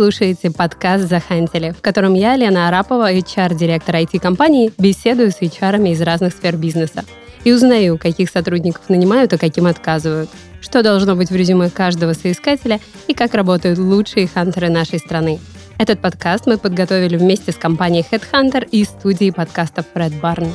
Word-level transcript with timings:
Слушаете 0.00 0.50
подкаст 0.50 1.10
«Захантили», 1.10 1.72
в 1.72 1.82
котором 1.82 2.14
я, 2.14 2.34
Лена 2.34 2.68
Арапова, 2.68 3.12
HR-директор 3.12 3.96
IT-компании, 3.96 4.72
беседую 4.78 5.30
с 5.30 5.42
HR 5.42 5.86
из 5.90 6.00
разных 6.00 6.32
сфер 6.32 6.56
бизнеса 6.56 7.04
и 7.44 7.52
узнаю, 7.52 7.98
каких 7.98 8.30
сотрудников 8.30 8.88
нанимают, 8.88 9.34
а 9.34 9.36
каким 9.36 9.66
отказывают, 9.66 10.30
что 10.62 10.82
должно 10.82 11.16
быть 11.16 11.28
в 11.28 11.36
резюме 11.36 11.68
каждого 11.68 12.14
соискателя 12.14 12.80
и 13.08 13.12
как 13.12 13.34
работают 13.34 13.78
лучшие 13.78 14.26
хантеры 14.26 14.70
нашей 14.70 15.00
страны. 15.00 15.38
Этот 15.76 16.00
подкаст 16.00 16.46
мы 16.46 16.56
подготовили 16.56 17.18
вместе 17.18 17.52
с 17.52 17.56
компанией 17.56 18.06
Headhunter 18.10 18.66
и 18.70 18.84
студией 18.84 19.34
подкастов 19.34 19.84
Red 19.94 20.18
Barn. 20.18 20.48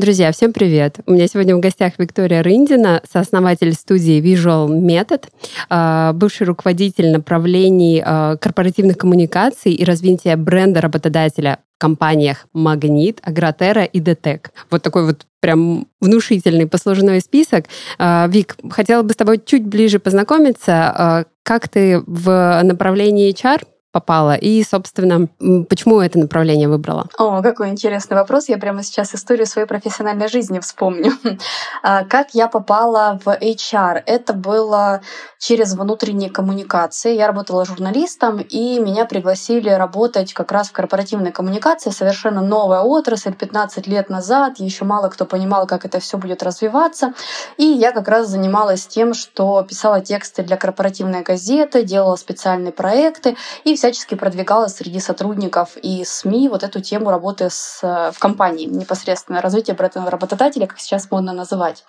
Друзья, 0.00 0.32
всем 0.32 0.54
привет! 0.54 1.00
У 1.04 1.12
меня 1.12 1.26
сегодня 1.26 1.54
в 1.54 1.60
гостях 1.60 1.98
Виктория 1.98 2.42
Рындина, 2.42 3.02
сооснователь 3.12 3.74
студии 3.74 4.18
Visual 4.22 4.68
Method, 4.68 5.26
а, 5.68 6.14
бывший 6.14 6.46
руководитель 6.46 7.12
направлений 7.12 8.02
а, 8.02 8.38
корпоративных 8.38 8.96
коммуникаций 8.96 9.74
и 9.74 9.84
развития 9.84 10.36
бренда 10.36 10.80
работодателя 10.80 11.58
в 11.76 11.80
компаниях 11.82 12.46
Магнит, 12.54 13.20
Агротера 13.22 13.84
и 13.84 14.00
Детек. 14.00 14.52
Вот 14.70 14.80
такой 14.80 15.04
вот 15.04 15.26
прям 15.40 15.86
внушительный 16.00 16.66
послужной 16.66 17.20
список. 17.20 17.66
А, 17.98 18.26
Вик, 18.26 18.56
хотела 18.70 19.02
бы 19.02 19.12
с 19.12 19.16
тобой 19.16 19.38
чуть 19.44 19.66
ближе 19.66 19.98
познакомиться. 19.98 21.26
Как 21.42 21.68
ты 21.68 22.02
в 22.06 22.62
направлении 22.62 23.30
HR 23.34 23.66
попала 23.92 24.34
и, 24.34 24.62
собственно, 24.62 25.28
почему 25.68 26.00
это 26.00 26.18
направление 26.18 26.68
выбрала? 26.68 27.08
О, 27.18 27.42
какой 27.42 27.70
интересный 27.70 28.16
вопрос. 28.16 28.48
Я 28.48 28.58
прямо 28.58 28.82
сейчас 28.82 29.14
историю 29.14 29.46
своей 29.46 29.66
профессиональной 29.66 30.28
жизни 30.28 30.58
вспомню. 30.60 31.12
А, 31.82 32.04
как 32.04 32.34
я 32.34 32.46
попала 32.48 33.18
в 33.24 33.28
HR? 33.28 34.02
Это 34.04 34.34
было 34.34 35.00
через 35.38 35.74
внутренние 35.74 36.28
коммуникации. 36.28 37.16
Я 37.16 37.26
работала 37.26 37.64
журналистом, 37.64 38.38
и 38.38 38.78
меня 38.78 39.06
пригласили 39.06 39.70
работать 39.70 40.34
как 40.34 40.52
раз 40.52 40.68
в 40.68 40.72
корпоративной 40.72 41.32
коммуникации. 41.32 41.90
Совершенно 41.90 42.42
новая 42.42 42.80
отрасль, 42.80 43.32
15 43.32 43.86
лет 43.86 44.10
назад. 44.10 44.58
Еще 44.58 44.84
мало 44.84 45.08
кто 45.08 45.24
понимал, 45.24 45.66
как 45.66 45.86
это 45.86 46.00
все 46.00 46.18
будет 46.18 46.42
развиваться. 46.42 47.14
И 47.56 47.64
я 47.64 47.92
как 47.92 48.08
раз 48.08 48.28
занималась 48.28 48.86
тем, 48.86 49.14
что 49.14 49.62
писала 49.62 50.02
тексты 50.02 50.42
для 50.42 50.58
корпоративной 50.58 51.22
газеты, 51.22 51.82
делала 51.82 52.16
специальные 52.16 52.72
проекты 52.72 53.36
и 53.64 53.74
всячески 53.80 54.14
продвигала 54.14 54.66
среди 54.66 55.00
сотрудников 55.00 55.78
и 55.78 56.04
СМИ 56.04 56.50
вот 56.50 56.62
эту 56.62 56.82
тему 56.82 57.10
работы 57.10 57.48
с, 57.48 57.80
в 57.82 58.18
компании, 58.18 58.66
непосредственно 58.66 59.40
развитие 59.40 59.74
бренда 59.74 60.10
работодателя, 60.10 60.66
как 60.66 60.78
сейчас 60.78 61.10
модно 61.10 61.32
называть. 61.32 61.84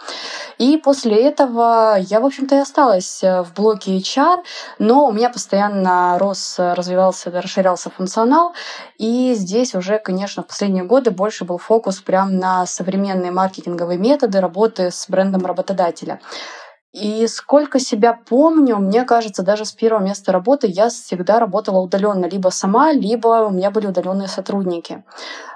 И 0.57 0.77
после 0.77 1.21
этого 1.21 1.97
я, 1.99 2.21
в 2.21 2.25
общем-то, 2.25 2.55
и 2.55 2.59
осталась 2.59 3.21
в 3.21 3.47
блоке 3.57 3.97
HR, 3.97 4.37
но 4.79 5.05
у 5.05 5.11
меня 5.11 5.29
постоянно 5.29 6.17
рос, 6.17 6.55
развивался, 6.59 7.29
расширялся 7.29 7.89
функционал, 7.89 8.53
и 8.97 9.33
здесь 9.33 9.75
уже, 9.75 9.99
конечно, 9.99 10.43
в 10.43 10.47
последние 10.47 10.85
годы 10.85 11.11
больше 11.11 11.43
был 11.43 11.57
фокус 11.57 11.99
прямо 11.99 12.31
на 12.31 12.65
современные 12.65 13.31
маркетинговые 13.31 13.99
методы 13.99 14.39
работы 14.39 14.91
с 14.91 15.09
брендом 15.09 15.45
работодателя. 15.45 16.21
И 16.93 17.25
сколько 17.27 17.79
себя 17.79 18.11
помню, 18.13 18.75
мне 18.75 19.05
кажется, 19.05 19.43
даже 19.43 19.63
с 19.63 19.71
первого 19.71 20.03
места 20.03 20.33
работы 20.33 20.67
я 20.67 20.89
всегда 20.89 21.39
работала 21.39 21.79
удаленно, 21.79 22.25
либо 22.25 22.49
сама, 22.49 22.91
либо 22.91 23.45
у 23.47 23.49
меня 23.49 23.71
были 23.71 23.87
удаленные 23.87 24.27
сотрудники. 24.27 25.01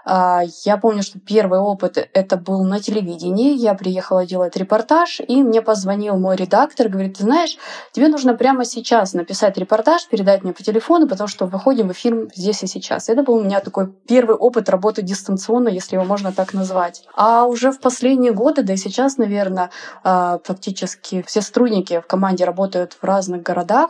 А, 0.06 0.44
я 0.64 0.78
помню, 0.78 1.02
что 1.02 1.20
первый 1.20 1.60
опыт 1.60 1.98
это 2.14 2.38
был 2.38 2.64
на 2.64 2.80
телевидении. 2.80 3.58
Я 3.58 3.74
приехала 3.74 4.26
делать 4.26 4.56
репортаж, 4.56 5.20
и 5.20 5.42
мне 5.42 5.62
позвонил 5.62 6.18
мой 6.18 6.36
редактор, 6.36 6.90
говорит, 6.90 7.18
ты 7.18 7.24
знаешь, 7.24 7.58
тебе 7.92 8.08
нужно 8.08 8.36
прямо 8.36 8.66
сейчас 8.66 9.14
написать 9.14 9.58
репортаж, 9.58 10.08
передать 10.08 10.44
мне 10.44 10.54
по 10.54 10.64
телефону, 10.64 11.08
потому 11.08 11.28
что 11.28 11.48
выходим 11.48 11.88
в 11.90 11.94
эфир 11.94 12.30
здесь 12.36 12.62
и 12.64 12.68
сейчас. 12.68 13.10
Это 13.10 13.24
был 13.24 13.36
у 13.36 13.44
меня 13.44 13.60
такой 13.60 13.92
первый 14.08 14.36
опыт 14.36 14.70
работы 14.70 15.02
дистанционно, 15.02 15.70
если 15.70 15.96
его 15.96 16.06
можно 16.06 16.32
так 16.32 16.54
назвать. 16.54 17.04
А 17.16 17.46
уже 17.46 17.72
в 17.72 17.80
последние 17.80 18.32
годы, 18.32 18.62
да 18.62 18.74
и 18.74 18.78
сейчас, 18.78 19.18
наверное, 19.18 19.72
а, 20.04 20.40
фактически 20.44 21.24
все 21.26 21.42
сотрудники 21.42 22.00
в 22.00 22.08
команде 22.08 22.46
работают 22.46 22.94
в 22.94 23.04
разных 23.04 23.42
городах, 23.42 23.90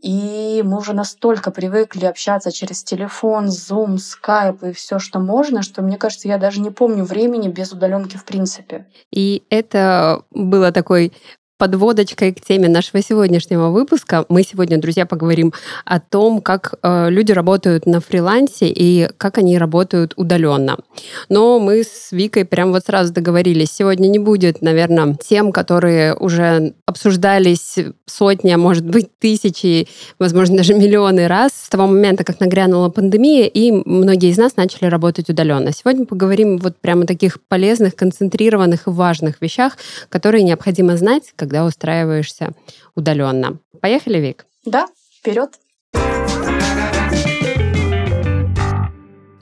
и 0.00 0.62
мы 0.64 0.78
уже 0.78 0.92
настолько 0.92 1.50
привыкли 1.50 2.04
общаться 2.04 2.52
через 2.52 2.82
телефон, 2.84 3.46
Zoom, 3.46 3.96
Skype 3.96 4.70
и 4.70 4.72
все, 4.72 4.98
что 4.98 5.18
можно, 5.18 5.62
что 5.62 5.82
мне 5.82 5.96
кажется, 5.96 6.28
я 6.28 6.38
даже 6.38 6.60
не 6.60 6.70
помню 6.70 7.04
времени 7.04 7.48
без 7.48 7.72
удаленки 7.72 8.16
в 8.16 8.24
принципе. 8.24 8.86
И 9.10 9.44
это 9.50 10.22
было 10.30 10.72
такой 10.72 11.12
подводочкой 11.58 12.32
к 12.32 12.40
теме 12.40 12.68
нашего 12.68 13.02
сегодняшнего 13.02 13.68
выпуска. 13.68 14.24
Мы 14.28 14.42
сегодня, 14.42 14.78
друзья, 14.78 15.06
поговорим 15.06 15.52
о 15.84 16.00
том, 16.00 16.40
как 16.40 16.74
э, 16.82 17.10
люди 17.10 17.32
работают 17.32 17.86
на 17.86 18.00
фрилансе 18.00 18.68
и 18.68 19.08
как 19.18 19.38
они 19.38 19.56
работают 19.56 20.14
удаленно. 20.16 20.78
Но 21.28 21.60
мы 21.60 21.84
с 21.84 22.10
Викой 22.10 22.44
прям 22.44 22.72
вот 22.72 22.84
сразу 22.86 23.12
договорились. 23.12 23.70
Сегодня 23.70 24.08
не 24.08 24.18
будет, 24.18 24.62
наверное, 24.62 25.16
тем, 25.16 25.52
которые 25.52 26.14
уже 26.14 26.74
обсуждались 26.86 27.76
сотни, 28.06 28.50
а 28.50 28.58
может 28.58 28.84
быть 28.84 29.16
тысячи, 29.18 29.88
возможно, 30.18 30.56
даже 30.56 30.74
миллионы 30.74 31.28
раз 31.28 31.52
с 31.54 31.68
того 31.68 31.86
момента, 31.86 32.24
как 32.24 32.40
нагрянула 32.40 32.88
пандемия, 32.88 33.46
и 33.46 33.70
многие 33.70 34.30
из 34.30 34.38
нас 34.38 34.56
начали 34.56 34.86
работать 34.86 35.30
удаленно. 35.30 35.72
Сегодня 35.72 36.04
поговорим 36.04 36.58
вот 36.58 36.76
прямо 36.78 37.04
о 37.04 37.06
таких 37.06 37.40
полезных, 37.48 37.94
концентрированных 37.94 38.86
и 38.86 38.90
важных 38.90 39.40
вещах, 39.40 39.76
которые 40.08 40.42
необходимо 40.42 40.96
знать, 40.96 41.32
когда 41.44 41.66
устраиваешься 41.66 42.54
удаленно. 42.94 43.58
Поехали, 43.82 44.18
Вик? 44.18 44.46
Да, 44.64 44.86
вперед. 45.20 45.50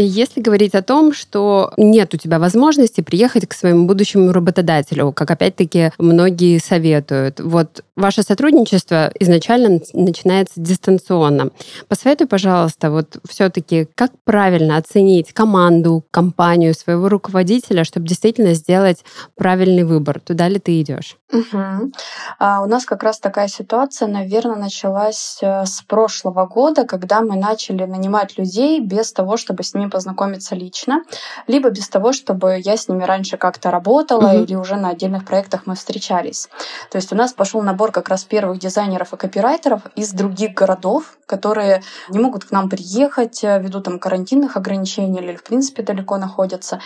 Если 0.04 0.40
говорить 0.40 0.74
о 0.74 0.82
том, 0.82 1.12
что 1.12 1.72
нет 1.76 2.14
у 2.14 2.16
тебя 2.16 2.38
возможности 2.38 3.00
приехать 3.00 3.46
к 3.46 3.54
своему 3.54 3.86
будущему 3.86 4.32
работодателю, 4.32 5.12
как 5.12 5.30
опять-таки 5.30 5.92
многие 5.98 6.58
советуют, 6.58 7.40
вот 7.40 7.84
ваше 7.96 8.22
сотрудничество 8.22 9.12
изначально 9.20 9.80
начинается 9.92 10.54
дистанционно. 10.56 11.50
Посоветуй, 11.88 12.26
пожалуйста, 12.26 12.90
вот 12.90 13.18
все-таки, 13.28 13.88
как 13.94 14.12
правильно 14.24 14.76
оценить 14.76 15.32
команду, 15.32 16.04
компанию, 16.10 16.74
своего 16.74 17.08
руководителя, 17.08 17.84
чтобы 17.84 18.06
действительно 18.06 18.54
сделать 18.54 19.04
правильный 19.36 19.84
выбор, 19.84 20.20
туда 20.20 20.48
ли 20.48 20.58
ты 20.58 20.80
идешь? 20.80 21.16
Угу. 21.32 21.92
А 22.38 22.62
у 22.62 22.66
нас 22.66 22.84
как 22.84 23.02
раз 23.02 23.18
такая 23.18 23.48
ситуация, 23.48 24.08
наверное, 24.08 24.56
началась 24.56 25.38
э, 25.40 25.64
с 25.64 25.82
прошлого 25.82 26.46
года, 26.46 26.84
когда 26.84 27.22
мы 27.22 27.36
начали 27.36 27.84
нанимать 27.84 28.36
людей 28.36 28.80
без 28.80 29.12
того, 29.12 29.36
чтобы 29.36 29.62
с 29.62 29.74
ними 29.74 29.88
познакомиться 29.92 30.54
лично, 30.54 31.02
либо 31.46 31.70
без 31.70 31.88
того, 31.88 32.12
чтобы 32.12 32.58
я 32.58 32.76
с 32.76 32.88
ними 32.88 33.04
раньше 33.04 33.36
как-то 33.36 33.70
работала 33.70 34.28
угу. 34.28 34.42
или 34.42 34.54
уже 34.54 34.76
на 34.76 34.88
отдельных 34.88 35.24
проектах 35.24 35.62
мы 35.66 35.74
встречались. 35.74 36.48
То 36.90 36.96
есть 36.96 37.12
у 37.12 37.16
нас 37.16 37.32
пошел 37.32 37.62
набор 37.62 37.92
как 37.92 38.08
раз 38.08 38.24
первых 38.24 38.58
дизайнеров 38.58 39.12
и 39.12 39.16
копирайтеров 39.16 39.82
из 39.94 40.12
других 40.12 40.54
городов, 40.54 41.18
которые 41.26 41.82
не 42.08 42.18
могут 42.18 42.44
к 42.44 42.50
нам 42.50 42.68
приехать 42.68 43.44
э, 43.44 43.60
ввиду 43.60 43.80
там 43.80 43.98
карантинных 43.98 44.56
ограничений 44.56 45.20
или 45.20 45.36
в 45.36 45.44
принципе 45.44 45.82
далеко 45.82 46.18
находятся. 46.18 46.80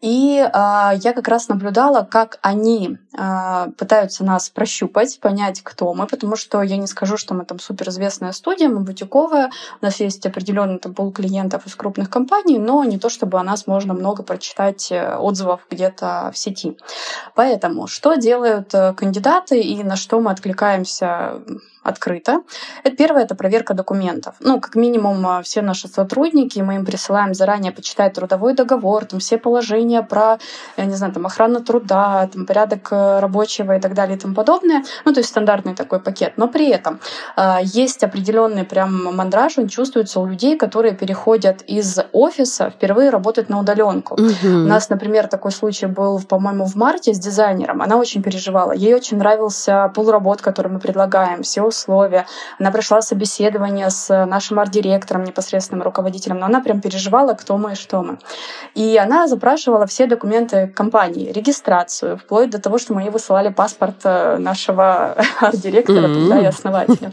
И 0.00 0.38
э, 0.38 0.48
я 0.52 1.12
как 1.12 1.26
раз 1.26 1.48
наблюдала, 1.48 2.02
как 2.04 2.38
они 2.42 2.98
э, 3.16 3.66
пытаются 3.76 4.24
нас 4.24 4.48
прощупать, 4.48 5.18
понять, 5.20 5.60
кто 5.62 5.92
мы, 5.94 6.06
потому 6.06 6.36
что 6.36 6.62
я 6.62 6.76
не 6.76 6.86
скажу, 6.86 7.16
что 7.16 7.34
мы 7.34 7.44
там 7.44 7.58
суперизвестная 7.58 8.32
студия, 8.32 8.68
мы 8.68 8.80
бутиковая, 8.80 9.50
у 9.80 9.84
нас 9.84 9.98
есть 9.98 10.24
определенный 10.24 10.78
там 10.78 10.94
пул 10.94 11.10
клиентов 11.10 11.66
из 11.66 11.74
крупных 11.74 12.10
компаний, 12.10 12.37
но 12.46 12.84
не 12.84 12.98
то, 12.98 13.08
чтобы 13.08 13.38
о 13.38 13.42
нас 13.42 13.66
можно 13.66 13.94
много 13.94 14.22
прочитать 14.22 14.90
э, 14.90 15.16
отзывов 15.16 15.60
где-то 15.70 16.30
в 16.32 16.38
сети. 16.38 16.76
Поэтому 17.34 17.86
что 17.86 18.14
делают 18.14 18.74
э, 18.74 18.92
кандидаты 18.94 19.60
и 19.60 19.82
на 19.82 19.96
что 19.96 20.20
мы 20.20 20.30
откликаемся 20.30 21.40
открыто. 21.82 22.42
Это 22.84 22.96
первое, 22.96 23.24
это 23.24 23.34
проверка 23.34 23.74
документов. 23.74 24.34
Ну, 24.40 24.60
как 24.60 24.74
минимум, 24.74 25.26
э, 25.26 25.42
все 25.42 25.62
наши 25.62 25.88
сотрудники, 25.88 26.60
мы 26.60 26.76
им 26.76 26.84
присылаем 26.84 27.34
заранее 27.34 27.72
почитать 27.72 28.14
трудовой 28.14 28.54
договор, 28.54 29.04
там 29.04 29.20
все 29.20 29.38
положения 29.38 30.02
про, 30.02 30.38
я 30.76 30.84
не 30.84 30.94
знаю, 30.94 31.12
там 31.12 31.26
охрану 31.26 31.62
труда, 31.62 32.28
там 32.32 32.46
порядок 32.46 32.88
э, 32.90 33.20
рабочего 33.20 33.76
и 33.76 33.80
так 33.80 33.94
далее 33.94 34.16
и 34.16 34.20
тому 34.20 34.34
подобное. 34.34 34.84
Ну, 35.04 35.12
то 35.12 35.20
есть 35.20 35.30
стандартный 35.30 35.74
такой 35.74 36.00
пакет. 36.00 36.34
Но 36.36 36.48
при 36.48 36.68
этом 36.68 37.00
э, 37.36 37.58
есть 37.62 38.02
определенный 38.04 38.64
прям 38.64 39.16
мандраж, 39.16 39.58
он 39.58 39.68
чувствуется 39.68 40.20
у 40.20 40.26
людей, 40.26 40.56
которые 40.56 40.94
переходят 40.94 41.62
из 41.62 41.98
офиса 42.12 42.70
впервые 42.70 43.10
работать 43.10 43.48
на 43.48 43.60
удаленку. 43.60 44.14
Угу. 44.14 44.28
У 44.42 44.66
нас, 44.66 44.90
например, 44.90 45.28
такой 45.28 45.52
случай 45.52 45.86
был, 45.86 46.20
по-моему, 46.20 46.64
в 46.64 46.74
марте 46.76 47.14
с 47.14 47.18
дизайнером. 47.18 47.82
Она 47.82 47.96
очень 47.96 48.22
переживала. 48.22 48.72
Ей 48.72 48.94
очень 48.94 49.18
нравился 49.18 49.90
пул 49.94 50.10
работ, 50.10 50.40
который 50.40 50.72
мы 50.72 50.78
предлагаем. 50.78 51.42
Все 51.42 51.67
условия. 51.68 52.26
Она 52.58 52.70
прошла 52.70 53.00
собеседование 53.02 53.90
с 53.90 54.26
нашим 54.26 54.58
арт-директором, 54.58 55.24
непосредственным 55.24 55.82
руководителем, 55.82 56.38
но 56.38 56.46
она 56.46 56.60
прям 56.60 56.80
переживала, 56.80 57.34
кто 57.34 57.56
мы 57.56 57.72
и 57.72 57.76
что 57.76 58.02
мы. 58.02 58.18
И 58.74 58.96
она 58.96 59.28
запрашивала 59.28 59.86
все 59.86 60.06
документы 60.06 60.66
компании, 60.68 61.32
регистрацию, 61.32 62.18
вплоть 62.18 62.50
до 62.50 62.60
того, 62.60 62.78
что 62.78 62.94
мы 62.94 63.02
ей 63.02 63.10
высылали 63.10 63.50
паспорт 63.50 64.00
э, 64.04 64.38
нашего 64.38 65.16
арт-директора 65.40 66.06
mm-hmm. 66.08 66.14
тогда 66.14 66.40
и 66.40 66.44
основателя. 66.46 67.12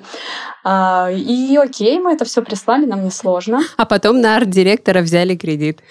А, 0.64 1.10
и 1.12 1.56
окей, 1.58 2.00
мы 2.00 2.14
это 2.14 2.26
все 2.26 2.42
прислали, 2.42 2.86
нам 2.86 3.06
несложно. 3.06 3.62
А 3.78 3.86
потом 3.86 4.20
на 4.20 4.36
арт-директора 4.36 5.02
взяли 5.02 5.36
кредит. 5.36 5.82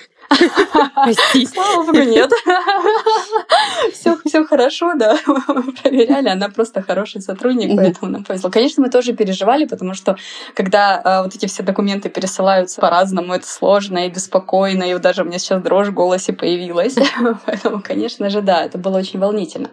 Слава 1.47 1.85
богу, 1.87 1.99
нет. 1.99 2.31
Все, 3.93 4.17
все 4.25 4.45
хорошо, 4.45 4.95
да. 4.95 5.17
Мы 5.27 5.73
проверяли, 5.73 6.29
она 6.29 6.49
просто 6.49 6.83
хороший 6.83 7.21
сотрудник, 7.21 7.77
поэтому 7.77 8.11
нам 8.11 8.25
повезло. 8.25 8.51
Конечно, 8.51 8.83
мы 8.83 8.91
тоже 8.91 9.13
переживали, 9.13 9.67
потому 9.67 9.95
что 9.95 10.17
когда 10.55 11.01
а, 11.05 11.23
вот 11.23 11.35
эти 11.35 11.47
все 11.47 11.63
документы 11.63 12.09
пересылаются 12.09 12.81
по-разному, 12.81 13.35
это 13.35 13.47
сложно 13.47 14.07
и 14.07 14.11
беспокойно, 14.11 14.85
и 14.85 14.99
даже 14.99 15.23
у 15.23 15.25
меня 15.27 15.39
сейчас 15.39 15.63
дрожь 15.63 15.89
в 15.89 15.95
голосе 15.95 16.33
появилась. 16.33 16.97
Поэтому, 17.47 17.83
конечно 17.83 18.31
же, 18.31 18.43
да, 18.43 18.65
это 18.65 18.79
было 18.79 18.99
очень 18.99 19.21
волнительно. 19.21 19.71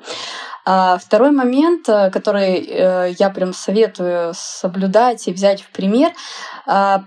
А 0.64 0.98
второй 0.98 1.32
момент, 1.32 1.90
э, 1.90 2.12
который 2.12 2.60
э, 2.60 3.16
я 3.18 3.30
прям 3.32 3.52
советую 3.52 4.34
соблюдать 4.36 5.28
и 5.28 5.34
взять 5.34 5.62
в 5.62 5.72
пример, 5.72 6.12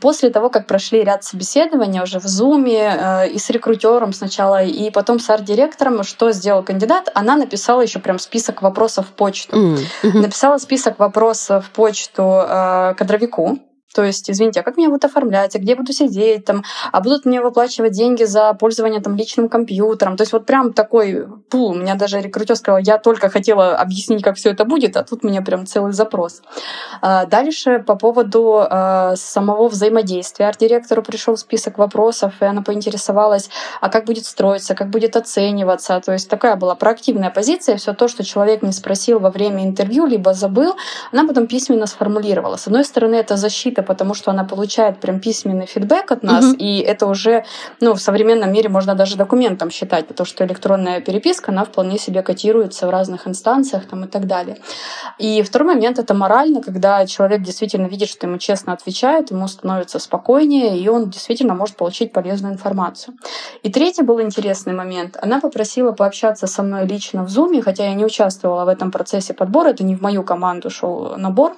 после 0.01 0.31
того, 0.31 0.51
как 0.51 0.67
прошли 0.67 1.03
ряд 1.05 1.25
собеседований 1.25 2.01
уже 2.03 2.19
в 2.19 2.25
Zoom 2.25 2.69
э, 2.69 3.29
и 3.29 3.39
с 3.39 3.51
рекрутером 3.51 4.13
сначала, 4.13 4.63
и 4.63 4.91
потом 4.91 5.19
с 5.19 5.31
арт-директором, 5.31 6.03
что 6.05 6.33
сделал 6.33 6.63
кандидат, 6.63 7.11
она 7.15 7.37
написала 7.37 7.81
еще 7.81 7.99
прям 7.99 8.19
список 8.19 8.63
вопросов 8.63 9.07
в 9.09 9.13
почту. 9.13 9.57
Mm-hmm. 9.57 10.19
Написала 10.19 10.59
список 10.59 10.99
вопросов 10.99 11.67
в 11.67 11.71
почту 11.71 12.43
кадровику, 12.97 13.59
то 13.95 14.03
есть, 14.03 14.29
извините, 14.29 14.61
а 14.61 14.63
как 14.65 14.77
меня 14.77 14.89
будут 14.89 15.05
оформлять, 15.05 15.55
а 15.55 15.59
где 15.59 15.77
буду 15.77 15.93
сидеть, 15.93 16.45
там, 16.45 16.65
а 16.91 17.01
будут 17.01 17.25
мне 17.25 17.41
выплачивать 17.41 17.93
деньги 17.93 18.25
за 18.25 18.53
пользование 18.55 19.01
там 19.01 19.15
личным 19.15 19.49
компьютером. 19.49 20.17
То 20.17 20.23
есть 20.23 20.33
вот 20.33 20.47
прям 20.47 20.73
такой 20.73 21.29
пул. 21.49 21.71
У 21.71 21.75
меня 21.75 21.95
даже 21.95 22.21
рекрутер 22.21 22.57
сказал, 22.57 22.81
я 22.81 22.99
только 22.99 23.29
хотела 23.29 23.77
объяснить, 23.77 24.23
как 24.23 24.37
все 24.37 24.51
это 24.51 24.65
будет, 24.65 24.97
а 24.97 25.05
тут 25.05 25.25
у 25.25 25.29
меня 25.29 25.43
прям 25.43 25.65
целый 25.65 25.93
запрос. 25.93 26.43
А 27.01 27.27
дальше 27.27 27.85
по 27.87 27.95
поводу 27.95 28.67
а, 28.69 29.15
самого 29.15 29.69
взаимодействия. 29.69 30.49
Арт-директору 30.49 31.03
пришел 31.03 31.37
список 31.37 31.79
вопросов, 31.79 32.35
и 32.41 32.45
она 32.45 32.63
поинтересовалась, 32.63 33.49
а 33.81 33.89
как 33.89 34.07
будет 34.07 34.25
строиться, 34.25 34.75
как 34.75 34.91
будет 34.91 35.15
оцениваться. 35.15 36.01
То 36.05 36.13
есть 36.13 36.29
такая 36.29 36.57
была 36.57 36.75
проактивная 36.75 37.31
позиция. 37.31 37.77
Все 37.77 37.95
то, 37.95 38.09
что 38.09 38.25
человек 38.25 38.63
не 38.63 38.73
спросил 38.73 39.21
во 39.21 39.31
время 39.31 39.65
интервью, 39.65 40.07
либо 40.07 40.35
забыл, 40.35 40.75
она 41.13 41.27
потом 41.29 41.47
письменно 41.47 41.87
сформулировала. 41.87 42.57
С 42.57 42.67
одной 42.67 42.85
стороны, 42.85 43.15
это 43.15 43.37
защита 43.37 43.84
потому 43.85 44.15
что 44.15 44.31
она 44.31 44.45
получает 44.45 44.99
прям 45.01 45.21
письменный 45.21 45.67
фидбэк 45.67 46.11
от 46.11 46.23
нас, 46.23 46.45
угу. 46.45 46.57
и 46.59 46.79
это 46.79 47.07
уже, 47.07 47.45
ну, 47.81 47.95
в 47.95 48.01
современном 48.01 48.53
мире 48.53 48.69
можно 48.69 48.95
даже 48.95 49.17
документом 49.17 49.71
считать, 49.71 50.07
потому 50.07 50.27
что 50.27 50.45
электронная 50.45 51.01
переписка, 51.01 51.53
она 51.53 51.65
вполне 51.65 51.99
себе 51.99 52.23
котируется 52.23 52.87
в 52.87 52.91
разных 52.91 53.29
инстанциях 53.29 53.87
там 53.87 54.05
и 54.05 54.09
так 54.09 54.27
далее. 54.27 54.59
И 55.19 55.43
второй 55.43 55.75
момент— 55.75 55.99
это 56.01 56.15
морально, 56.15 56.63
когда 56.63 57.07
человек 57.07 57.43
действительно 57.43 57.87
видит, 57.87 58.09
что 58.09 58.27
ему 58.27 58.39
честно 58.39 58.73
отвечают, 58.73 59.31
ему 59.31 59.49
становится 59.49 59.99
спокойнее, 59.99 60.79
и 60.79 60.89
он 60.89 61.11
действительно 61.11 61.55
может 61.55 61.77
получить 61.77 62.13
полезную 62.13 62.55
информацию. 62.55 63.15
И 63.63 63.71
третий 63.71 64.03
был 64.03 64.21
интересный 64.21 64.73
момент. 64.73 65.17
Она 65.21 65.41
попросила 65.41 65.93
пообщаться 65.93 66.47
со 66.47 66.63
мной 66.63 66.87
лично 66.87 67.25
в 67.25 67.29
Zoom, 67.29 67.63
хотя 67.63 67.85
я 67.85 67.95
не 67.95 68.05
участвовала 68.05 68.65
в 68.65 68.69
этом 68.69 68.91
процессе 68.91 69.35
подбора, 69.35 69.69
это 69.69 69.85
не 69.85 69.97
в 69.97 70.03
мою 70.03 70.23
команду 70.23 70.71
шел 70.71 71.15
набор. 71.17 71.57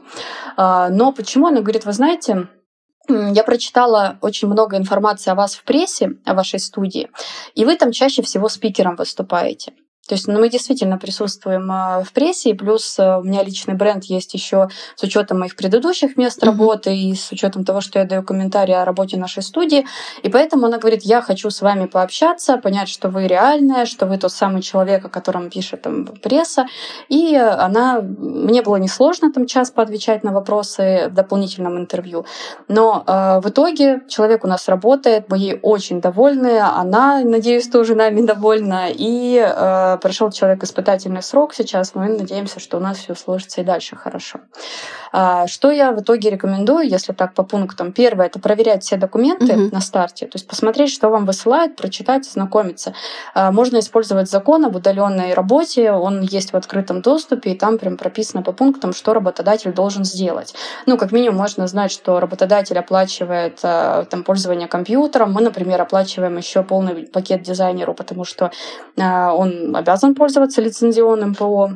А, 0.57 0.89
но 0.89 1.13
почему? 1.13 1.47
Она 1.47 1.61
говорит, 1.61 1.85
вы 1.85 1.93
знаете, 1.93 2.16
знаете, 2.17 2.49
я 3.09 3.45
прочитала 3.45 4.19
очень 4.21 4.49
много 4.49 4.77
информации 4.77 5.31
о 5.31 5.35
вас 5.35 5.55
в 5.55 5.65
прессе, 5.65 6.13
о 6.25 6.35
вашей 6.35 6.59
студии, 6.59 7.11
и 7.55 7.65
вы 7.65 7.77
там 7.77 7.93
чаще 7.93 8.23
всего 8.23 8.49
спикером 8.49 8.97
выступаете. 8.97 9.73
То 10.07 10.15
есть 10.15 10.29
ну, 10.29 10.39
мы 10.39 10.49
действительно 10.49 10.99
присутствуем 10.99 11.71
а, 11.71 12.03
в 12.03 12.13
прессе, 12.13 12.51
и 12.51 12.55
плюс 12.55 12.99
а, 12.99 13.19
у 13.19 13.23
меня 13.23 13.43
личный 13.43 13.75
бренд 13.75 14.05
есть 14.05 14.35
еще 14.35 14.69
с 14.95 15.03
учетом 15.03 15.41
моих 15.41 15.57
предыдущих 15.57 16.17
мест 16.17 16.43
mm-hmm. 16.43 16.47
работы 16.47 16.97
и 16.97 17.15
с 17.15 17.33
учетом 17.33 17.65
того, 17.65 17.81
что 17.81 17.99
я 17.99 18.05
даю 18.05 18.23
комментарии 18.23 18.75
о 18.75 18.85
работе 18.85 19.17
нашей 19.17 19.43
студии. 19.43 19.87
И 20.23 20.29
поэтому 20.29 20.67
она 20.67 20.79
говорит, 20.79 21.03
я 21.03 21.21
хочу 21.23 21.51
с 21.51 21.61
вами 21.61 21.87
пообщаться, 21.87 22.59
понять, 22.59 22.89
что 22.89 23.09
вы 23.09 23.27
реальная, 23.27 23.87
что 23.87 24.07
вы 24.07 24.19
тот 24.19 24.33
самый 24.33 24.63
человек, 24.63 25.05
о 25.05 25.09
котором 25.09 25.51
пишет 25.51 25.83
там 25.83 26.07
пресса. 26.07 26.67
И 27.09 27.35
она, 27.37 28.01
мне 28.01 28.63
было 28.63 28.77
несложно 28.77 29.33
там 29.33 29.47
час 29.47 29.71
поотвечать 29.71 30.25
на 30.25 30.33
вопросы 30.33 31.09
в 31.11 31.15
дополнительном 31.15 31.79
интервью. 31.79 32.27
Но 32.69 33.05
э, 33.07 33.41
в 33.41 33.49
итоге 33.49 34.03
человек 34.09 34.45
у 34.45 34.49
нас 34.49 34.69
работает, 34.69 35.31
мы 35.31 35.39
ей 35.39 35.59
очень 35.63 36.01
довольны, 36.01 36.59
она, 36.61 37.21
надеюсь, 37.25 37.69
тоже 37.69 37.95
нами 37.95 38.23
довольна. 38.23 38.87
И 38.91 39.37
э, 39.37 39.96
прошел 39.97 40.31
человек 40.31 40.63
испытательный 40.63 41.23
срок 41.23 41.55
сейчас, 41.55 41.95
мы 41.95 42.09
надеемся, 42.09 42.61
что 42.61 42.77
у 42.77 42.81
нас 42.81 42.99
все 42.99 43.15
сложится 43.15 43.61
и 43.61 43.65
дальше 43.65 43.97
хорошо. 43.97 44.41
А, 45.13 45.47
что 45.47 45.71
я 45.71 45.93
в 45.93 46.01
итоге 46.01 46.31
рекомендую, 46.31 46.89
если 46.89 47.13
так 47.13 47.35
по 47.35 47.43
пунктам? 47.43 47.93
Первое— 47.93 48.27
это 48.29 48.39
проверять 48.39 48.85
все 48.85 48.97
документы 48.97 49.55
угу. 49.55 49.75
на 49.75 49.81
старте, 49.81 50.27
то 50.27 50.37
есть 50.37 50.47
посмотреть, 50.47 50.91
что 50.91 51.09
вам 51.09 51.27
высылают, 51.27 51.77
прочитать, 51.77 52.27
ознакомиться. 52.27 52.95
А, 53.35 53.53
можно 53.53 53.79
использовать 53.79 54.31
закон 54.31 54.65
об 54.65 54.77
удаленной 54.77 55.35
работе, 55.35 55.93
он 55.93 56.21
есть 56.23 56.53
в 56.53 56.57
открытом 56.57 57.03
доступе, 57.03 57.53
и 57.53 57.59
там 57.59 57.79
прям 57.79 57.97
прописано 57.97 58.43
по 58.43 58.53
пунктам, 58.53 58.93
что 58.93 59.15
работодатель 59.15 59.73
должен 59.73 60.05
сделать. 60.05 60.55
Ну, 60.87 60.99
как 60.99 61.13
минимум, 61.13 61.37
можно 61.37 61.67
знать, 61.67 61.93
что 61.93 62.21
работодатель 62.21 62.79
оплачивает 62.79 63.61
а, 63.63 64.05
там, 64.05 64.25
пользование 64.25 64.69
компьютером. 64.69 65.33
Мы, 65.33 65.41
например, 65.41 65.81
оплачиваем 65.81 66.37
еще 66.37 66.63
полный 66.63 67.07
пакет 67.07 67.43
дизайнеру, 67.43 67.95
потому 67.95 68.25
что 68.25 68.51
он 68.97 69.77
обязан 69.87 70.17
пользоваться 70.17 70.61
лицензионным 70.61 71.35
ПО 71.37 71.71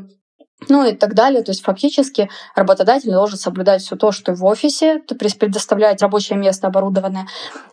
ну 0.69 0.87
и 0.87 0.95
так 0.95 1.15
далее. 1.15 1.43
То 1.43 1.51
есть 1.51 1.63
фактически 1.63 2.29
работодатель 2.55 3.11
должен 3.11 3.39
соблюдать 3.39 3.83
все 3.83 3.97
то, 3.97 4.13
что 4.13 4.35
в 4.35 4.45
офисе, 4.45 5.01
то 5.01 5.17
есть 5.21 5.39
предоставлять 5.39 6.03
рабочее 6.03 6.39
место 6.39 6.67
оборудованное, 6.67 7.27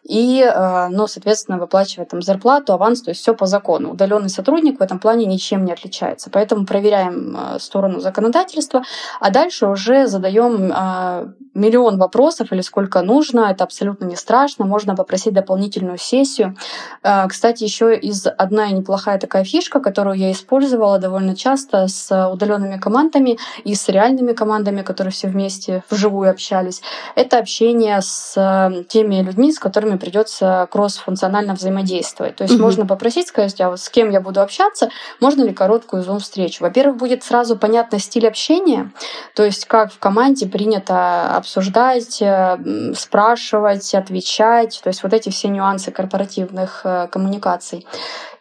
и, 0.04 0.42
э, 0.42 0.88
ну, 0.90 1.08
соответственно, 1.08 1.58
выплачивать 1.58 2.10
там 2.10 2.22
зарплату, 2.22 2.74
аванс, 2.74 3.02
то 3.02 3.12
есть 3.12 3.22
все 3.22 3.34
по 3.34 3.46
закону. 3.46 3.92
Удаленный 3.92 4.30
сотрудник 4.30 4.80
в 4.80 4.84
этом 4.84 5.00
плане 5.00 5.26
ничем 5.26 5.66
не 5.66 5.74
отличается. 5.74 6.30
Поэтому 6.32 6.66
проверяем 6.66 7.36
э, 7.36 7.60
сторону 7.60 8.00
законодательства, 8.00 8.84
а 9.20 9.30
дальше 9.32 9.68
уже 9.68 10.08
задаем 10.08 10.72
э, 10.72 11.34
миллион 11.54 11.98
вопросов 11.98 12.52
или 12.52 12.62
сколько 12.62 13.02
нужно. 13.02 13.52
Это 13.52 13.64
абсолютно 13.64 14.06
не 14.06 14.16
страшно. 14.16 14.66
Можно 14.66 14.96
попросить 14.96 15.34
дополнительную 15.34 15.98
сессию. 15.98 16.56
Кстати, 17.02 17.64
еще 17.64 17.98
из 17.98 18.28
одна 18.28 18.70
неплохая 18.70 19.20
такая 19.20 19.44
фишка, 19.44 19.80
которую 19.80 20.18
я 20.18 20.32
использовала 20.32 21.00
довольно 21.00 21.36
часто 21.36 21.88
с 21.88 22.30
удаленными 22.32 22.77
командами 22.78 23.38
и 23.64 23.76
с 23.76 23.90
реальными 23.90 24.34
командами, 24.34 24.82
которые 24.82 25.12
все 25.12 25.28
вместе 25.28 25.84
вживую 25.90 26.30
общались, 26.30 26.82
это 27.16 27.38
общение 27.38 28.02
с 28.02 28.86
теми 28.90 29.22
людьми, 29.22 29.52
с 29.52 29.60
которыми 29.60 29.98
придется 29.98 30.68
кросс-функционально 30.72 31.54
взаимодействовать. 31.54 32.36
То 32.36 32.44
есть 32.44 32.56
угу. 32.56 32.64
можно 32.64 32.86
попросить, 32.86 33.28
сказать, 33.28 33.60
а 33.62 33.70
вот 33.70 33.80
с 33.80 33.90
кем 33.90 34.12
я 34.12 34.22
буду 34.22 34.42
общаться, 34.42 34.90
можно 35.20 35.44
ли 35.44 35.54
короткую 35.54 36.04
зум-встречу. 36.04 36.64
Во-первых, 36.64 36.98
будет 36.98 37.24
сразу 37.24 37.58
понятно 37.58 38.00
стиль 38.00 38.28
общения, 38.28 38.92
то 39.36 39.44
есть 39.44 39.66
как 39.66 39.92
в 39.92 40.00
команде 40.00 40.48
принято 40.48 41.36
обсуждать, 41.36 42.22
э, 42.22 42.94
спрашивать, 42.96 43.94
отвечать, 43.94 44.80
то 44.84 44.90
есть 44.90 45.04
вот 45.04 45.14
эти 45.14 45.30
все 45.30 45.48
нюансы 45.48 45.92
корпоративных 45.92 46.82
э, 46.84 47.08
коммуникаций. 47.12 47.86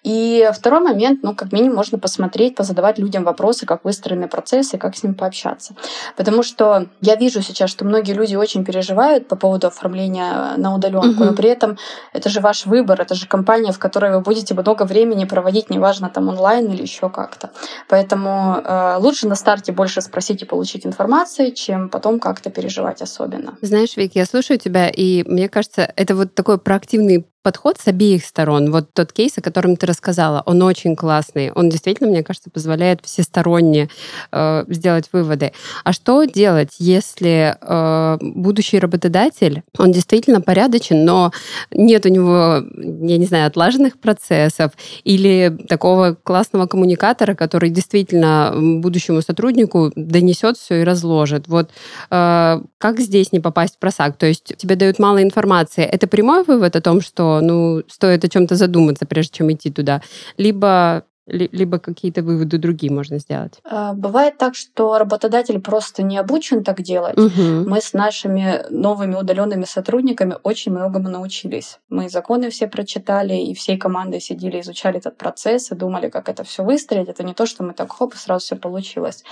И 0.07 0.49
второй 0.55 0.79
момент, 0.79 1.25
ну, 1.25 1.35
как 1.35 1.51
минимум, 1.51 1.79
можно 1.79 1.99
посмотреть, 1.99 2.55
позадавать 2.55 2.97
людям 2.97 3.25
вопросы, 3.25 3.67
как 3.67 3.85
выстроены 3.85 4.29
процессы, 4.29 4.79
как 4.79 4.97
с 4.97 5.03
ним 5.03 5.17
пообщаться. 5.17 5.75
Потому 6.17 6.45
что 6.45 6.87
я 7.01 7.17
вижу 7.17 7.43
сейчас, 7.43 7.71
что 7.71 7.85
многие 7.85 8.13
люди 8.13 8.37
очень 8.37 8.65
переживают 8.65 9.27
по 9.27 9.35
поводу 9.35 9.67
оформления 9.67 10.55
на 10.59 10.77
удаленку, 10.77 11.09
угу. 11.09 11.25
но 11.25 11.33
при 11.33 11.49
этом 11.49 11.77
это 12.13 12.29
же 12.29 12.41
ваш 12.41 12.67
выбор, 12.67 13.01
это 13.01 13.17
же 13.17 13.27
компания, 13.27 13.73
в 13.73 13.81
которой 13.81 14.13
вы 14.13 14.21
будете 14.21 14.55
много 14.55 14.85
времени 14.85 15.25
проводить, 15.25 15.71
неважно, 15.71 16.09
там 16.09 16.29
онлайн 16.29 16.71
или 16.71 16.83
еще 16.83 17.11
как-то. 17.11 17.51
Поэтому 17.89 18.63
э, 18.65 18.99
лучше 18.99 19.27
на 19.27 19.35
старте 19.35 19.73
больше 19.73 20.03
спросить 20.03 20.41
и 20.43 20.45
получить 20.45 20.87
информацию, 20.87 21.53
чем 21.53 21.89
потом 21.89 22.21
как-то 22.21 22.51
переживать 22.51 23.03
особенно. 23.03 23.59
Знаешь, 23.61 23.97
Вик, 23.97 24.15
я 24.15 24.25
слушаю 24.25 24.61
тебя, 24.61 24.89
и 24.89 25.25
мне 25.25 25.49
кажется, 25.49 25.93
это 25.97 26.15
вот 26.15 26.33
такой 26.37 26.59
проактивный 26.59 27.27
подход 27.47 27.79
с 27.79 27.87
обеих 27.87 28.25
сторон. 28.25 28.73
Вот 28.73 28.93
тот 28.93 29.13
кейс, 29.13 29.39
о 29.39 29.41
котором 29.41 29.77
ты 29.77 29.87
рассказала, 29.87 30.43
он 30.47 30.63
очень 30.63 30.97
классный. 30.97 31.53
Он 31.53 31.69
действительно, 31.69 32.11
мне 32.11 32.25
кажется, 32.25 32.51
позволяет 32.51 32.99
всесторонне 33.05 33.89
э, 34.33 34.65
сделать 34.67 35.09
выводы. 35.13 35.53
А 35.85 35.93
что 35.93 36.25
делать, 36.25 36.71
если 36.81 37.55
э, 37.61 38.19
будущий 38.21 38.81
работодатель, 38.81 39.63
он 39.79 39.93
действительно 39.93 40.41
порядочен, 40.41 41.05
но 41.05 41.31
нет 41.71 42.05
у 42.05 42.09
него, 42.09 42.65
я 43.07 43.17
не 43.17 43.27
знаю, 43.27 43.47
отлаженных 43.47 44.01
процессов 44.01 44.73
или 45.05 45.57
такого 45.69 46.17
классного 46.21 46.67
коммуникатора, 46.67 47.37
который 47.37 47.71
действительно 47.71 48.53
будущему 48.57 49.23
сотруднику 49.23 49.93
донесет 49.95 50.57
все 50.57 50.81
и 50.81 50.85
разложит. 50.85 51.47
Вот 51.47 51.71
э, 52.11 52.61
как 52.79 52.99
здесь 52.99 53.31
не 53.31 53.39
попасть 53.39 53.77
в 53.77 53.79
просак? 53.79 54.17
То 54.17 54.27
есть 54.27 54.57
тебе 54.57 54.75
дают 54.75 54.99
мало 54.99 55.23
информации. 55.23 55.85
Это 55.85 56.09
прямой 56.09 56.43
вывод 56.43 56.75
о 56.75 56.81
том, 56.81 57.01
что 57.01 57.36
ну, 57.41 57.83
стоит 57.89 58.25
о 58.25 58.29
чем-то 58.29 58.55
задуматься, 58.57 59.07
прежде 59.07 59.39
чем 59.39 59.53
идти 59.53 59.71
туда. 59.71 60.03
Либо 60.37 61.05
либо 61.27 61.79
какие-то 61.79 62.23
выводы 62.23 62.59
другие 62.59 62.93
можно 62.93 63.19
сделать? 63.19 63.61
А, 63.65 63.95
бывает 63.95 64.39
так, 64.39 64.55
что 64.55 64.97
работодатель 64.99 65.61
просто 65.61 66.03
не 66.03 66.19
обучен 66.19 66.63
так 66.63 66.83
делать. 66.83 67.19
Угу. 67.19 67.69
Мы 67.69 67.81
с 67.81 67.93
нашими 67.93 68.65
новыми 68.71 69.17
удаленными 69.17 69.65
сотрудниками 69.65 70.37
очень 70.43 70.73
многому 70.73 71.09
научились. 71.09 71.79
Мы 71.89 72.09
законы 72.09 72.51
все 72.51 72.69
прочитали, 72.69 73.35
и 73.35 73.55
всей 73.55 73.77
командой 73.77 74.21
сидели, 74.21 74.61
изучали 74.61 74.99
этот 74.99 75.17
процесс 75.17 75.73
и 75.73 75.75
думали, 75.75 76.09
как 76.09 76.29
это 76.29 76.45
все 76.45 76.63
выстроить. 76.63 77.09
Это 77.09 77.25
не 77.25 77.35
то, 77.35 77.47
что 77.47 77.65
мы 77.65 77.73
так 77.73 77.93
хоп, 77.93 78.15
и 78.15 78.19
сразу 78.19 78.45
все 78.45 78.57
получилось. 78.57 79.25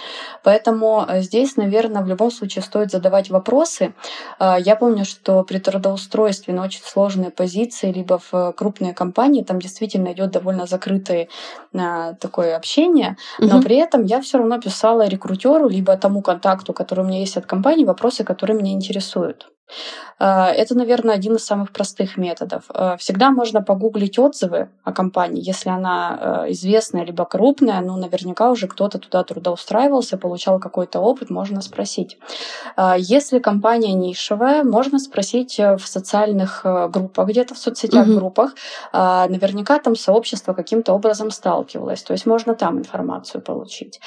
Поэтому 0.43 1.05
э, 1.09 1.21
здесь, 1.23 1.57
наверное, 1.57 2.03
в 2.03 2.09
любом 2.09 2.31
случае 2.31 2.63
стоит 2.63 2.91
задавать 2.91 3.31
вопросы. 3.31 3.95
А, 4.39 4.59
я 4.59 4.75
помню, 4.75 5.05
что 5.05 5.45
при 5.45 5.59
трудоустройстве 5.59 6.55
на 6.55 6.65
очень 6.65 6.83
сложные 6.83 7.31
позиции, 7.31 7.93
либо 7.93 8.21
в 8.31 8.53
крупные 8.57 8.95
компании, 8.95 9.45
там 9.45 9.61
действительно 9.61 10.13
идет 10.13 10.33
довольно 10.33 10.67
закрытый 10.67 11.29
такое 12.21 12.57
общение, 12.57 13.17
но 13.38 13.57
угу. 13.57 13.64
при 13.64 13.76
этом 13.76 14.05
я 14.05 14.21
все 14.21 14.38
равно 14.38 14.61
писала 14.61 15.07
рекрутеру, 15.07 15.69
либо 15.69 15.97
тому 15.97 16.23
контакту, 16.23 16.73
который 16.73 17.05
у 17.05 17.09
меня 17.09 17.21
есть 17.21 17.37
от 17.37 17.47
компании, 17.47 17.85
вопросы, 17.85 18.25
которые 18.25 18.57
меня 18.57 18.73
интересуют. 18.73 19.49
А, 20.19 20.50
это, 20.50 20.76
наверное, 20.76 21.14
один 21.14 21.35
из 21.35 21.45
самых 21.45 21.73
простых 21.73 22.17
методов. 22.17 22.64
А, 22.69 22.97
всегда 22.97 23.31
можно 23.31 23.62
погуглить 23.62 24.19
отзывы 24.19 24.69
о 24.85 24.93
компании. 24.93 25.43
Если 25.45 25.71
она 25.71 26.19
а, 26.21 26.53
известная 26.53 27.05
либо 27.05 27.25
крупная, 27.25 27.81
ну, 27.81 27.97
наверняка 27.97 28.50
уже 28.50 28.69
кто-то 28.69 28.99
туда 28.99 29.25
трудоустраивался, 29.25 30.17
получал 30.17 30.61
какой-то 30.61 31.00
опыт, 31.00 31.31
можно 31.31 31.61
спросить. 31.61 32.19
Если 32.97 33.38
компания 33.38 33.93
нишевая, 33.93 34.64
можно 34.64 34.99
спросить 34.99 35.59
э, 35.59 35.76
в 35.76 35.87
социальных 35.87 36.62
э, 36.64 36.88
группах, 36.88 37.29
где-то 37.29 37.55
в 37.55 37.59
соцсетях 37.59 38.07
угу. 38.07 38.17
группах. 38.17 38.55
Наверняка 38.93 39.79
там 39.79 39.97
сообщество 39.97 40.55
каким-то 40.55 40.93
образом 40.93 41.31
сталкивалось. 41.75 42.02
То 42.02 42.12
есть 42.12 42.26
можно 42.26 42.54
там 42.54 42.78
информацию 42.78 43.43
получить. 43.43 44.00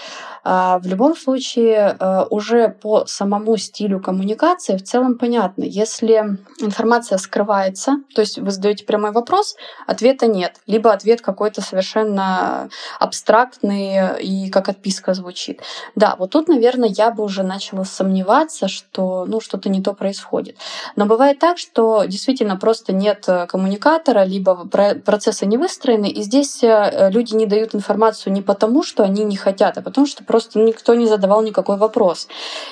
В 0.44 0.82
любом 0.86 1.16
случае, 1.16 1.98
э, 2.00 2.26
уже 2.30 2.70
по 2.70 3.06
самому 3.06 3.58
стилю 3.58 4.00
коммуникации 4.00 4.78
в 4.78 4.84
целом 4.84 5.18
понятно. 5.18 5.64
Если 5.64 6.38
информация 6.60 7.18
скрывается, 7.18 7.98
то 8.16 8.22
есть 8.22 8.40
вы 8.40 8.52
задаете 8.52 8.86
прямой 8.86 9.12
вопрос, 9.12 9.56
ответа 9.88 10.28
нет. 10.28 10.56
Либо 10.68 10.92
ответ 10.92 11.22
какой-то 11.22 11.62
совершенно 11.62 12.70
абстрактный 13.00 14.22
и 14.22 14.50
как 14.50 14.70
отписка 14.70 15.14
звучит. 15.14 15.62
Да, 15.96 16.16
вот 16.18 16.32
тут, 16.32 16.48
наверное, 16.48 16.90
я 16.90 17.12
бы 17.12 17.24
уже 17.24 17.44
начала 17.44 17.84
сомневаться, 17.84 18.68
что 18.68 19.26
ну, 19.28 19.40
что-то 19.40 19.70
не 19.70 19.82
то 19.82 19.94
происходит. 19.94 20.58
Но 20.96 21.06
бывает 21.06 21.40
так, 21.40 21.58
что 21.58 22.06
действительно 22.06 22.56
просто 22.58 22.94
нет 22.94 23.28
коммуникатора, 23.48 24.26
либо 24.26 24.68
процессы 25.06 25.46
не 25.46 25.58
выстроены, 25.58 26.10
и 26.10 26.22
здесь 26.22 26.64
э, 26.64 27.10
люди 27.12 27.36
не 27.36 27.46
дают 27.46 27.57
информацию 27.64 28.34
не 28.34 28.42
потому, 28.42 28.84
что 28.84 29.04
они 29.04 29.24
не 29.24 29.36
хотят, 29.36 29.78
а 29.78 29.82
потому 29.82 30.08
что 30.08 30.24
просто 30.24 30.60
никто 30.60 30.94
не 30.96 31.08
задавал 31.08 31.42
никакой 31.42 31.78
вопрос. 31.78 32.28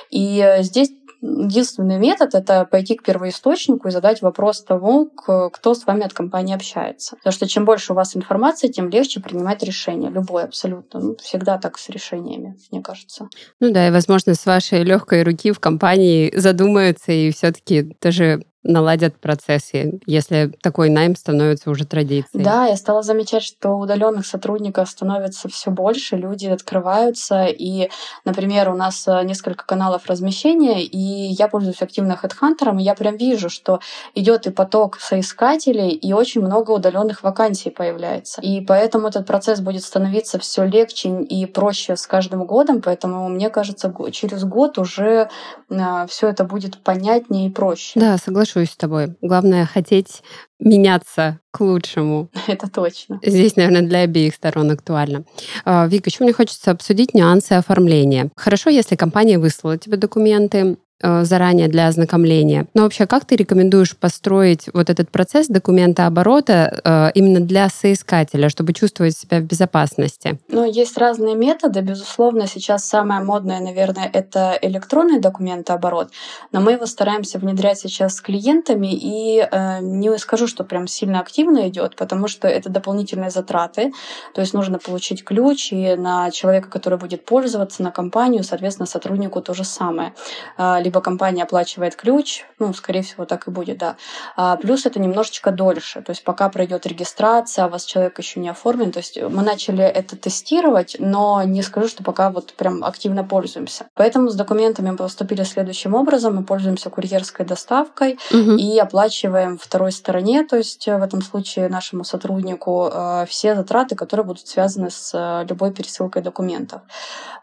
И 0.09 0.39
э, 0.39 0.63
здесь 0.63 0.91
единственный 1.21 1.97
метод— 1.97 2.29
это 2.35 2.65
пойти 2.65 2.95
к 2.95 3.03
первоисточнику 3.03 3.87
и 3.87 3.91
задать 3.91 4.21
вопрос 4.21 4.63
тому, 4.63 5.07
кто 5.07 5.73
с 5.73 5.85
вами 5.85 6.03
от 6.03 6.13
компании 6.13 6.55
общается. 6.55 7.15
Потому 7.17 7.33
что 7.33 7.47
чем 7.47 7.65
больше 7.65 7.93
у 7.93 7.95
вас 7.95 8.15
информации, 8.15 8.67
тем 8.67 8.89
легче 8.89 9.19
принимать 9.19 9.63
решение. 9.63 10.09
Любое 10.09 10.45
абсолютно. 10.45 10.99
Ну, 10.99 11.15
всегда 11.21 11.57
так 11.57 11.77
с 11.77 11.89
решениями, 11.89 12.57
мне 12.71 12.81
кажется. 12.81 13.29
Ну 13.59 13.71
да, 13.71 13.87
и, 13.87 13.91
возможно, 13.91 14.35
с 14.35 14.45
вашей 14.45 14.83
легкой 14.83 15.23
руки 15.23 15.51
в 15.51 15.59
компании 15.59 16.31
задумаются 16.35 17.11
и 17.11 17.31
все-таки 17.31 17.83
тоже 17.99 18.45
наладят 18.65 19.15
процессы, 19.17 19.99
если 20.05 20.51
такой 20.61 20.89
найм 20.89 21.15
становится 21.15 21.69
уже 21.69 21.85
традицией. 21.85 22.43
Да, 22.43 22.65
я 22.65 22.75
стала 22.75 23.03
замечать, 23.03 23.43
что 23.43 23.75
удаленных 23.75 24.25
сотрудников 24.25 24.89
становится 24.89 25.47
все 25.47 25.71
больше, 25.71 26.17
люди 26.17 26.47
открываются, 26.47 27.45
и, 27.45 27.89
например, 28.25 28.69
у 28.69 28.75
нас 28.75 29.07
э, 29.07 29.23
несколько 29.23 29.65
каналов 29.65 30.07
размещения, 30.07 30.83
и 30.83 30.97
я 30.97 31.47
пользуюсь 31.47 31.81
активно 31.81 32.19
HeadHunter, 32.21 32.77
и 32.79 32.83
я 32.83 32.95
прям 32.95 33.17
вижу, 33.17 33.49
что 33.49 33.79
идет 34.15 34.47
и 34.47 34.51
поток 34.51 34.99
соискателей, 34.99 35.89
и 35.89 36.13
очень 36.13 36.41
много 36.41 36.71
удаленных 36.71 37.21
вакансий 37.21 37.69
появляется. 37.69 38.41
И 38.41 38.61
поэтому 38.61 39.07
этот 39.07 39.27
процесс 39.27 39.59
будет 39.61 39.83
становиться 39.83 40.39
все 40.39 40.65
легче 40.65 41.21
и 41.21 41.45
проще 41.45 41.95
с 41.95 42.07
каждым 42.07 42.45
годом, 42.45 42.81
поэтому 42.81 43.29
мне 43.29 43.49
кажется, 43.49 43.93
через 44.11 44.43
год 44.43 44.79
уже 44.79 45.29
э, 45.69 46.05
все 46.09 46.29
это 46.29 46.43
будет 46.45 46.79
понятнее 46.79 47.47
и 47.47 47.51
проще. 47.51 47.99
Да, 47.99 48.17
соглашусь 48.17 48.54
соглашусь 48.55 48.73
с 48.73 48.77
тобой. 48.77 49.15
Главное 49.21 49.65
хотеть 49.65 50.23
меняться 50.59 51.39
к 51.51 51.59
лучшему. 51.59 52.29
Это 52.47 52.69
точно. 52.69 53.19
Здесь, 53.21 53.55
наверное, 53.55 53.81
для 53.81 53.99
обеих 53.99 54.35
сторон 54.35 54.71
актуально. 54.71 55.25
А, 55.65 55.87
Вика, 55.87 56.09
еще 56.09 56.23
мне 56.23 56.33
хочется 56.33 56.71
обсудить 56.71 57.13
нюансы 57.13 57.53
оформления. 57.53 58.31
Хорошо, 58.35 58.69
если 58.69 58.95
компания 58.95 59.37
выслала 59.37 59.77
тебе 59.77 59.97
документы, 59.97 60.77
заранее 61.01 61.67
для 61.67 61.87
ознакомления. 61.87 62.67
Но 62.73 62.83
вообще, 62.83 63.05
как 63.05 63.25
ты 63.25 63.35
рекомендуешь 63.35 63.97
построить 63.97 64.69
вот 64.73 64.89
этот 64.89 65.09
процесс 65.09 65.47
документа 65.47 66.07
оборота 66.07 66.81
э, 66.83 67.11
именно 67.15 67.41
для 67.41 67.69
соискателя, 67.69 68.49
чтобы 68.49 68.73
чувствовать 68.73 69.17
себя 69.17 69.39
в 69.39 69.43
безопасности? 69.43 70.39
Ну, 70.47 70.63
есть 70.63 70.97
разные 70.97 71.35
методы. 71.35 71.81
Безусловно, 71.81 72.47
сейчас 72.47 72.85
самое 72.85 73.21
модное, 73.21 73.59
наверное, 73.59 74.09
это 74.11 74.57
электронный 74.61 75.19
документооборот, 75.19 76.11
но 76.51 76.61
мы 76.61 76.73
его 76.73 76.85
стараемся 76.85 77.39
внедрять 77.39 77.79
сейчас 77.79 78.15
с 78.15 78.21
клиентами, 78.21 78.93
и 78.93 79.39
э, 79.39 79.79
не 79.81 80.17
скажу, 80.17 80.47
что 80.47 80.63
прям 80.63 80.87
сильно 80.87 81.19
активно 81.19 81.67
идет, 81.67 81.95
потому 81.95 82.27
что 82.27 82.47
это 82.47 82.69
дополнительные 82.69 83.31
затраты, 83.31 83.91
то 84.33 84.41
есть 84.41 84.53
нужно 84.53 84.79
получить 84.79 85.23
ключ, 85.25 85.73
и 85.73 85.95
на 85.95 86.31
человека, 86.31 86.69
который 86.69 86.97
будет 86.97 87.25
пользоваться, 87.25 87.83
на 87.83 87.91
компанию, 87.91 88.43
соответственно, 88.43 88.85
сотруднику 88.85 89.41
то 89.41 89.53
же 89.53 89.63
самое 89.63 90.13
а, 90.57 90.79
либо 90.85 91.01
компания 91.01 91.43
оплачивает 91.43 91.95
ключ, 91.95 92.45
ну, 92.59 92.73
скорее 92.73 93.01
всего, 93.01 93.25
так 93.25 93.47
и 93.47 93.51
будет, 93.51 93.79
да. 93.79 93.97
А 94.37 94.55
плюс 94.55 94.85
это 94.85 94.99
немножечко 94.99 95.51
дольше, 95.51 96.01
то 96.01 96.11
есть 96.11 96.23
пока 96.23 96.47
пройдет 96.49 96.85
регистрация, 96.85 97.65
а 97.65 97.69
вас 97.69 97.85
человек 97.85 98.17
еще 98.19 98.39
не 98.39 98.49
оформлен, 98.49 98.91
то 98.91 98.99
есть 98.99 99.21
мы 99.21 99.41
начали 99.41 99.83
это 99.83 100.15
тестировать, 100.15 100.95
но 100.99 101.43
не 101.43 101.63
скажу, 101.63 101.87
что 101.87 102.03
пока 102.03 102.29
вот 102.29 102.53
прям 102.53 102.83
активно 102.83 103.23
пользуемся. 103.23 103.87
Поэтому 103.95 104.29
с 104.29 104.35
документами 104.35 104.91
мы 104.91 104.97
поступили 104.97 105.43
следующим 105.43 105.95
образом, 105.95 106.35
мы 106.35 106.43
пользуемся 106.43 106.89
курьерской 106.89 107.45
доставкой 107.45 108.19
угу. 108.31 108.51
и 108.51 108.77
оплачиваем 108.77 109.57
второй 109.57 109.91
стороне, 109.91 110.45
то 110.45 110.55
есть 110.55 110.85
в 110.85 111.01
этом 111.01 111.21
случае 111.21 111.67
нашему 111.67 112.03
сотруднику 112.03 112.89
э, 112.91 113.25
все 113.27 113.55
затраты, 113.55 113.95
которые 113.95 114.25
будут 114.25 114.47
связаны 114.47 114.91
с 114.91 115.11
э, 115.13 115.45
любой 115.49 115.73
пересылкой 115.73 116.21
документов. 116.21 116.81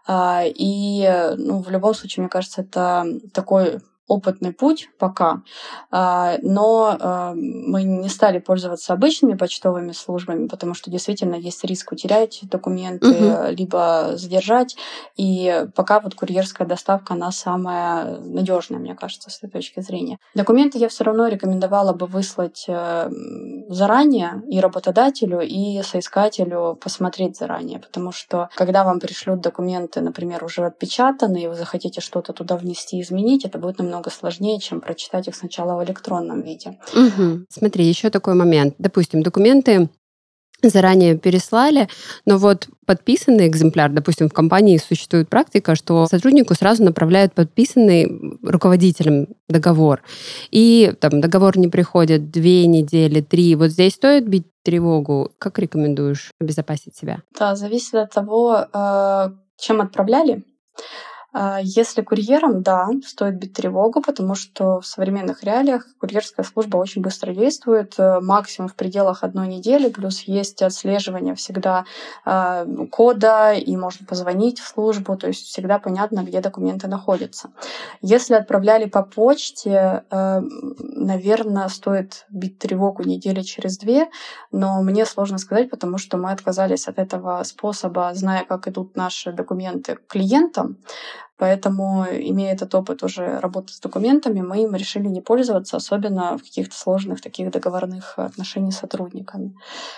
А, 0.07 0.43
и 0.45 1.09
ну, 1.37 1.63
в 1.63 1.71
любом 1.71 1.95
случае, 1.95 2.23
мне 2.23 2.31
кажется, 2.31 2.63
это 2.63 3.05
такой 3.33 3.81
опытный 4.13 4.53
путь 4.53 4.91
пока, 4.99 5.43
а, 5.91 6.37
но 6.43 6.97
а, 6.99 7.33
мы 7.35 7.83
не 7.85 8.09
стали 8.09 8.41
пользоваться 8.41 8.93
обычными 8.93 9.35
почтовыми 9.35 9.93
службами, 9.93 10.49
потому 10.49 10.75
что 10.75 10.91
действительно 10.91 11.35
есть 11.37 11.65
риск 11.65 11.93
утерять 11.93 12.41
документы, 12.43 13.09
угу. 13.09 13.51
либо 13.53 14.13
задержать. 14.15 14.77
И 15.17 15.67
пока 15.75 16.01
вот 16.01 16.15
курьерская 16.15 16.67
доставка, 16.67 17.15
она 17.15 17.31
самая 17.31 18.19
надежная, 18.19 18.79
мне 18.79 18.95
кажется, 18.95 19.31
с 19.31 19.39
этой 19.39 19.51
точки 19.51 19.81
зрения. 19.81 20.19
Документы 20.35 20.79
я 20.79 20.89
все 20.89 21.05
равно 21.05 21.29
рекомендовала 21.29 21.93
бы 21.93 22.07
выслать 22.07 22.65
э, 22.69 23.09
заранее 23.73 24.43
и 24.49 24.61
работодателю, 24.61 25.41
и 25.41 25.83
соискателю 25.83 26.79
посмотреть 26.81 27.37
заранее, 27.37 27.79
потому 27.79 28.13
что 28.13 28.49
когда 28.55 28.85
вам 28.85 29.01
пришлют 29.01 29.41
документы, 29.41 30.01
например, 30.01 30.45
уже 30.45 30.65
отпечатанные, 30.65 31.45
и 31.45 31.49
вы 31.49 31.55
захотите 31.55 32.01
что-то 32.01 32.33
туда 32.33 32.57
внести, 32.57 33.01
изменить, 33.01 33.45
это 33.45 33.59
будет 33.59 33.79
намного 33.79 34.11
сложнее, 34.11 34.59
чем 34.61 34.81
прочитать 34.81 35.29
их 35.29 35.35
сначала 35.35 35.79
в 35.79 35.85
электронном 35.85 36.43
виде. 36.43 36.79
Угу. 36.95 37.47
Смотри, 37.49 37.85
еще 37.85 38.11
такой 38.11 38.35
момент. 38.35 38.75
Допустим, 38.79 39.23
документы 39.23 39.89
заранее 40.69 41.19
переслали, 41.19 41.89
но 42.27 42.39
вот 42.39 42.69
подписанный 42.87 43.47
экземпляр, 43.47 43.91
допустим, 43.91 44.29
в 44.29 44.33
компании 44.33 44.77
существует 44.79 45.29
практика, 45.29 45.75
что 45.75 46.07
сотруднику 46.07 46.55
сразу 46.55 46.83
направляют 46.85 47.35
подписанный 47.35 48.39
руководителем 48.43 49.29
договор. 49.49 50.03
И 50.51 50.95
там 51.01 51.21
договор 51.21 51.59
не 51.59 51.69
приходит 51.69 52.31
две 52.31 52.67
недели, 52.67 53.21
три. 53.21 53.55
Вот 53.55 53.71
здесь 53.71 53.95
стоит 53.95 54.29
бить 54.29 54.47
тревогу. 54.63 55.33
Как 55.39 55.59
рекомендуешь 55.59 56.31
обезопасить 56.41 56.97
себя? 56.97 57.23
Да, 57.39 57.57
зависит 57.57 57.95
от 57.95 58.13
того, 58.13 58.67
э, 58.73 59.29
чем 59.59 59.81
отправляли. 59.81 60.45
А, 61.33 61.61
если 61.63 62.03
курьером, 62.03 62.63
да, 62.63 62.89
стоит 63.07 63.37
бить 63.37 63.55
тревогу, 63.55 64.03
потому 64.03 64.35
что 64.35 64.81
в 64.81 64.87
современных 64.87 65.43
реалиях 65.45 65.87
курьерская 65.99 66.45
служба 66.45 66.77
очень 66.77 67.01
быстро 67.01 67.33
действует, 67.33 67.95
э, 67.99 68.21
максимум 68.21 68.69
в 68.69 68.75
пределах 68.75 69.25
одной 69.25 69.49
недели, 69.49 69.89
плюс 69.89 70.21
есть 70.23 70.61
отслеживание 70.61 71.35
всегда 71.35 71.85
э, 72.27 72.67
кода, 72.91 73.53
и 73.53 73.77
можно 73.77 74.07
позвонить 74.07 74.61
в 74.61 74.69
службу, 74.69 75.17
то 75.17 75.29
есть 75.29 75.47
всегда 75.47 75.79
понятно, 75.79 76.23
где 76.23 76.41
документы 76.41 76.87
находятся. 76.87 77.51
Если 78.03 78.35
отправляли 78.35 78.85
по 78.85 79.03
почте, 79.03 80.05
э, 80.11 80.41
наверное, 80.79 81.69
стоит 81.69 82.27
бить 82.29 82.59
тревогу 82.59 83.05
недели 83.05 83.41
через 83.41 83.79
две, 83.79 84.11
но 84.51 84.83
мне 84.83 85.07
сложно 85.07 85.39
сказать, 85.39 85.71
потому 85.71 85.97
что 85.97 86.19
мы 86.19 86.31
отказались 86.31 86.89
от 86.89 86.99
этого 86.99 87.43
способа, 87.45 88.11
зная, 88.13 88.45
как 88.45 88.69
идут 88.69 88.97
наши 88.97 89.33
документы 89.33 89.99
клиентам. 90.09 90.77
Поэтому, 91.43 92.05
имея 92.05 92.53
этот 92.53 92.73
опыт 92.75 93.03
уже 93.03 93.41
работы 93.41 93.73
с 93.73 93.81
документами, 93.81 94.43
мы 94.43 94.63
им 94.63 94.77
решили 94.77 95.09
не 95.09 95.21
пользоваться, 95.21 95.77
особенно 95.77 96.39
в 96.39 96.43
каких-то 96.43 96.77
сложных 96.77 97.21
таких 97.21 97.51
договорных 97.51 98.17
отношениях 98.17 98.75
с 98.75 98.79
сотрудниками. 98.79 99.55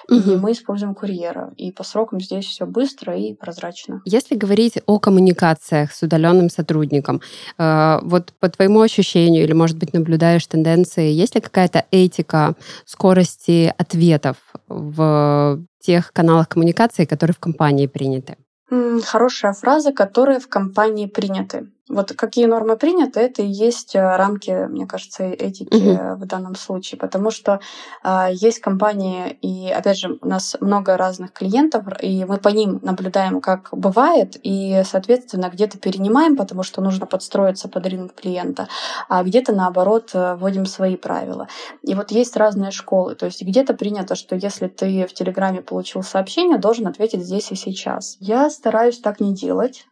Угу. 0.09 0.31
И 0.31 0.37
мы 0.37 0.53
используем 0.53 0.95
курьера. 0.95 1.53
И 1.59 1.71
по 1.71 1.85
срокам 1.85 2.21
здесь 2.21 2.47
все 2.47 2.65
быстро 2.65 3.15
и 3.15 3.35
прозрачно. 3.35 4.01
Если 4.07 4.37
говорить 4.37 4.79
о 4.87 4.99
коммуникациях 4.99 5.93
с 5.93 6.03
удаленным 6.03 6.49
сотрудником, 6.49 7.21
э, 7.59 7.99
вот 8.03 8.33
по 8.41 8.49
твоему 8.49 8.81
ощущению, 8.81 9.45
или, 9.45 9.53
может 9.53 9.77
быть, 9.77 9.93
наблюдаешь 9.93 10.47
тенденции, 10.47 11.13
есть 11.13 11.35
ли 11.35 11.41
какая-то 11.41 11.85
этика 11.91 12.55
скорости 12.87 13.75
ответов 13.77 14.37
в 14.69 15.61
тех 15.81 16.13
каналах 16.13 16.49
коммуникации, 16.49 17.05
которые 17.05 17.35
в 17.35 17.39
компании 17.39 17.87
приняты? 17.87 18.37
Хорошая 18.69 19.53
фраза, 19.53 19.93
которые 19.93 20.41
в 20.41 20.49
компании 20.49 21.07
приняты. 21.07 21.71
Вот 21.91 22.13
какие 22.13 22.47
нормы 22.47 22.77
приняты, 22.77 23.21
это 23.21 23.43
и 23.43 23.47
есть 23.47 23.95
э, 23.95 24.01
рамки, 24.01 24.69
мне 24.69 24.87
кажется, 24.87 25.25
этики 25.25 25.75
угу. 25.75 26.25
в 26.25 26.27
данном 26.27 26.55
случае, 26.55 26.99
потому 26.99 27.31
что 27.31 27.61
э, 28.03 28.29
есть 28.33 28.61
компании, 28.61 29.37
и 29.43 29.71
опять 29.71 29.99
же, 29.99 30.19
у 30.23 30.27
нас 30.27 30.57
много 30.61 30.97
разных 30.97 31.35
клиентов, 31.35 31.85
и 32.01 32.25
мы 32.25 32.39
по 32.39 32.49
ним 32.49 32.81
наблюдаем, 32.83 33.43
как 33.43 33.69
бывает, 33.73 34.39
и, 34.43 34.83
соответственно, 34.87 35.51
где-то 35.53 35.79
перенимаем, 35.79 36.37
потому 36.39 36.63
что 36.63 36.81
нужно 36.81 37.05
подстроиться 37.05 37.69
под 37.69 37.87
рынок 37.87 38.15
клиента, 38.15 38.67
а 39.11 39.23
где-то, 39.23 39.53
наоборот, 39.53 40.11
э, 40.15 40.37
вводим 40.37 40.65
свои 40.65 40.97
правила. 40.97 41.49
И 41.83 41.95
вот 41.95 42.11
есть 42.11 42.35
разные 42.39 42.71
школы, 42.71 43.15
то 43.15 43.27
есть 43.27 43.43
где-то 43.43 43.75
принято, 43.75 44.15
что 44.15 44.37
если 44.37 44.69
ты 44.69 45.07
в 45.07 45.13
Телеграме 45.13 45.61
получил 45.61 46.03
сообщение, 46.03 46.57
должен 46.57 46.87
ответить 46.87 47.23
здесь 47.23 47.53
и 47.53 47.57
сейчас. 47.57 48.17
Я 48.21 48.49
стараюсь 48.49 49.01
так 49.01 49.21
не 49.21 49.35
делать, 49.35 49.87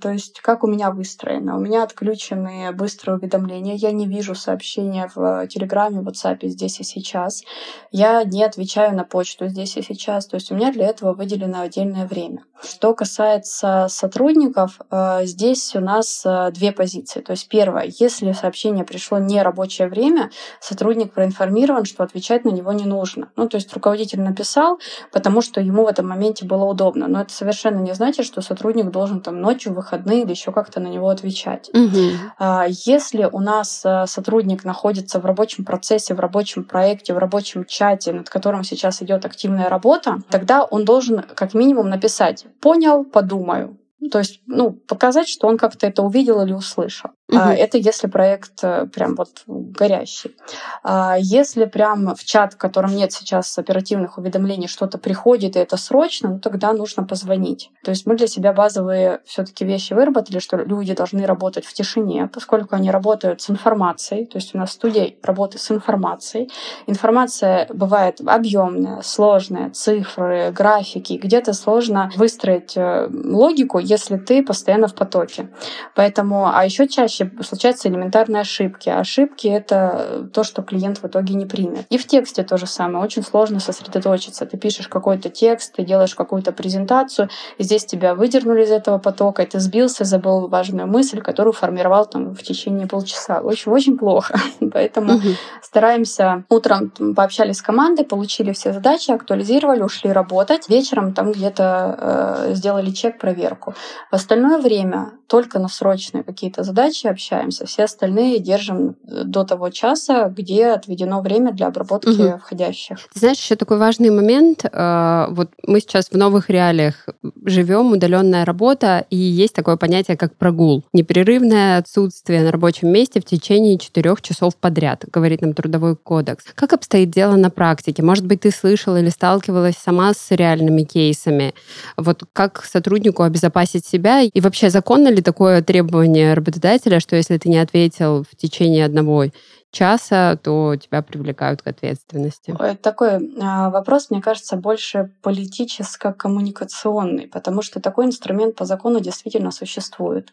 то 0.00 0.10
есть 0.10 0.40
как 0.40 0.64
у 0.64 0.66
меня 0.66 0.90
выстроено? 0.90 1.56
У 1.56 1.60
меня 1.60 1.82
отключены 1.82 2.72
быстрые 2.72 3.16
уведомления. 3.16 3.74
Я 3.74 3.92
не 3.92 4.06
вижу 4.06 4.34
сообщения 4.34 5.10
в 5.14 5.46
Телеграме, 5.48 6.00
в 6.00 6.08
WhatsApp 6.08 6.46
здесь 6.46 6.80
и 6.80 6.84
сейчас. 6.84 7.42
Я 7.90 8.22
не 8.24 8.44
отвечаю 8.44 8.94
на 8.94 9.04
почту 9.04 9.48
здесь 9.48 9.76
и 9.76 9.82
сейчас. 9.82 10.26
То 10.26 10.36
есть 10.36 10.52
у 10.52 10.54
меня 10.54 10.72
для 10.72 10.86
этого 10.86 11.12
выделено 11.12 11.60
отдельное 11.60 12.06
время. 12.06 12.44
Что 12.60 12.92
касается 12.92 13.86
сотрудников, 13.88 14.80
а, 14.90 15.24
здесь 15.24 15.76
у 15.76 15.80
нас 15.80 16.22
а, 16.26 16.50
две 16.50 16.72
позиции. 16.72 17.20
То 17.20 17.32
есть 17.32 17.48
первое, 17.48 17.88
если 17.98 18.32
сообщение 18.32 18.84
пришло 18.84 19.18
не 19.18 19.40
рабочее 19.40 19.86
время, 19.86 20.30
сотрудник 20.60 21.12
проинформирован, 21.12 21.84
что 21.84 22.02
отвечать 22.02 22.44
на 22.44 22.50
него 22.50 22.72
не 22.72 22.84
нужно. 22.84 23.30
Ну, 23.36 23.48
то 23.48 23.56
есть 23.56 23.72
руководитель 23.72 24.20
написал, 24.20 24.80
потому 25.12 25.40
что 25.40 25.60
ему 25.60 25.84
в 25.84 25.88
этом 25.88 26.08
моменте 26.08 26.44
было 26.46 26.64
удобно. 26.64 27.06
Но 27.06 27.20
это 27.20 27.32
совершенно 27.32 27.78
не 27.78 27.94
значит, 27.94 28.26
что 28.26 28.40
сотрудник 28.40 28.90
должен 28.90 29.20
там 29.20 29.40
ночью, 29.48 29.72
в 29.72 29.76
выходные 29.76 30.22
или 30.22 30.30
еще 30.30 30.52
как-то 30.52 30.80
на 30.80 30.88
него 30.88 31.08
отвечать. 31.08 31.70
Угу. 31.72 32.44
Если 32.68 33.28
у 33.30 33.40
нас 33.40 33.82
э, 33.84 34.06
сотрудник 34.06 34.64
находится 34.64 35.20
в 35.20 35.24
рабочем 35.26 35.64
процессе, 35.64 36.14
в 36.14 36.20
рабочем 36.20 36.64
проекте, 36.64 37.14
в 37.14 37.18
рабочем 37.18 37.64
чате, 37.64 38.12
над 38.12 38.28
которым 38.28 38.64
сейчас 38.64 39.02
идет 39.02 39.24
активная 39.24 39.68
работа, 39.68 40.18
тогда 40.30 40.64
он 40.64 40.84
должен 40.84 41.22
как 41.34 41.54
минимум 41.54 41.88
написать 41.88 42.46
«понял, 42.60 43.04
подумаю». 43.04 43.78
То 44.12 44.18
есть, 44.18 44.40
ну, 44.46 44.72
показать, 44.72 45.28
что 45.28 45.48
он 45.48 45.58
как-то 45.58 45.86
это 45.86 46.02
увидел 46.02 46.40
или 46.42 46.52
услышал. 46.52 47.10
Угу. 47.30 47.38
Это 47.40 47.76
если 47.76 48.06
проект 48.06 48.62
э, 48.62 48.86
прям 48.86 49.14
вот 49.16 49.42
горящий. 49.46 50.34
А 50.82 51.16
если 51.18 51.66
прям 51.66 52.14
в 52.14 52.24
чат, 52.24 52.54
в 52.54 52.56
котором 52.56 52.94
нет 52.94 53.12
сейчас 53.12 53.58
оперативных 53.58 54.16
уведомлений, 54.16 54.66
что-то 54.66 54.96
приходит, 54.98 55.56
и 55.56 55.58
это 55.58 55.76
срочно, 55.76 56.30
ну 56.30 56.38
тогда 56.38 56.72
нужно 56.72 57.04
позвонить. 57.04 57.70
То 57.84 57.90
есть 57.90 58.06
мы 58.06 58.16
для 58.16 58.28
себя 58.28 58.52
базовые 58.52 59.20
все 59.26 59.44
таки 59.44 59.66
вещи 59.66 59.92
выработали, 59.92 60.38
что 60.38 60.56
люди 60.56 60.94
должны 60.94 61.26
работать 61.26 61.66
в 61.66 61.74
тишине, 61.74 62.30
поскольку 62.32 62.76
они 62.76 62.90
работают 62.90 63.42
с 63.42 63.50
информацией. 63.50 64.24
То 64.24 64.38
есть 64.38 64.54
у 64.54 64.58
нас 64.58 64.72
студия 64.72 65.12
работы 65.22 65.58
с 65.58 65.70
информацией. 65.70 66.50
Информация 66.86 67.66
бывает 67.74 68.20
объемная, 68.24 69.02
сложная, 69.02 69.70
цифры, 69.70 70.50
графики. 70.52 71.20
Где-то 71.22 71.52
сложно 71.52 72.10
выстроить 72.16 72.74
э, 72.76 73.08
логику, 73.12 73.80
если 73.88 74.16
ты 74.16 74.42
постоянно 74.42 74.86
в 74.86 74.94
потоке. 74.94 75.48
Поэтому, 75.94 76.48
а 76.52 76.64
еще 76.64 76.86
чаще 76.88 77.30
случаются 77.42 77.88
элементарные 77.88 78.42
ошибки. 78.42 78.88
Ошибки— 78.88 79.46
это 79.48 80.28
то, 80.32 80.44
что 80.44 80.62
клиент 80.62 80.98
в 80.98 81.06
итоге 81.06 81.34
не 81.34 81.46
примет. 81.46 81.86
И 81.90 81.98
в 81.98 82.06
тексте 82.06 82.42
то 82.42 82.56
же 82.56 82.66
самое. 82.66 83.04
Очень 83.04 83.22
сложно 83.22 83.60
сосредоточиться. 83.60 84.46
Ты 84.46 84.58
пишешь 84.58 84.88
какой-то 84.88 85.30
текст, 85.30 85.74
ты 85.74 85.84
делаешь 85.84 86.14
какую-то 86.14 86.52
презентацию, 86.52 87.28
и 87.56 87.62
здесь 87.62 87.84
тебя 87.84 88.14
выдернули 88.14 88.64
из 88.64 88.70
этого 88.70 88.98
потока, 88.98 89.42
и 89.42 89.46
ты 89.46 89.60
сбился, 89.60 90.04
забыл 90.04 90.48
важную 90.48 90.86
мысль, 90.86 91.20
которую 91.20 91.52
формировал 91.52 92.06
там 92.06 92.34
в 92.34 92.42
течение 92.42 92.86
полчаса. 92.86 93.40
Очень-очень 93.40 93.96
плохо. 93.96 94.38
Поэтому 94.72 95.14
угу. 95.14 95.28
стараемся 95.62 96.44
утром 96.48 96.92
пообщались 97.16 97.58
с 97.58 97.62
командой, 97.62 98.04
получили 98.04 98.52
все 98.52 98.72
задачи, 98.72 99.10
актуализировали, 99.10 99.82
ушли 99.82 100.12
работать. 100.12 100.68
Вечером 100.68 101.12
там 101.12 101.32
где-то 101.32 102.44
э, 102.48 102.54
сделали 102.54 102.90
чек, 102.90 103.18
проверку. 103.18 103.74
В 104.10 104.14
остальное 104.14 104.58
время 104.58 105.17
только 105.28 105.58
на 105.58 105.68
срочные 105.68 106.24
какие-то 106.24 106.64
задачи 106.64 107.06
общаемся. 107.06 107.66
Все 107.66 107.84
остальные 107.84 108.38
держим 108.38 108.96
э, 109.06 109.24
до 109.24 109.44
того 109.44 109.68
часа, 109.68 110.28
где 110.28 110.68
отведено 110.68 111.20
время 111.20 111.52
для 111.52 111.66
обработки 111.66 112.08
угу. 112.08 112.38
входящих. 112.38 112.96
Ты 113.12 113.20
знаешь, 113.20 113.36
еще 113.36 113.54
такой 113.54 113.78
важный 113.78 114.10
момент. 114.10 114.64
Э, 114.64 115.26
вот 115.30 115.50
мы 115.66 115.80
сейчас 115.80 116.08
в 116.08 116.16
новых 116.16 116.48
реалиях 116.48 117.06
живем, 117.44 117.92
удаленная 117.92 118.44
работа, 118.46 119.04
и 119.10 119.16
есть 119.16 119.54
такое 119.54 119.76
понятие, 119.76 120.16
как 120.16 120.34
прогул. 120.34 120.82
Непрерывное 120.94 121.78
отсутствие 121.78 122.42
на 122.42 122.50
рабочем 122.50 122.88
месте 122.88 123.20
в 123.20 123.24
течение 123.24 123.78
четырех 123.78 124.22
часов 124.22 124.56
подряд, 124.56 125.04
говорит 125.12 125.42
нам 125.42 125.52
Трудовой 125.52 125.96
кодекс. 125.96 126.46
Как 126.54 126.72
обстоит 126.72 127.10
дело 127.10 127.36
на 127.36 127.50
практике? 127.50 128.02
Может 128.02 128.24
быть, 128.24 128.40
ты 128.40 128.50
слышала 128.50 128.98
или 128.98 129.10
сталкивалась 129.10 129.76
сама 129.76 130.14
с 130.14 130.30
реальными 130.30 130.84
кейсами? 130.84 131.54
Вот 131.98 132.22
как 132.32 132.64
сотруднику 132.64 133.24
обезопасить 133.24 133.84
себя? 133.84 134.22
И 134.22 134.40
вообще, 134.40 134.70
законно 134.70 135.08
ли 135.08 135.17
такое 135.20 135.62
требование 135.62 136.34
работодателя, 136.34 137.00
что 137.00 137.16
если 137.16 137.36
ты 137.38 137.48
не 137.48 137.58
ответил 137.58 138.24
в 138.30 138.36
течение 138.36 138.84
одного 138.84 139.26
часа, 139.70 140.36
то 140.36 140.76
тебя 140.76 141.02
привлекают 141.02 141.60
к 141.62 141.66
ответственности? 141.66 142.54
Это 142.58 142.76
такой 142.76 143.30
а, 143.40 143.70
вопрос, 143.70 144.10
мне 144.10 144.22
кажется, 144.22 144.56
больше 144.56 145.12
политическо-коммуникационный, 145.22 147.28
потому 147.28 147.62
что 147.62 147.80
такой 147.80 148.06
инструмент 148.06 148.56
по 148.56 148.64
закону 148.64 149.00
действительно 149.00 149.50
существует. 149.50 150.32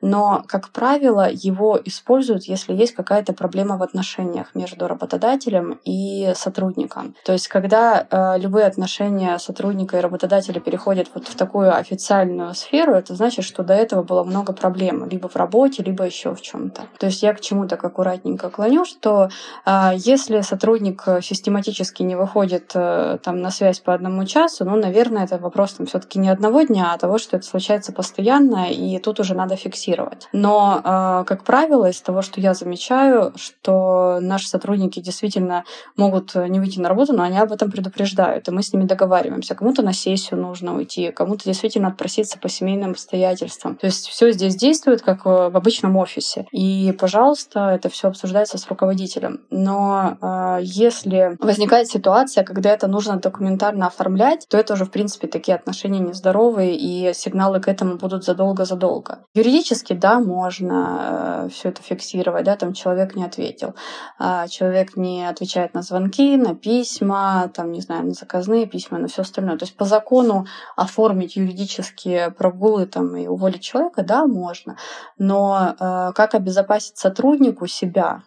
Но, 0.00 0.44
как 0.46 0.70
правило, 0.70 1.28
его 1.30 1.78
используют, 1.84 2.44
если 2.44 2.72
есть 2.72 2.94
какая-то 2.94 3.32
проблема 3.32 3.78
в 3.78 3.82
отношениях 3.82 4.54
между 4.54 4.86
работодателем 4.86 5.80
и 5.84 6.32
сотрудником. 6.34 7.16
То 7.24 7.32
есть, 7.32 7.48
когда 7.48 8.06
э, 8.08 8.38
любые 8.38 8.66
отношения 8.66 9.38
сотрудника 9.38 9.98
и 9.98 10.00
работодателя 10.00 10.60
переходят 10.60 11.08
вот 11.14 11.26
в 11.26 11.34
такую 11.34 11.76
официальную 11.76 12.54
сферу, 12.54 12.94
это 12.94 13.16
значит, 13.16 13.44
что 13.44 13.64
до 13.64 13.74
этого 13.74 14.04
было 14.04 14.22
много 14.22 14.52
проблем, 14.52 15.08
либо 15.08 15.28
в 15.28 15.34
работе, 15.36 15.82
либо 15.82 16.04
еще 16.04 16.34
в 16.34 16.40
чем-то. 16.40 16.82
То 16.98 17.06
есть 17.06 17.22
я 17.22 17.34
к 17.34 17.40
чему 17.40 17.66
так 17.66 17.84
аккуратненько 17.84 18.50
клоню 18.50 18.67
звоню, 18.68 18.84
что 18.84 19.28
э, 19.66 19.90
если 19.96 20.42
сотрудник 20.42 21.04
систематически 21.22 22.02
не 22.02 22.16
выходит 22.16 22.72
э, 22.74 23.18
там 23.22 23.40
на 23.40 23.50
связь 23.50 23.80
по 23.80 23.94
одному 23.94 24.24
часу, 24.24 24.64
ну, 24.64 24.76
наверное, 24.76 25.24
это 25.24 25.38
вопрос 25.38 25.72
там 25.72 25.86
все-таки 25.86 26.18
не 26.18 26.28
одного 26.28 26.62
дня, 26.62 26.92
а 26.92 26.98
того, 26.98 27.18
что 27.18 27.36
это 27.36 27.46
случается 27.46 27.92
постоянно, 27.92 28.70
и 28.70 28.98
тут 28.98 29.20
уже 29.20 29.34
надо 29.34 29.56
фиксировать. 29.56 30.28
Но, 30.32 30.80
э, 30.84 31.24
как 31.26 31.44
правило, 31.44 31.88
из 31.88 32.00
того, 32.00 32.22
что 32.22 32.40
я 32.40 32.54
замечаю, 32.54 33.32
что 33.36 34.18
наши 34.20 34.48
сотрудники 34.48 35.00
действительно 35.00 35.64
могут 35.96 36.34
не 36.34 36.60
выйти 36.60 36.80
на 36.80 36.88
работу, 36.88 37.12
но 37.12 37.22
они 37.22 37.38
об 37.38 37.52
этом 37.52 37.70
предупреждают, 37.70 38.48
и 38.48 38.50
мы 38.50 38.62
с 38.62 38.72
ними 38.72 38.84
договариваемся. 38.84 39.54
Кому-то 39.54 39.82
на 39.82 39.92
сессию 39.92 40.40
нужно 40.40 40.76
уйти, 40.76 41.10
кому-то 41.10 41.44
действительно 41.44 41.88
отпроситься 41.88 42.38
по 42.38 42.48
семейным 42.48 42.90
обстоятельствам. 42.90 43.76
То 43.76 43.86
есть 43.86 44.08
все 44.08 44.30
здесь 44.32 44.56
действует, 44.56 45.02
как 45.02 45.24
в 45.24 45.56
обычном 45.56 45.96
офисе. 45.96 46.46
И, 46.52 46.94
пожалуйста, 46.98 47.78
это 47.78 47.88
все 47.88 48.08
обсуждается 48.08 48.57
с 48.58 48.68
руководителем. 48.68 49.40
Но 49.50 50.18
э, 50.20 50.58
если 50.62 51.36
возникает 51.40 51.88
ситуация, 51.88 52.44
когда 52.44 52.70
это 52.70 52.86
нужно 52.86 53.16
документарно 53.18 53.86
оформлять, 53.86 54.46
то 54.48 54.58
это 54.58 54.74
уже, 54.74 54.84
в 54.84 54.90
принципе, 54.90 55.26
такие 55.26 55.54
отношения 55.54 56.00
нездоровые, 56.00 56.76
и 56.76 57.12
сигналы 57.14 57.60
к 57.60 57.68
этому 57.68 57.96
будут 57.96 58.24
задолго-задолго. 58.24 59.20
Юридически, 59.34 59.92
да, 59.92 60.20
можно 60.20 61.46
э, 61.46 61.48
все 61.50 61.70
это 61.70 61.82
фиксировать, 61.82 62.44
да, 62.44 62.56
там 62.56 62.72
человек 62.72 63.14
не 63.14 63.24
ответил, 63.24 63.74
э, 64.18 64.46
человек 64.48 64.96
не 64.96 65.28
отвечает 65.28 65.74
на 65.74 65.82
звонки, 65.82 66.36
на 66.36 66.54
письма, 66.54 67.50
там, 67.54 67.72
не 67.72 67.80
знаю, 67.80 68.06
на 68.06 68.12
заказные 68.12 68.66
письма, 68.66 68.98
на 68.98 69.08
все 69.08 69.22
остальное. 69.22 69.56
То 69.56 69.64
есть 69.64 69.76
по 69.76 69.84
закону 69.84 70.46
оформить 70.76 71.36
юридические 71.36 72.30
прогулы 72.30 72.86
там 72.86 73.16
и 73.16 73.26
уволить 73.26 73.62
человека, 73.62 74.02
да, 74.02 74.26
можно. 74.26 74.76
Но 75.18 75.74
э, 75.78 76.12
как 76.14 76.34
обезопасить 76.34 76.98
сотруднику 76.98 77.66
себя? 77.66 78.22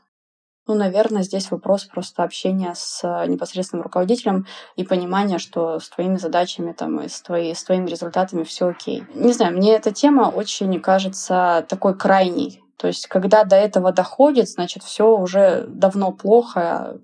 Ну, 0.67 0.75
наверное, 0.75 1.23
здесь 1.23 1.49
вопрос 1.51 1.85
просто 1.85 2.23
общения 2.23 2.73
с 2.75 3.01
непосредственным 3.27 3.83
руководителем 3.83 4.45
и 4.75 4.83
понимания, 4.83 5.39
что 5.39 5.79
с 5.79 5.89
твоими 5.89 6.17
задачами 6.17 6.71
там, 6.71 7.01
и 7.01 7.07
с, 7.07 7.21
твои, 7.21 7.53
с 7.53 7.63
твоими 7.63 7.89
результатами 7.89 8.43
все 8.43 8.67
окей. 8.67 9.03
Не 9.15 9.33
знаю, 9.33 9.57
мне 9.57 9.75
эта 9.75 9.91
тема 9.91 10.31
очень 10.33 10.79
кажется 10.79 11.65
такой 11.67 11.97
крайней 11.97 12.63
то 12.81 12.87
есть, 12.87 13.05
когда 13.05 13.43
до 13.43 13.55
этого 13.55 13.91
доходит, 13.91 14.49
значит, 14.49 14.81
все 14.81 15.15
уже 15.15 15.65
давно 15.67 16.11
плохо, 16.11 16.97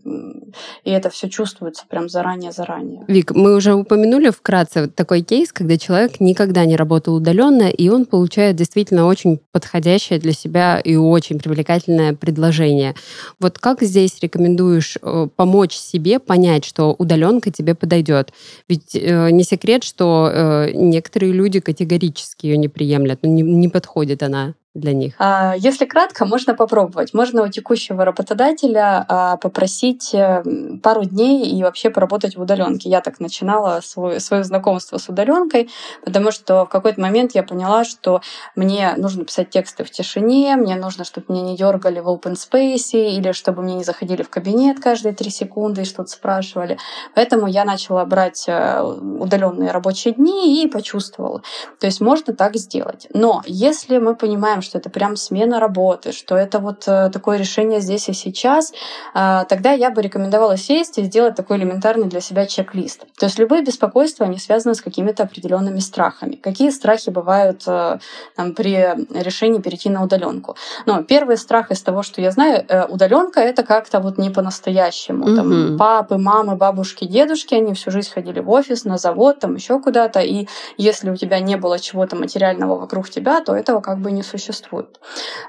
и 0.84 0.90
это 0.90 1.12
все 1.12 1.30
чувствуется 1.30 1.84
прям 1.88 2.10
заранее-заранее. 2.10 3.06
Вик, 3.08 3.30
мы 3.36 3.56
уже 3.56 3.76
упомянули 3.76 4.32
вкратце 4.32 4.88
такой 4.88 5.22
кейс, 5.22 5.54
когда 5.54 5.78
человек 5.78 6.20
никогда 6.20 6.66
не 6.66 6.76
работал 6.76 7.14
удаленно, 7.14 7.70
и 7.70 7.90
он 7.90 8.08
получает 8.08 8.56
действительно 8.56 9.06
очень 9.06 9.40
подходящее 9.52 10.18
для 10.18 10.32
себя 10.32 10.80
и 10.80 10.96
очень 10.96 11.38
привлекательное 11.38 12.16
предложение. 12.16 12.96
Вот 13.40 13.60
как 13.60 13.84
здесь 13.84 14.18
рекомендуешь 14.20 14.98
э, 15.00 15.28
помочь 15.36 15.76
себе 15.76 16.18
понять, 16.18 16.66
что 16.66 16.96
удаленка 16.98 17.52
тебе 17.52 17.76
подойдет? 17.76 18.34
Ведь 18.68 18.96
э, 18.96 19.30
не 19.30 19.44
секрет, 19.44 19.84
что 19.84 20.32
э, 20.34 20.72
некоторые 20.74 21.34
люди 21.34 21.60
категорически 21.60 22.48
ее 22.48 22.58
не 22.58 22.68
приемлят, 22.68 23.20
ну, 23.22 23.30
не, 23.32 23.44
не 23.44 23.68
подходит 23.68 24.24
она 24.24 24.56
для 24.78 24.94
них? 24.94 25.16
А, 25.18 25.56
если 25.58 25.86
кратко, 25.86 26.26
можно 26.26 26.54
попробовать. 26.54 27.14
Можно 27.14 27.44
у 27.44 27.48
текущего 27.48 28.06
работодателя 28.06 29.06
а, 29.08 29.38
попросить 29.38 30.14
э, 30.14 30.44
пару 30.84 31.04
дней 31.04 31.50
и 31.50 31.64
вообще 31.64 31.90
поработать 31.90 32.36
в 32.36 32.42
удаленке. 32.42 32.90
Я 32.90 33.02
так 33.02 33.20
начинала 33.20 33.82
свой, 33.82 34.20
свое 34.20 34.44
знакомство 34.44 34.98
с 34.98 35.10
удаленкой, 35.10 35.70
потому 36.06 36.32
что 36.32 36.66
в 36.66 36.70
какой-то 36.70 37.02
момент 37.02 37.34
я 37.34 37.44
поняла, 37.44 37.84
что 37.84 38.22
мне 38.56 38.94
нужно 38.98 39.26
писать 39.26 39.50
тексты 39.50 39.84
в 39.84 39.92
тишине, 39.92 40.56
мне 40.56 40.76
нужно, 40.76 41.04
чтобы 41.04 41.34
меня 41.34 41.44
не 41.44 41.58
дергали 41.58 42.00
в 42.00 42.08
open 42.08 42.34
space 42.34 42.92
или 42.94 43.32
чтобы 43.32 43.62
мне 43.62 43.76
не 43.76 43.84
заходили 43.84 44.22
в 44.22 44.30
кабинет 44.30 44.80
каждые 44.80 45.14
три 45.14 45.30
секунды 45.30 45.82
и 45.82 45.86
что-то 45.86 46.10
спрашивали. 46.10 46.78
Поэтому 47.16 47.48
я 47.48 47.66
начала 47.66 48.06
брать 48.06 48.46
э, 48.48 48.82
удаленные 48.82 49.72
рабочие 49.72 50.14
дни 50.14 50.64
и 50.64 50.68
почувствовала. 50.68 51.42
То 51.80 51.88
есть 51.88 52.02
можно 52.02 52.34
так 52.34 52.56
сделать. 52.56 53.08
Но 53.14 53.42
если 53.46 53.98
мы 53.98 54.16
понимаем, 54.16 54.62
что 54.68 54.78
это 54.78 54.90
прям 54.90 55.16
смена 55.16 55.60
работы, 55.60 56.12
что 56.12 56.36
это 56.36 56.60
вот 56.60 56.84
э, 56.88 57.10
такое 57.10 57.38
решение 57.38 57.80
здесь 57.80 58.10
и 58.10 58.14
сейчас, 58.14 58.74
а, 59.14 59.46
тогда 59.46 59.72
я 59.72 59.90
бы 59.90 60.02
рекомендовала 60.02 60.58
сесть 60.58 60.98
и 60.98 61.04
сделать 61.04 61.36
такой 61.36 61.58
элементарный 61.58 62.08
для 62.08 62.22
себя 62.22 62.46
чек-лист. 62.46 63.06
То 63.18 63.26
есть 63.28 63.40
любые 63.40 63.64
беспокойства, 63.64 64.26
они 64.26 64.38
связаны 64.38 64.76
с 64.76 64.82
какими-то 64.82 65.24
определенными 65.24 65.80
страхами. 65.80 66.36
Какие 66.36 66.70
страхи 66.72 67.10
бывают 67.10 67.64
э, 67.68 68.00
там, 68.36 68.54
при 68.54 68.74
решении 69.14 69.62
перейти 69.62 69.90
на 69.90 70.04
удаленку? 70.04 70.56
Но 70.86 71.04
первый 71.04 71.38
страх 71.38 71.72
из 71.72 71.82
того, 71.82 72.04
что 72.04 72.22
я 72.22 72.32
знаю, 72.32 72.66
э, 72.68 72.86
удаленка 72.86 73.40
это 73.40 73.64
как-то 73.64 74.00
вот 74.00 74.18
не 74.18 74.30
по-настоящему. 74.30 75.28
Mm-hmm. 75.28 75.36
Там, 75.36 75.78
папы, 75.78 76.18
мамы, 76.18 76.56
бабушки, 76.56 77.06
дедушки, 77.06 77.56
они 77.56 77.74
всю 77.74 77.92
жизнь 77.92 78.12
ходили 78.12 78.42
в 78.42 78.50
офис, 78.50 78.84
на 78.84 78.98
завод, 78.98 79.40
там 79.40 79.56
еще 79.56 79.80
куда-то, 79.80 80.20
и 80.20 80.48
если 80.78 81.10
у 81.10 81.16
тебя 81.16 81.40
не 81.40 81.56
было 81.56 81.80
чего-то 81.80 82.16
материального 82.16 82.76
вокруг 82.78 83.10
тебя, 83.10 83.42
то 83.42 83.56
этого 83.56 83.82
как 83.82 84.00
бы 84.00 84.12
не 84.12 84.24
существует 84.24 84.47
существует. 84.48 85.00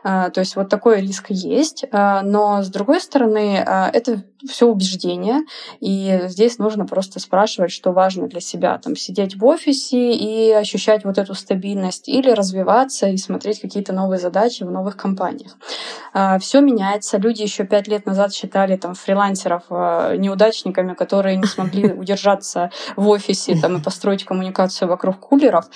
А, 0.02 0.30
то 0.30 0.40
есть 0.40 0.56
вот 0.56 0.68
такой 0.68 1.00
риск 1.00 1.26
есть, 1.30 1.84
а, 1.92 2.22
но 2.22 2.62
с 2.62 2.68
другой 2.68 3.00
стороны, 3.00 3.62
а, 3.64 3.90
это 3.92 4.24
все 4.46 4.66
убеждения, 4.66 5.44
и 5.80 6.20
здесь 6.26 6.58
нужно 6.58 6.86
просто 6.86 7.20
спрашивать, 7.20 7.72
что 7.72 7.92
важно 7.92 8.28
для 8.28 8.40
себя, 8.40 8.78
там, 8.78 8.96
сидеть 8.96 9.36
в 9.36 9.44
офисе 9.44 10.12
и 10.12 10.52
ощущать 10.52 11.04
вот 11.04 11.18
эту 11.18 11.34
стабильность, 11.34 12.08
или 12.08 12.30
развиваться 12.30 13.08
и 13.08 13.16
смотреть 13.16 13.60
какие-то 13.60 13.92
новые 13.92 14.18
задачи 14.18 14.62
в 14.62 14.70
новых 14.70 14.96
компаниях. 14.96 15.56
Все 16.40 16.60
меняется. 16.60 17.18
Люди 17.18 17.42
еще 17.42 17.64
пять 17.64 17.88
лет 17.88 18.06
назад 18.06 18.32
считали 18.32 18.76
там 18.76 18.94
фрилансеров 18.94 19.62
неудачниками, 19.70 20.94
которые 20.94 21.36
не 21.36 21.46
смогли 21.46 21.92
удержаться 21.92 22.70
в 22.96 23.08
офисе 23.08 23.56
там, 23.60 23.76
и 23.76 23.82
построить 23.82 24.24
коммуникацию 24.24 24.88
вокруг 24.88 25.18
кулеров. 25.18 25.66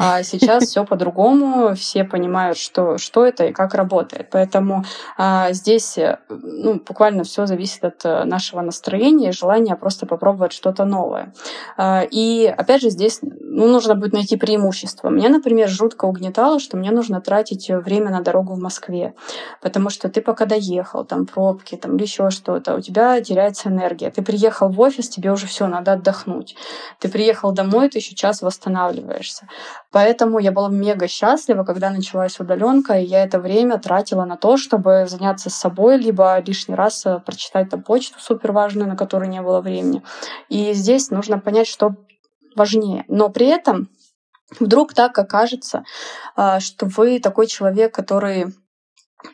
А 0.00 0.22
сейчас 0.22 0.64
все 0.64 0.84
по-другому, 0.84 1.74
все 1.74 2.04
понимают, 2.04 2.56
что, 2.56 2.98
что 2.98 3.26
это 3.26 3.46
и 3.46 3.52
как 3.52 3.74
работает. 3.74 4.28
Поэтому 4.30 4.84
а, 5.16 5.52
здесь 5.52 5.98
ну, 6.28 6.80
буквально 6.86 7.24
все 7.24 7.46
зависит 7.46 7.84
от 7.84 8.04
э, 8.04 8.07
нашего 8.24 8.60
настроения 8.60 9.28
и 9.28 9.32
желания 9.32 9.76
просто 9.76 10.06
попробовать 10.06 10.52
что-то 10.52 10.84
новое. 10.84 11.32
А, 11.76 12.02
и 12.10 12.46
опять 12.46 12.82
же, 12.82 12.90
здесь 12.90 13.20
ну, 13.22 13.68
нужно 13.68 13.94
будет 13.94 14.12
найти 14.12 14.36
преимущество. 14.36 15.10
Мне, 15.10 15.28
например, 15.28 15.68
жутко 15.68 16.04
угнетало, 16.04 16.60
что 16.60 16.76
мне 16.76 16.90
нужно 16.90 17.20
тратить 17.20 17.68
время 17.68 18.10
на 18.10 18.20
дорогу 18.20 18.54
в 18.54 18.58
Москве, 18.58 19.14
потому 19.62 19.90
что 19.90 20.08
ты 20.08 20.20
пока 20.20 20.46
доехал, 20.46 21.04
там 21.04 21.26
пробки, 21.26 21.76
там 21.76 21.96
или 21.96 22.02
еще 22.02 22.30
что-то, 22.30 22.74
у 22.74 22.80
тебя 22.80 23.20
теряется 23.20 23.68
энергия. 23.68 24.10
Ты 24.10 24.22
приехал 24.22 24.68
в 24.68 24.80
офис, 24.80 25.08
тебе 25.08 25.32
уже 25.32 25.46
все, 25.46 25.66
надо 25.66 25.92
отдохнуть. 25.92 26.56
Ты 27.00 27.08
приехал 27.08 27.52
домой, 27.52 27.88
ты 27.88 27.98
еще 27.98 28.14
час 28.14 28.42
восстанавливаешься. 28.42 29.48
Поэтому 29.90 30.38
я 30.38 30.52
была 30.52 30.68
мега 30.68 31.08
счастлива, 31.08 31.64
когда 31.64 31.90
началась 31.90 32.40
удаленка, 32.40 32.94
и 32.94 33.04
я 33.04 33.24
это 33.24 33.38
время 33.40 33.78
тратила 33.78 34.24
на 34.24 34.36
то, 34.36 34.56
чтобы 34.56 35.06
заняться 35.08 35.50
собой, 35.50 35.98
либо 35.98 36.38
лишний 36.40 36.74
раз 36.74 37.04
э, 37.06 37.20
прочитать 37.24 37.70
там 37.70 37.82
почту 37.82 37.97
супер 38.00 38.52
важную, 38.52 38.88
на 38.88 38.96
которую 38.96 39.30
не 39.30 39.42
было 39.42 39.60
времени. 39.60 40.02
И 40.48 40.72
здесь 40.72 41.10
нужно 41.10 41.38
понять, 41.38 41.66
что 41.66 41.94
важнее. 42.56 43.04
Но 43.08 43.28
при 43.28 43.46
этом 43.46 43.88
вдруг 44.58 44.94
так 44.94 45.18
окажется, 45.18 45.84
а, 46.36 46.60
что 46.60 46.86
вы 46.86 47.20
такой 47.20 47.46
человек, 47.46 47.94
который 47.94 48.54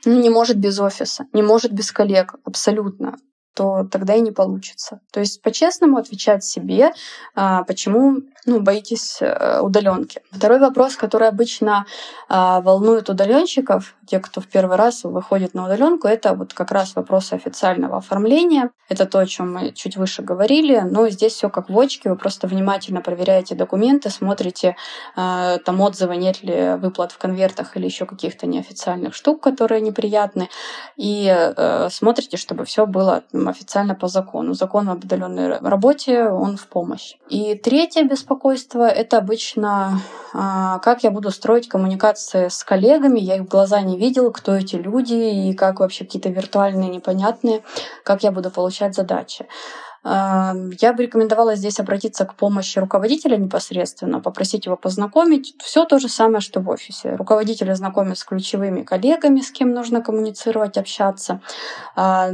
ну, 0.05 0.20
не 0.20 0.31
может 0.31 0.57
без 0.59 0.79
офиса, 0.81 1.27
не 1.33 1.42
может 1.42 1.72
без 1.72 1.92
коллег, 1.92 2.35
абсолютно 2.44 3.16
то 3.55 3.87
тогда 3.90 4.14
и 4.14 4.21
не 4.21 4.33
получится. 4.33 5.01
То 5.12 5.21
есть 5.21 5.40
по-честному 5.43 5.97
отвечать 5.97 6.45
себе, 6.45 6.93
а, 7.35 7.62
почему 7.64 8.23
ну, 8.47 8.61
боитесь 8.61 9.19
э, 9.21 9.61
удаленки. 9.61 10.21
Второй 10.31 10.59
вопрос, 10.59 10.97
который 10.97 11.29
обычно 11.29 11.87
а, 12.29 12.61
волнует 12.61 13.09
удаленщиков, 13.09 13.95
те, 14.07 14.19
кто 14.19 14.40
в 14.40 14.47
первый 14.47 14.77
раз 14.77 15.05
выходит 15.05 15.55
на 15.55 15.64
удаленку, 15.64 16.09
это 16.09 16.35
вот 16.35 16.53
как 16.53 16.71
раз 16.71 16.95
вопросы 16.95 17.35
официального 17.35 17.97
оформления. 17.97 18.71
Это 18.88 19.07
то, 19.07 19.19
о 19.19 19.27
чем 19.27 19.55
мы 19.55 19.73
чуть 19.73 19.97
выше 19.97 20.23
говорили. 20.23 20.81
Но 20.81 21.09
здесь 21.09 21.33
все 21.33 21.49
как 21.49 21.71
в 21.71 21.79
очке. 21.79 22.11
Вы 22.11 22.17
просто 22.17 22.47
внимательно 22.47 23.01
проверяете 23.01 23.55
документы, 23.55 24.11
смотрите 24.11 24.77
а, 25.17 25.59
там 25.59 25.81
отзывы, 25.81 26.17
нет 26.17 26.43
ли 26.43 26.75
выплат 26.77 27.12
в 27.12 27.19
конвертах 27.19 27.77
или 27.77 27.87
еще 27.87 28.05
каких-то 28.05 28.47
неофициальных 28.47 29.14
штук, 29.14 29.43
которые 29.43 29.81
неприятны. 29.81 30.51
И 30.97 31.27
э, 31.29 31.88
смотрите, 31.90 32.37
чтобы 32.37 32.64
все 32.64 32.87
было 32.87 33.25
официально 33.48 33.94
по 33.94 34.09
закону. 34.09 34.54
Закон 34.54 34.88
об 34.88 35.04
удаленной 35.04 35.59
работе, 35.59 36.24
он 36.28 36.57
в 36.57 36.66
помощь. 36.66 37.14
И 37.28 37.54
третье 37.54 38.04
беспокойство 38.04 38.87
это 38.87 39.18
обычно 39.18 40.00
а, 40.33 40.80
как 40.80 41.04
я 41.04 41.11
буду 41.11 41.30
строить 41.30 41.68
коммуникации 41.68 42.48
с 42.48 42.64
коллегами. 42.64 43.20
Я 43.20 43.37
их 43.37 43.42
в 43.42 43.48
глаза 43.48 43.80
не 43.80 43.96
видела, 43.96 44.30
кто 44.30 44.54
эти 44.54 44.76
люди 44.76 45.14
и 45.14 45.54
как 45.54 45.80
вообще 45.80 46.04
какие-то 46.04 46.28
виртуальные, 46.28 46.90
непонятные, 46.90 47.62
как 48.02 48.24
я 48.24 48.33
буду 48.33 48.50
получать 48.50 48.94
задачи. 48.94 49.46
Я 50.05 50.93
бы 50.95 51.03
рекомендовала 51.03 51.57
здесь 51.57 51.81
обратиться 51.81 52.27
к 52.27 52.35
помощи 52.35 52.79
руководителя 52.79 53.38
непосредственно, 53.38 54.21
попросить 54.21 54.67
его 54.67 54.77
познакомить. 54.77 55.55
Все 55.62 55.87
то 55.87 55.99
же 55.99 56.09
самое, 56.09 56.40
что 56.40 56.61
в 56.61 56.69
офисе. 56.69 57.17
Руководитель 57.17 57.75
знакомит 57.75 58.19
с 58.19 58.25
ключевыми 58.25 58.83
коллегами, 58.83 59.40
с 59.40 59.51
кем 59.51 59.73
нужно 59.73 60.03
коммуницировать, 60.03 60.77
общаться. 60.77 61.40
А, 61.97 62.31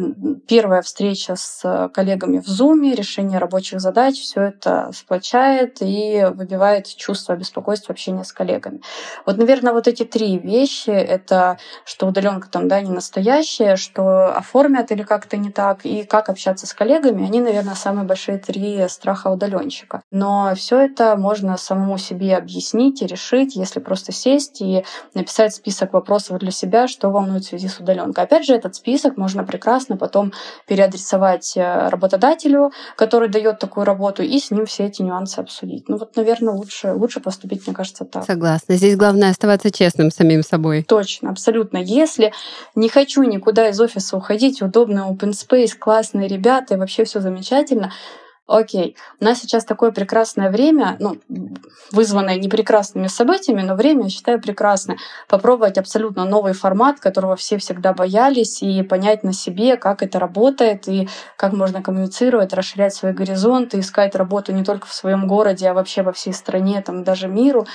первая 0.48 0.82
встреча 0.82 1.36
с 1.36 1.90
коллегами 1.94 2.40
в 2.40 2.48
Zoom, 2.48 2.92
решение 2.92 3.38
рабочих 3.38 3.80
задач, 3.80 4.20
все 4.20 4.42
это 4.42 4.90
сплочает 4.92 5.78
и 5.80 6.26
выбивает 6.34 6.88
чувство 6.88 7.36
беспокойства 7.36 7.92
общения 7.92 8.24
с 8.24 8.32
коллегами. 8.32 8.80
Вот, 9.26 9.36
наверное, 9.36 9.72
вот 9.72 9.86
эти 9.86 10.04
три 10.04 10.38
вещи— 10.38 10.90
это 10.90 11.58
что 11.84 12.08
удаленка 12.08 12.48
там, 12.48 12.66
да, 12.66 12.80
не 12.80 12.90
настоящая, 12.90 13.76
что 13.76 14.34
оформят 14.34 14.90
или 14.90 15.02
как-то 15.02 15.36
не 15.36 15.50
так, 15.50 15.84
и 15.84 16.02
как 16.02 16.28
общаться 16.28 16.66
с 16.66 16.74
коллегами, 16.74 17.24
они, 17.24 17.40
наверное, 17.40 17.59
самые 17.74 18.04
большие 18.04 18.38
три 18.38 18.88
страха 18.88 19.28
удаленщика. 19.28 20.02
Но 20.10 20.52
все 20.56 20.80
это 20.80 21.16
можно 21.16 21.56
самому 21.56 21.98
себе 21.98 22.36
объяснить 22.36 23.02
и 23.02 23.06
решить, 23.06 23.56
если 23.56 23.80
просто 23.80 24.12
сесть 24.12 24.60
и 24.60 24.84
написать 25.14 25.54
список 25.54 25.92
вопросов 25.92 26.38
для 26.38 26.50
себя, 26.50 26.88
что 26.88 27.10
волнует 27.10 27.44
в 27.44 27.48
связи 27.48 27.68
с 27.68 27.78
удаленкой. 27.78 28.24
Опять 28.24 28.44
же, 28.44 28.54
этот 28.54 28.74
список 28.74 29.16
можно 29.16 29.44
прекрасно 29.44 29.96
потом 29.96 30.32
переадресовать 30.66 31.56
э, 31.56 31.88
работодателю, 31.88 32.72
который 32.96 33.28
дает 33.28 33.58
такую 33.58 33.84
работу, 33.84 34.22
и 34.22 34.38
с 34.38 34.50
ним 34.50 34.66
все 34.66 34.86
эти 34.86 35.02
нюансы 35.02 35.38
обсудить. 35.38 35.88
Ну 35.88 35.98
вот, 35.98 36.16
наверное, 36.16 36.54
лучше, 36.54 36.92
лучше 36.92 37.20
поступить, 37.20 37.66
мне 37.66 37.74
кажется, 37.74 38.04
так. 38.04 38.24
Согласна. 38.24 38.76
Здесь 38.76 38.96
главное 38.96 39.30
оставаться 39.30 39.70
честным 39.70 40.10
самим 40.10 40.42
собой. 40.42 40.84
Точно, 40.84 41.30
абсолютно. 41.30 41.78
Если 41.78 42.32
не 42.74 42.88
хочу 42.88 43.22
никуда 43.22 43.68
из 43.68 43.80
офиса 43.80 44.16
уходить, 44.16 44.62
удобный 44.62 45.02
open 45.02 45.32
space, 45.32 45.76
классные 45.78 46.28
ребята, 46.28 46.74
и 46.74 46.76
вообще 46.76 47.04
все 47.04 47.20
замечательно, 47.20 47.49
окей, 48.50 48.96
у 49.20 49.24
нас 49.24 49.40
сейчас 49.40 49.64
такое 49.64 49.92
прекрасное 49.92 50.50
время, 50.50 50.96
ну, 50.98 51.18
вызванное 51.92 52.36
не 52.36 52.48
прекрасными 52.48 53.06
событиями, 53.06 53.62
но 53.62 53.74
время, 53.74 54.04
я 54.04 54.10
считаю, 54.10 54.40
прекрасное. 54.40 54.98
Попробовать 55.28 55.78
абсолютно 55.78 56.24
новый 56.24 56.52
формат, 56.52 56.98
которого 56.98 57.36
все 57.36 57.58
всегда 57.58 57.92
боялись, 57.92 58.62
и 58.62 58.82
понять 58.82 59.22
на 59.22 59.32
себе, 59.32 59.76
как 59.76 60.02
это 60.02 60.18
работает, 60.18 60.88
и 60.88 61.08
как 61.36 61.52
можно 61.52 61.82
коммуницировать, 61.82 62.52
расширять 62.52 62.94
свои 62.94 63.12
горизонты, 63.12 63.80
искать 63.80 64.16
работу 64.16 64.52
не 64.52 64.64
только 64.64 64.86
в 64.86 64.92
своем 64.92 65.26
городе, 65.26 65.68
а 65.68 65.74
вообще 65.74 66.02
во 66.02 66.12
всей 66.12 66.32
стране, 66.32 66.82
там, 66.82 67.04
даже 67.04 67.28
миру. 67.28 67.66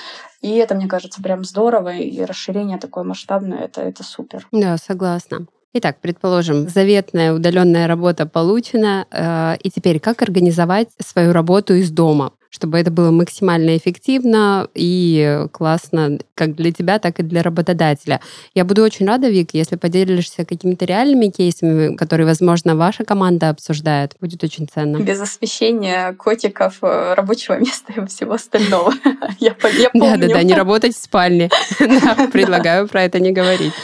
И 0.42 0.56
это, 0.56 0.74
мне 0.74 0.86
кажется, 0.88 1.22
прям 1.22 1.44
здорово, 1.44 1.94
и 1.94 2.22
расширение 2.24 2.78
такое 2.78 3.04
масштабное, 3.04 3.60
это, 3.60 3.80
это 3.80 4.04
супер. 4.04 4.46
Да, 4.52 4.76
согласна. 4.76 5.46
Итак, 5.78 5.98
предположим, 6.00 6.70
заветная 6.70 7.34
удаленная 7.34 7.86
работа 7.86 8.24
получена, 8.24 9.04
э, 9.10 9.56
и 9.62 9.70
теперь 9.70 10.00
как 10.00 10.22
организовать 10.22 10.88
свою 11.06 11.34
работу 11.34 11.74
из 11.74 11.90
дома? 11.90 12.32
Чтобы 12.56 12.78
это 12.78 12.90
было 12.90 13.10
максимально 13.10 13.76
эффективно 13.76 14.66
и 14.74 15.44
классно 15.52 16.18
как 16.34 16.54
для 16.54 16.72
тебя, 16.72 16.98
так 16.98 17.20
и 17.20 17.22
для 17.22 17.42
работодателя. 17.42 18.22
Я 18.54 18.64
буду 18.64 18.82
очень 18.82 19.06
рада, 19.06 19.28
Вик, 19.28 19.50
если 19.52 19.76
поделишься 19.76 20.46
какими-то 20.46 20.86
реальными 20.86 21.26
кейсами, 21.26 21.94
которые, 21.94 22.26
возможно, 22.26 22.74
ваша 22.74 23.04
команда 23.04 23.50
обсуждает. 23.50 24.16
Будет 24.22 24.42
очень 24.42 24.66
ценно. 24.72 24.96
Без 24.96 25.20
освещения 25.20 26.14
котиков, 26.14 26.78
э, 26.80 27.12
рабочего 27.14 27.58
места 27.58 27.92
и 27.94 28.06
всего 28.06 28.32
остального. 28.32 28.94
Я 29.38 29.52
помню. 29.52 29.90
Да-да-да, 29.92 30.42
не 30.42 30.54
работать 30.54 30.96
в 30.96 31.02
спальне. 31.02 31.50
Предлагаю 32.32 32.88
про 32.88 33.02
это 33.02 33.20
не 33.20 33.32
говорить. 33.32 33.74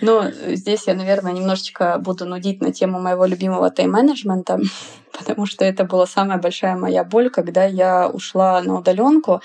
Ну, 0.00 0.22
здесь 0.48 0.82
я, 0.88 0.94
наверное, 0.94 1.32
немножечко 1.32 1.98
буду 2.00 2.24
нудить 2.24 2.60
на 2.60 2.72
тему 2.72 3.00
моего 3.00 3.24
любимого 3.24 3.70
тайм-менеджмента 3.70 4.58
потому 5.12 5.46
что 5.46 5.64
это 5.64 5.84
была 5.84 6.06
самая 6.06 6.38
большая 6.38 6.76
моя 6.76 7.04
боль, 7.04 7.30
когда 7.30 7.64
я 7.64 8.08
ушла 8.08 8.62
на 8.62 8.78
удаленку 8.78 9.42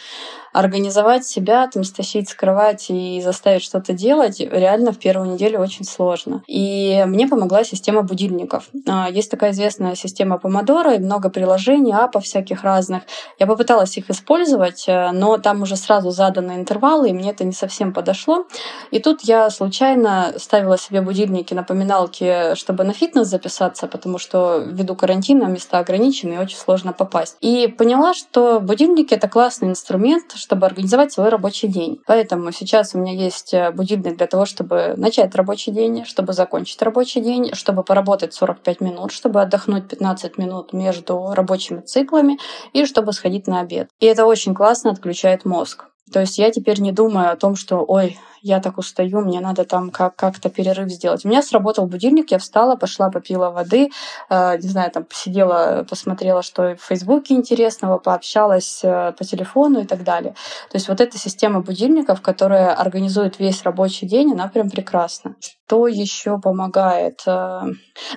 организовать 0.57 1.23
себя, 1.23 1.67
там, 1.67 1.83
стащить 1.83 2.29
с 2.29 2.33
кровати 2.33 2.91
и 2.91 3.21
заставить 3.21 3.61
что-то 3.61 3.93
делать 3.93 4.39
реально 4.39 4.91
в 4.91 4.97
первую 4.97 5.31
неделю 5.31 5.59
очень 5.59 5.85
сложно. 5.85 6.41
И 6.47 7.03
мне 7.05 7.27
помогла 7.27 7.63
система 7.63 8.01
будильников. 8.01 8.69
А, 8.87 9.07
есть 9.07 9.29
такая 9.29 9.51
известная 9.51 9.93
система 9.93 10.39
Помодора 10.39 10.95
и 10.95 10.99
много 10.99 11.29
приложений, 11.29 11.93
апов 11.93 12.23
всяких 12.23 12.63
разных. 12.63 13.03
Я 13.37 13.45
попыталась 13.45 13.95
их 13.97 14.09
использовать, 14.09 14.85
э, 14.87 15.11
но 15.11 15.37
там 15.37 15.61
уже 15.61 15.75
сразу 15.75 16.09
заданы 16.09 16.53
интервалы, 16.53 17.09
и 17.09 17.13
мне 17.13 17.29
это 17.29 17.43
не 17.43 17.53
совсем 17.53 17.93
подошло. 17.93 18.47
И 18.89 18.99
тут 18.99 19.21
я 19.21 19.51
случайно 19.51 20.33
ставила 20.37 20.77
себе 20.79 21.01
будильники, 21.01 21.53
напоминалки, 21.53 22.55
чтобы 22.55 22.83
на 22.83 22.93
фитнес 22.93 23.27
записаться, 23.27 23.85
потому 23.85 24.17
что 24.17 24.57
ввиду 24.57 24.95
карантина 24.95 25.43
места 25.43 25.77
ограничены 25.77 26.33
и 26.33 26.37
очень 26.39 26.57
сложно 26.57 26.93
попасть. 26.93 27.37
И 27.41 27.67
поняла, 27.67 28.15
что 28.15 28.59
будильники— 28.59 29.13
это 29.15 29.27
классный 29.27 29.69
инструмент, 29.69 30.33
чтобы 30.47 30.65
организовать 30.65 31.11
свой 31.11 31.27
рабочий 31.27 31.67
день. 31.67 31.99
Поэтому 32.07 32.53
сейчас 32.53 32.95
у 32.95 32.99
меня 32.99 33.11
есть 33.11 33.53
э, 33.53 33.69
будильник 33.71 34.15
для 34.15 34.27
того, 34.27 34.45
чтобы 34.45 34.93
начать 34.95 35.35
рабочий 35.35 35.71
день, 35.71 36.05
чтобы 36.05 36.31
закончить 36.31 36.81
рабочий 36.81 37.19
день, 37.19 37.53
чтобы 37.53 37.83
поработать 37.83 38.33
45 38.33 38.79
минут, 38.79 39.11
чтобы 39.11 39.41
отдохнуть 39.41 39.89
15 39.89 40.37
минут 40.37 40.71
между 40.71 41.33
рабочими 41.33 41.81
циклами 41.81 42.37
и 42.71 42.85
чтобы 42.85 43.11
сходить 43.11 43.45
на 43.47 43.59
обед. 43.59 43.89
И 43.99 44.05
это 44.05 44.25
очень 44.25 44.55
классно 44.55 44.91
отключает 44.91 45.43
мозг. 45.43 45.87
То 46.11 46.21
есть 46.21 46.37
я 46.37 46.51
теперь 46.51 46.79
не 46.79 46.91
думаю 46.91 47.31
о 47.31 47.35
том, 47.35 47.55
что, 47.55 47.83
ой, 47.85 48.17
я 48.41 48.59
так 48.59 48.77
устаю, 48.77 49.21
мне 49.21 49.39
надо 49.39 49.65
там 49.65 49.89
как- 49.89 50.15
как-то 50.15 50.49
перерыв 50.49 50.89
сделать. 50.89 51.25
У 51.25 51.27
меня 51.27 51.41
сработал 51.41 51.85
будильник, 51.87 52.31
я 52.31 52.37
встала, 52.39 52.75
пошла, 52.75 53.09
попила 53.09 53.49
воды, 53.49 53.89
э, 54.29 54.57
не 54.57 54.67
знаю, 54.69 54.91
там 54.91 55.03
посидела, 55.03 55.85
посмотрела, 55.89 56.41
что 56.41 56.75
в 56.75 56.81
Фейсбуке 56.87 57.33
интересного, 57.33 57.97
пообщалась 57.97 58.81
э, 58.83 59.13
по 59.17 59.23
телефону 59.25 59.81
и 59.81 59.85
так 59.85 60.03
далее. 60.03 60.33
То 60.69 60.75
есть 60.75 60.87
вот 60.87 61.01
эта 61.01 61.17
система 61.17 61.61
будильников, 61.61 62.21
которая 62.21 62.73
организует 62.73 63.39
весь 63.39 63.63
рабочий 63.63 64.07
день, 64.07 64.33
она 64.33 64.47
прям 64.47 64.69
прекрасна. 64.69 65.35
Что 65.67 65.89
еще 65.89 66.39
помогает? 66.39 67.23
Э, 67.27 67.63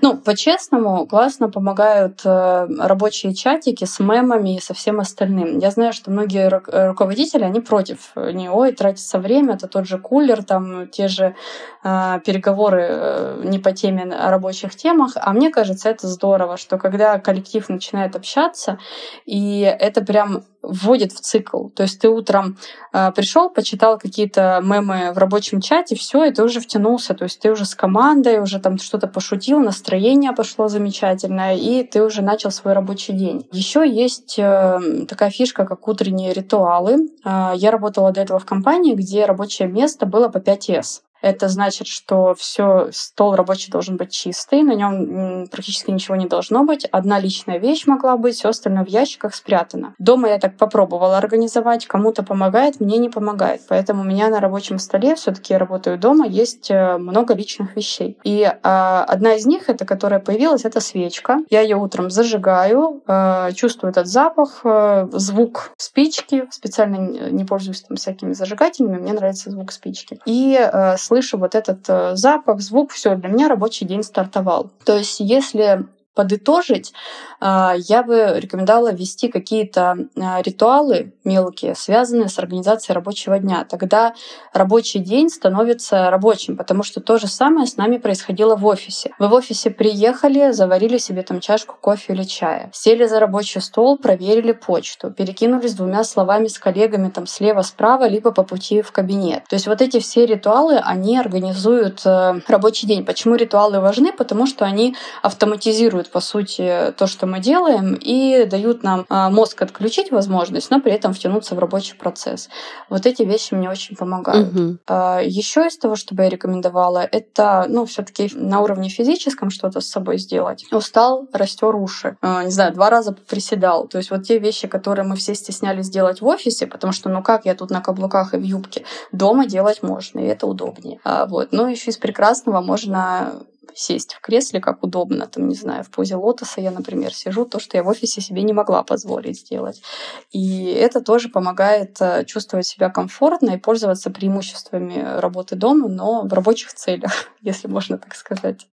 ну, 0.02 0.16
по-честному, 0.18 1.04
классно 1.08 1.50
помогают 1.50 2.20
э, 2.24 2.66
рабочие 2.78 3.34
чатики 3.34 3.86
с 3.86 3.98
мемами 3.98 4.54
и 4.54 4.60
со 4.60 4.72
всем 4.72 5.00
остальным. 5.00 5.58
Я 5.58 5.72
знаю, 5.72 5.92
что 5.92 6.12
многие 6.12 6.48
руководители, 6.48 7.42
они 7.42 7.58
против. 7.58 8.12
Не, 8.14 8.48
ой, 8.48 8.70
тратится 8.70 9.18
время, 9.18 9.54
это 9.54 9.66
тот 9.66 9.88
же 9.88 9.98
кулер, 9.98 10.44
там 10.44 10.86
те 10.86 11.08
же 11.08 11.34
э, 11.82 12.20
переговоры 12.24 12.86
э, 12.88 13.42
не 13.42 13.58
по 13.58 13.72
теме 13.72 14.04
о 14.04 14.30
рабочих 14.30 14.76
темах. 14.76 15.14
А 15.16 15.32
мне 15.32 15.50
кажется, 15.50 15.88
это 15.88 16.06
здорово, 16.06 16.56
что 16.56 16.78
когда 16.78 17.18
коллектив 17.18 17.68
начинает 17.68 18.14
общаться, 18.14 18.78
и 19.26 19.62
это 19.62 20.04
прям 20.04 20.44
вводит 20.62 21.12
в 21.12 21.20
цикл. 21.20 21.68
То 21.68 21.82
есть 21.82 22.00
ты 22.00 22.08
утром 22.08 22.58
э, 22.92 23.12
пришел, 23.12 23.50
почитал 23.50 23.98
какие-то 23.98 24.60
мемы 24.62 25.12
в 25.12 25.18
рабочем 25.18 25.60
чате, 25.60 25.96
все, 25.96 26.24
и 26.24 26.32
ты 26.32 26.42
уже 26.42 26.60
втянулся. 26.60 27.14
То 27.14 27.24
есть 27.24 27.40
ты 27.40 27.50
уже 27.50 27.64
с 27.64 27.74
командой, 27.74 28.40
уже 28.40 28.60
там 28.60 28.78
что-то 28.78 29.06
пошутил, 29.06 29.60
настроение 29.60 30.32
пошло 30.32 30.68
замечательное, 30.68 31.56
и 31.56 31.82
ты 31.82 32.02
уже 32.02 32.22
начал 32.22 32.50
свой 32.50 32.74
рабочий 32.74 33.12
день. 33.12 33.46
Еще 33.52 33.88
есть 33.88 34.38
э, 34.38 35.04
такая 35.08 35.30
фишка, 35.30 35.64
как 35.64 35.88
утренние 35.88 36.32
ритуалы. 36.32 37.08
Э, 37.24 37.52
я 37.54 37.70
работала 37.70 38.12
до 38.12 38.20
этого 38.20 38.38
в 38.38 38.44
компании, 38.44 38.94
где 38.94 39.24
рабочее 39.24 39.68
место 39.68 40.06
было 40.06 40.28
по 40.28 40.38
5С. 40.38 41.00
Это 41.22 41.48
значит, 41.48 41.86
что 41.86 42.34
все 42.34 42.88
стол 42.92 43.34
рабочий 43.34 43.70
должен 43.70 43.96
быть 43.96 44.10
чистый, 44.10 44.62
на 44.62 44.74
нем 44.74 45.46
практически 45.48 45.90
ничего 45.90 46.16
не 46.16 46.26
должно 46.26 46.64
быть. 46.64 46.86
Одна 46.86 47.18
личная 47.18 47.58
вещь 47.58 47.86
могла 47.86 48.16
быть, 48.16 48.36
все 48.36 48.48
остальное 48.48 48.84
в 48.84 48.88
ящиках 48.88 49.34
спрятано. 49.34 49.94
Дома 49.98 50.28
я 50.28 50.38
так 50.38 50.56
попробовала 50.56 51.18
организовать, 51.18 51.86
кому-то 51.86 52.22
помогает, 52.22 52.80
мне 52.80 52.98
не 52.98 53.08
помогает. 53.08 53.62
Поэтому 53.68 54.02
у 54.02 54.04
меня 54.04 54.28
на 54.28 54.40
рабочем 54.40 54.78
столе, 54.78 55.14
все-таки 55.14 55.52
я 55.52 55.58
работаю 55.58 55.98
дома, 55.98 56.26
есть 56.26 56.70
э, 56.70 56.96
много 56.96 57.34
личных 57.34 57.76
вещей. 57.76 58.18
И 58.24 58.42
э, 58.42 58.58
одна 58.62 59.34
из 59.34 59.46
них, 59.46 59.68
это 59.68 59.84
которая 59.84 60.20
появилась, 60.20 60.64
это 60.64 60.80
свечка. 60.80 61.38
Я 61.50 61.60
ее 61.60 61.76
утром 61.76 62.10
зажигаю, 62.10 63.02
э, 63.06 63.52
чувствую 63.54 63.90
этот 63.90 64.06
запах, 64.06 64.60
э, 64.64 65.08
звук 65.12 65.72
спички. 65.76 66.44
Специально 66.50 66.96
не 67.30 67.44
пользуюсь 67.44 67.82
там 67.82 67.96
всякими 67.96 68.32
зажигателями, 68.32 68.98
мне 68.98 69.12
нравится 69.12 69.50
звук 69.50 69.72
спички. 69.72 70.20
И 70.26 70.58
э, 70.60 70.96
слышу 71.10 71.38
вот 71.38 71.56
этот 71.56 71.78
э, 71.88 72.14
запах, 72.14 72.60
звук, 72.60 72.92
все, 72.92 73.16
для 73.16 73.28
меня 73.28 73.48
рабочий 73.48 73.84
день 73.84 74.04
стартовал. 74.04 74.70
То 74.84 74.96
есть 74.96 75.18
если 75.18 75.86
подытожить, 76.14 76.92
а, 77.40 77.74
я 77.76 78.02
бы 78.02 78.34
рекомендовала 78.36 78.92
ввести 78.92 79.28
какие-то 79.28 79.96
а, 80.20 80.42
ритуалы 80.42 81.14
мелкие, 81.24 81.74
связанные 81.74 82.28
с 82.28 82.38
организацией 82.38 82.94
рабочего 82.94 83.38
дня. 83.38 83.64
Тогда 83.68 84.14
рабочий 84.52 84.98
день 84.98 85.30
становится 85.30 86.10
рабочим, 86.10 86.56
потому 86.56 86.82
что 86.82 87.00
то 87.00 87.18
же 87.18 87.26
самое 87.26 87.66
с 87.66 87.76
нами 87.76 87.98
происходило 87.98 88.56
в 88.56 88.66
офисе. 88.66 89.12
Вы 89.18 89.28
в 89.28 89.34
офисе 89.34 89.70
приехали, 89.70 90.52
заварили 90.52 90.98
себе 90.98 91.22
там 91.22 91.40
чашку 91.40 91.76
кофе 91.80 92.12
или 92.12 92.24
чая, 92.24 92.70
сели 92.72 93.06
за 93.06 93.20
рабочий 93.20 93.60
стол, 93.60 93.96
проверили 93.96 94.52
почту, 94.52 95.10
перекинулись 95.10 95.74
двумя 95.74 96.04
словами 96.04 96.48
с 96.48 96.58
коллегами 96.58 97.08
там 97.08 97.26
слева-справа, 97.26 98.08
либо 98.08 98.32
по 98.32 98.42
пути 98.42 98.82
в 98.82 98.92
кабинет. 98.92 99.44
То 99.48 99.54
есть 99.54 99.66
вот 99.66 99.80
эти 99.80 100.00
все 100.00 100.26
ритуалы, 100.26 100.76
они 100.78 101.18
организуют 101.18 102.02
э, 102.04 102.40
рабочий 102.48 102.86
день. 102.86 103.04
Почему 103.04 103.36
ритуалы 103.36 103.80
важны? 103.80 104.12
Потому 104.12 104.46
что 104.46 104.64
они 104.64 104.96
автоматизируют 105.22 105.99
контролируют, 106.00 106.10
по 106.10 106.20
сути, 106.20 106.92
то, 106.96 107.06
что 107.06 107.26
мы 107.26 107.40
делаем, 107.40 107.94
и 107.94 108.44
дают 108.44 108.82
нам 108.82 109.06
а, 109.08 109.30
мозг 109.30 109.62
отключить 109.62 110.10
возможность, 110.10 110.70
но 110.70 110.80
при 110.80 110.92
этом 110.92 111.12
втянуться 111.12 111.54
в 111.54 111.58
рабочий 111.58 111.96
процесс. 111.96 112.48
Вот 112.88 113.06
эти 113.06 113.22
вещи 113.22 113.54
мне 113.54 113.70
очень 113.70 113.96
помогают. 113.96 114.48
Угу. 114.48 114.78
Еще 115.22 115.66
из 115.66 115.78
того, 115.78 115.96
что 115.96 116.14
бы 116.14 116.22
я 116.22 116.28
рекомендовала, 116.28 117.08
это, 117.12 117.66
ну, 117.68 117.84
все 117.84 118.02
таки 118.02 118.30
на 118.34 118.60
уровне 118.60 118.88
физическом 118.88 119.50
что-то 119.50 119.80
с 119.80 119.90
собой 119.90 120.18
сделать. 120.18 120.64
Устал, 120.72 121.26
растер 121.32 121.74
уши. 121.76 122.16
Не 122.22 122.50
знаю, 122.50 122.72
два 122.72 122.90
раза 122.90 123.12
приседал. 123.12 123.88
То 123.88 123.98
есть 123.98 124.10
вот 124.10 124.22
те 124.22 124.38
вещи, 124.38 124.68
которые 124.68 125.06
мы 125.06 125.16
все 125.16 125.34
стеснялись 125.34 125.90
делать 125.90 126.20
в 126.20 126.26
офисе, 126.26 126.66
потому 126.66 126.92
что, 126.92 127.08
ну 127.08 127.22
как, 127.22 127.46
я 127.46 127.54
тут 127.54 127.70
на 127.70 127.80
каблуках 127.80 128.34
и 128.34 128.36
в 128.36 128.42
юбке. 128.42 128.84
Дома 129.12 129.46
делать 129.46 129.82
можно, 129.82 130.20
и 130.20 130.26
это 130.26 130.46
удобнее. 130.46 130.98
А, 131.04 131.26
вот. 131.26 131.52
Но 131.52 131.68
еще 131.68 131.90
из 131.90 131.98
прекрасного 131.98 132.60
можно 132.60 133.32
сесть 133.74 134.14
в 134.14 134.20
кресле, 134.20 134.60
как 134.60 134.82
удобно, 134.82 135.26
там, 135.26 135.48
не 135.48 135.54
знаю, 135.54 135.84
в 135.84 135.90
позе 135.90 136.16
лотоса 136.16 136.60
я, 136.60 136.70
например, 136.70 137.14
сижу, 137.14 137.44
то, 137.44 137.58
что 137.58 137.76
я 137.76 137.82
в 137.82 137.88
офисе 137.88 138.20
себе 138.20 138.42
не 138.42 138.52
могла 138.52 138.82
позволить 138.82 139.40
сделать. 139.40 139.82
И 140.30 140.64
это 140.64 141.00
тоже 141.00 141.28
помогает 141.28 141.96
э, 142.00 142.24
чувствовать 142.24 142.66
себя 142.66 142.90
комфортно 142.90 143.50
и 143.50 143.58
пользоваться 143.58 144.10
преимуществами 144.10 145.18
работы 145.20 145.56
дома, 145.56 145.88
но 145.88 146.22
в 146.22 146.32
рабочих 146.32 146.72
целях, 146.74 147.12
если 147.40 147.68
можно 147.68 147.98
так 147.98 148.14
сказать. 148.14 148.66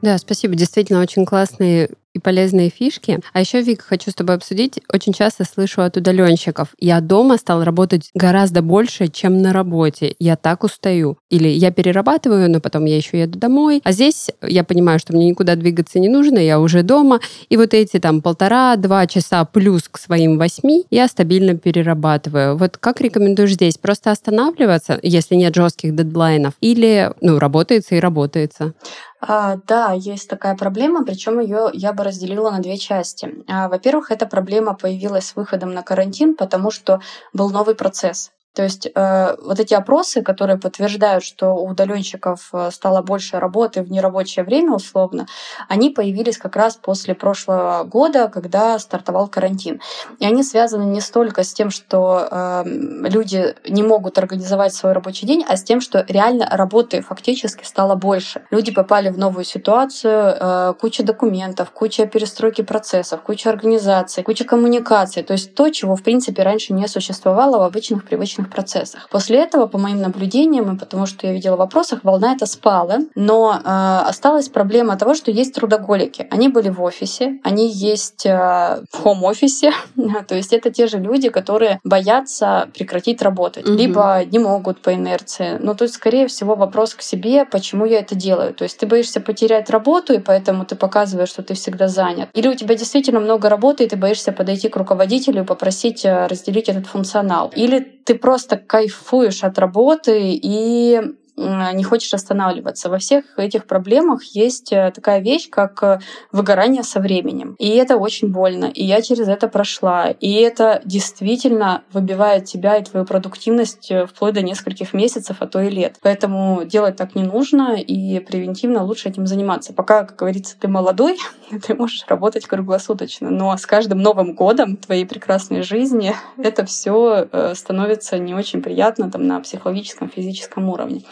Да, 0.00 0.16
спасибо. 0.18 0.54
Действительно, 0.54 1.00
очень 1.00 1.26
классные 1.26 1.90
и 2.18 2.20
полезные 2.20 2.68
фишки. 2.68 3.20
А 3.32 3.40
еще, 3.40 3.62
Вик, 3.62 3.82
хочу 3.82 4.10
с 4.10 4.14
тобой 4.14 4.36
обсудить. 4.36 4.80
Очень 4.92 5.12
часто 5.12 5.44
слышу 5.44 5.82
от 5.82 5.96
удаленщиков. 5.96 6.68
Я 6.78 7.00
дома 7.00 7.38
стал 7.38 7.64
работать 7.64 8.10
гораздо 8.14 8.62
больше, 8.62 9.08
чем 9.08 9.40
на 9.40 9.52
работе. 9.52 10.14
Я 10.18 10.36
так 10.36 10.64
устаю. 10.64 11.18
Или 11.30 11.48
я 11.48 11.70
перерабатываю, 11.70 12.50
но 12.50 12.60
потом 12.60 12.84
я 12.84 12.96
еще 12.96 13.20
еду 13.20 13.38
домой. 13.38 13.80
А 13.84 13.92
здесь 13.92 14.30
я 14.42 14.64
понимаю, 14.64 14.98
что 14.98 15.14
мне 15.14 15.28
никуда 15.28 15.54
двигаться 15.56 15.98
не 15.98 16.08
нужно, 16.08 16.38
я 16.38 16.60
уже 16.60 16.82
дома. 16.82 17.20
И 17.48 17.56
вот 17.56 17.74
эти 17.74 17.98
там 17.98 18.20
полтора-два 18.20 19.06
часа 19.06 19.44
плюс 19.44 19.88
к 19.88 19.98
своим 19.98 20.38
восьми 20.38 20.84
я 20.90 21.08
стабильно 21.08 21.56
перерабатываю. 21.56 22.56
Вот 22.56 22.76
как 22.76 23.00
рекомендуешь 23.00 23.54
здесь? 23.54 23.78
Просто 23.78 24.10
останавливаться, 24.10 24.98
если 25.02 25.36
нет 25.36 25.54
жестких 25.54 25.94
дедлайнов? 25.94 26.54
Или, 26.60 27.12
ну, 27.20 27.38
работается 27.38 27.94
и 27.94 28.00
работается? 28.00 28.74
А, 29.20 29.56
да, 29.66 29.92
есть 29.92 30.28
такая 30.28 30.54
проблема, 30.54 31.04
причем 31.04 31.40
ее 31.40 31.70
я 31.72 31.92
бы 31.92 32.04
разделила 32.08 32.50
на 32.50 32.58
две 32.58 32.76
части. 32.76 33.44
А, 33.46 33.68
во-первых, 33.68 34.10
эта 34.10 34.26
проблема 34.26 34.74
появилась 34.74 35.26
с 35.26 35.36
выходом 35.36 35.72
на 35.72 35.82
карантин, 35.82 36.34
потому 36.34 36.70
что 36.70 37.00
был 37.32 37.50
новый 37.50 37.74
процесс. 37.74 38.32
То 38.58 38.64
есть 38.64 38.88
э, 38.92 39.36
вот 39.40 39.60
эти 39.60 39.72
опросы, 39.72 40.20
которые 40.20 40.58
подтверждают, 40.58 41.22
что 41.22 41.54
у 41.54 41.68
удаленщиков 41.68 42.48
э, 42.52 42.70
стало 42.72 43.02
больше 43.02 43.38
работы 43.38 43.82
в 43.82 43.90
нерабочее 43.92 44.44
время 44.44 44.72
условно, 44.72 45.28
они 45.68 45.90
появились 45.90 46.38
как 46.38 46.56
раз 46.56 46.74
после 46.74 47.14
прошлого 47.14 47.84
года, 47.84 48.26
когда 48.26 48.76
стартовал 48.80 49.28
карантин. 49.28 49.80
И 50.18 50.26
они 50.26 50.42
связаны 50.42 50.82
не 50.82 51.00
столько 51.00 51.44
с 51.44 51.52
тем, 51.52 51.70
что 51.70 52.26
э, 52.28 52.64
люди 52.66 53.54
не 53.68 53.84
могут 53.84 54.18
организовать 54.18 54.74
свой 54.74 54.92
рабочий 54.92 55.24
день, 55.24 55.44
а 55.48 55.56
с 55.56 55.62
тем, 55.62 55.80
что 55.80 56.04
реально 56.08 56.48
работы 56.50 57.00
фактически 57.00 57.62
стало 57.62 57.94
больше. 57.94 58.42
Люди 58.50 58.72
попали 58.72 59.08
в 59.08 59.18
новую 59.18 59.44
ситуацию, 59.44 60.34
э, 60.36 60.74
куча 60.80 61.04
документов, 61.04 61.70
куча 61.70 62.06
перестройки 62.06 62.62
процессов, 62.62 63.22
куча 63.22 63.50
организаций, 63.50 64.24
куча 64.24 64.44
коммуникаций. 64.44 65.22
То 65.22 65.34
есть 65.34 65.54
то, 65.54 65.70
чего 65.70 65.94
в 65.94 66.02
принципе 66.02 66.42
раньше 66.42 66.72
не 66.72 66.88
существовало 66.88 67.58
в 67.58 67.62
обычных 67.62 68.04
привычных 68.04 68.47
обучительных 68.48 68.50
процессах. 68.50 69.08
После 69.10 69.38
этого, 69.38 69.66
по 69.66 69.78
моим 69.78 70.00
наблюдениям, 70.00 70.74
и 70.74 70.78
потому 70.78 71.06
что 71.06 71.26
я 71.26 71.32
видела 71.32 71.56
в 71.56 71.58
вопросах, 71.58 72.00
волна 72.02 72.32
эта 72.32 72.46
спала, 72.46 72.98
но 73.14 73.60
э, 73.64 74.08
осталась 74.08 74.48
проблема 74.48 74.96
того, 74.96 75.14
что 75.14 75.30
есть 75.30 75.54
трудоголики. 75.54 76.26
Они 76.30 76.48
были 76.48 76.70
в 76.70 76.82
офисе, 76.82 77.38
они 77.44 77.70
есть 77.70 78.26
э, 78.26 78.82
в 78.90 79.02
хом-офисе, 79.02 79.72
то 80.28 80.34
есть 80.34 80.52
это 80.52 80.70
те 80.70 80.86
же 80.86 80.98
люди, 80.98 81.28
которые 81.28 81.80
боятся 81.84 82.68
прекратить 82.74 83.22
работать, 83.22 83.68
угу. 83.68 83.76
либо 83.76 84.24
не 84.24 84.38
могут 84.38 84.82
по 84.82 84.90
инерции. 84.90 85.58
Ну, 85.60 85.74
то 85.74 85.84
есть, 85.84 85.94
скорее 85.94 86.26
всего, 86.26 86.54
вопрос 86.54 86.94
к 86.94 87.02
себе, 87.02 87.44
почему 87.44 87.86
я 87.86 88.00
это 88.00 88.14
делаю. 88.14 88.54
То 88.54 88.64
есть 88.64 88.78
ты 88.78 88.86
боишься 88.86 89.20
потерять 89.20 89.70
работу, 89.70 90.14
и 90.14 90.18
поэтому 90.18 90.64
ты 90.64 90.76
показываешь, 90.76 91.28
что 91.28 91.42
ты 91.42 91.54
всегда 91.54 91.88
занят. 91.88 92.28
Или 92.34 92.48
у 92.48 92.54
тебя 92.54 92.74
действительно 92.74 93.20
много 93.20 93.48
работы, 93.48 93.84
и 93.84 93.88
ты 93.88 93.96
боишься 93.96 94.32
подойти 94.32 94.68
к 94.68 94.76
руководителю 94.76 95.42
и 95.42 95.46
попросить 95.46 96.04
э, 96.04 96.26
разделить 96.26 96.68
этот 96.68 96.86
функционал. 96.86 97.52
Или 97.56 97.97
ты 98.08 98.14
просто 98.14 98.56
кайфуешь 98.56 99.44
от 99.44 99.58
работы 99.58 100.30
и 100.32 100.98
не 101.38 101.84
хочешь 101.84 102.12
останавливаться. 102.14 102.90
Во 102.90 102.98
всех 102.98 103.24
этих 103.38 103.66
проблемах 103.66 104.22
есть 104.24 104.72
э, 104.72 104.90
такая 104.94 105.20
вещь, 105.20 105.48
как 105.48 105.82
э, 105.82 106.00
выгорание 106.32 106.82
со 106.82 107.00
временем. 107.00 107.54
И 107.58 107.68
это 107.68 107.96
очень 107.96 108.28
больно. 108.32 108.66
И 108.66 108.84
я 108.84 109.00
через 109.02 109.28
это 109.28 109.48
прошла. 109.48 110.10
И 110.10 110.32
это 110.32 110.82
действительно 110.84 111.82
выбивает 111.92 112.46
тебя 112.46 112.76
и 112.76 112.84
твою 112.84 113.06
продуктивность 113.06 113.90
э, 113.90 114.06
вплоть 114.06 114.34
до 114.34 114.42
нескольких 114.42 114.92
месяцев, 114.92 115.36
а 115.40 115.46
то 115.46 115.60
и 115.60 115.70
лет. 115.70 115.96
Поэтому 116.02 116.64
делать 116.64 116.96
так 116.96 117.14
не 117.14 117.22
нужно, 117.22 117.76
и 117.76 118.18
превентивно 118.20 118.82
лучше 118.82 119.08
этим 119.08 119.26
заниматься. 119.26 119.72
Пока, 119.72 120.04
как 120.04 120.16
говорится, 120.16 120.56
ты 120.58 120.66
молодой, 120.66 121.18
ты 121.66 121.74
можешь 121.74 122.04
работать 122.08 122.46
круглосуточно. 122.46 123.30
Но 123.30 123.56
с 123.56 123.64
каждым 123.64 123.98
Новым 123.98 124.34
годом 124.34 124.76
твоей 124.76 125.06
прекрасной 125.06 125.62
жизни 125.62 126.14
это 126.36 126.64
все 126.64 127.28
становится 127.54 128.18
не 128.18 128.34
очень 128.34 128.62
приятно 128.62 129.10
там, 129.10 129.26
на 129.26 129.40
психологическом, 129.40 130.08
физическом 130.08 130.68
уровне. 130.68 131.02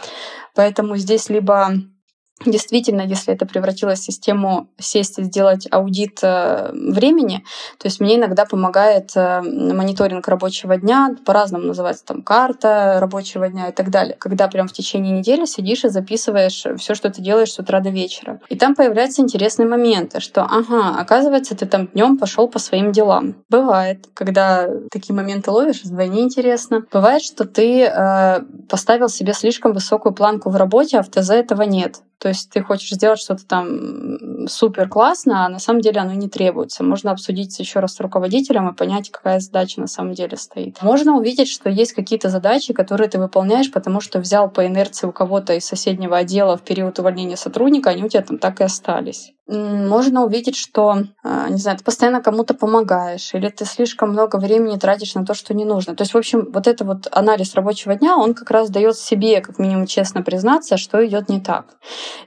Поэтому 0.55 0.97
здесь 0.97 1.29
либо 1.29 1.73
Действительно, 2.45 3.01
если 3.01 3.33
это 3.33 3.47
превратилось 3.47 4.01
в 4.01 4.05
систему 4.05 4.69
сесть 4.79 5.19
и 5.19 5.23
сделать 5.23 5.67
аудит 5.71 6.19
э, 6.23 6.71
времени, 6.73 7.43
то 7.79 7.87
есть 7.87 7.99
мне 7.99 8.17
иногда 8.17 8.45
помогает 8.45 9.13
э, 9.15 9.41
мониторинг 9.41 10.29
рабочего 10.29 10.77
дня, 10.77 11.17
по-разному 11.25 11.65
называется 11.65 12.05
там 12.05 12.21
карта 12.21 12.99
рабочего 13.01 13.49
дня 13.49 13.69
и 13.69 13.73
так 13.73 13.91
далее, 13.91 14.17
когда 14.19 14.49
прям 14.49 14.69
в 14.69 14.73
течение 14.73 15.19
недели 15.19 15.47
сидишь 15.47 15.85
и 15.85 15.89
записываешь 15.89 16.67
все, 16.77 16.95
что 16.95 17.09
ты 17.09 17.23
делаешь 17.23 17.53
с 17.53 17.59
утра 17.59 17.81
до 17.81 17.89
вечера. 17.89 18.39
И 18.51 18.57
там 18.57 18.75
появляются 18.75 19.23
интересные 19.23 19.67
моменты, 19.67 20.21
что, 20.21 20.43
ага, 20.43 21.01
оказывается, 21.01 21.57
ты 21.57 21.65
там 21.65 21.87
днем 21.87 22.19
пошел 22.19 22.49
по 22.49 22.59
своим 22.59 22.93
делам. 22.93 23.37
Бывает, 23.49 24.09
когда 24.13 24.69
такие 24.93 25.15
моменты 25.15 25.51
ловишь, 25.51 25.85
вдвойне 25.85 26.21
интересно. 26.21 26.85
Бывает, 26.93 27.23
что 27.23 27.47
ты 27.47 27.85
э, 27.85 28.41
поставил 28.69 29.09
себе 29.09 29.33
слишком 29.33 29.73
высокую 29.73 30.15
планку 30.15 30.51
в 30.51 30.57
работе, 30.57 30.99
а 30.99 31.03
в 31.03 31.09
ТЗ 31.09 31.31
этого 31.31 31.63
нет. 31.63 32.03
То 32.19 32.29
есть 32.29 32.51
ты 32.51 32.63
хочешь 32.63 32.91
сделать 32.91 33.19
что-то 33.19 33.47
там 33.47 34.49
супер 34.49 34.89
классно, 34.89 35.45
а 35.45 35.49
на 35.49 35.59
самом 35.59 35.83
деле 35.83 36.01
оно 36.01 36.13
не 36.15 36.29
требуется. 36.29 36.83
Можно 36.83 37.11
обсудить 37.11 37.59
еще 37.59 37.81
раз 37.81 37.95
с 37.95 38.01
руководителем 38.01 38.69
и 38.69 38.75
понять, 38.75 39.11
какая 39.11 39.39
задача 39.39 39.81
на 39.81 39.87
самом 39.87 40.15
деле 40.15 40.37
стоит. 40.37 40.81
Можно 40.83 41.17
увидеть, 41.17 41.49
что 41.49 41.69
есть 41.69 41.93
какие-то 41.93 42.31
задачи, 42.31 42.73
которые 42.73 43.09
ты 43.09 43.19
выполняешь, 43.19 43.71
потому 43.71 44.01
что 44.01 44.19
взял 44.19 44.51
по 44.51 44.67
инерции 44.67 45.07
у 45.07 45.13
кого-то 45.13 45.53
из 45.53 45.67
соседнего 45.67 46.17
отдела 46.17 46.57
в 46.57 46.63
период 46.63 46.99
увольнения 46.99 47.37
сотрудника, 47.37 47.91
они 47.91 48.05
у 48.05 48.09
тебя 48.09 48.23
там 48.23 48.39
так 48.39 48.61
и 48.61 48.65
остались 48.65 49.36
можно 49.49 50.25
увидеть, 50.25 50.57
что, 50.57 51.05
а, 51.23 51.49
не 51.49 51.59
знаю, 51.59 51.79
ты 51.79 51.85
постоянно 51.85 52.21
кому-то 52.21 52.53
помогаешь, 52.53 53.33
или 53.33 53.49
ты 53.49 53.65
слишком 53.65 54.11
много 54.11 54.37
времени 54.37 54.77
тратишь 54.77 55.15
на 55.15 55.25
то, 55.25 55.35
что 55.35 55.55
не 55.55 55.65
нужно. 55.65 55.95
То 55.95 56.03
есть, 56.03 56.15
в 56.15 56.19
общем, 56.19 56.49
вот 56.53 56.67
это 56.67 56.85
вот 56.85 57.07
анализ 57.13 57.55
рабочего 57.55 57.95
дня, 57.95 58.17
он 58.17 58.35
как 58.35 58.51
раз 58.51 58.71
дает 58.71 58.97
себе, 58.97 59.41
как 59.41 59.61
минимум, 59.61 59.87
честно 59.87 60.23
признаться, 60.23 60.77
что 60.77 61.05
идет 61.07 61.29
не 61.29 61.41
так. 61.41 61.77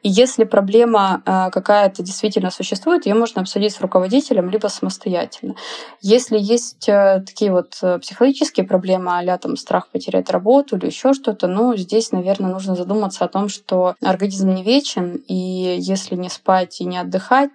И 0.02 0.10
если 0.10 0.46
проблема 0.46 1.22
а, 1.26 1.50
какая-то 1.50 2.04
действительно 2.04 2.52
существует, 2.52 3.06
ее 3.06 3.16
можно 3.16 3.42
обсудить 3.42 3.74
с 3.74 3.82
руководителем, 3.82 4.50
либо 4.50 4.68
самостоятельно. 4.68 5.56
Если 6.00 6.38
есть 6.40 6.88
э, 6.88 7.24
такие 7.26 7.52
вот 7.52 7.78
э, 7.82 8.00
психологические 8.00 8.66
проблемы, 8.66 9.12
а 9.12 9.38
там 9.38 9.58
страх 9.58 9.90
потерять 9.90 10.30
работу 10.30 10.78
или 10.78 10.86
еще 10.86 11.14
что-то, 11.14 11.48
ну, 11.48 11.76
здесь, 11.76 12.12
наверное, 12.12 12.52
нужно 12.52 12.76
задуматься 12.76 13.26
о 13.26 13.28
том, 13.28 13.50
что 13.50 13.96
организм 14.02 14.54
не 14.54 14.64
вечен, 14.64 15.22
и 15.28 15.78
если 15.80 16.16
не 16.16 16.30
спать 16.30 16.80
и 16.80 16.86
не 16.86 16.98
отдыхать, 16.98 17.09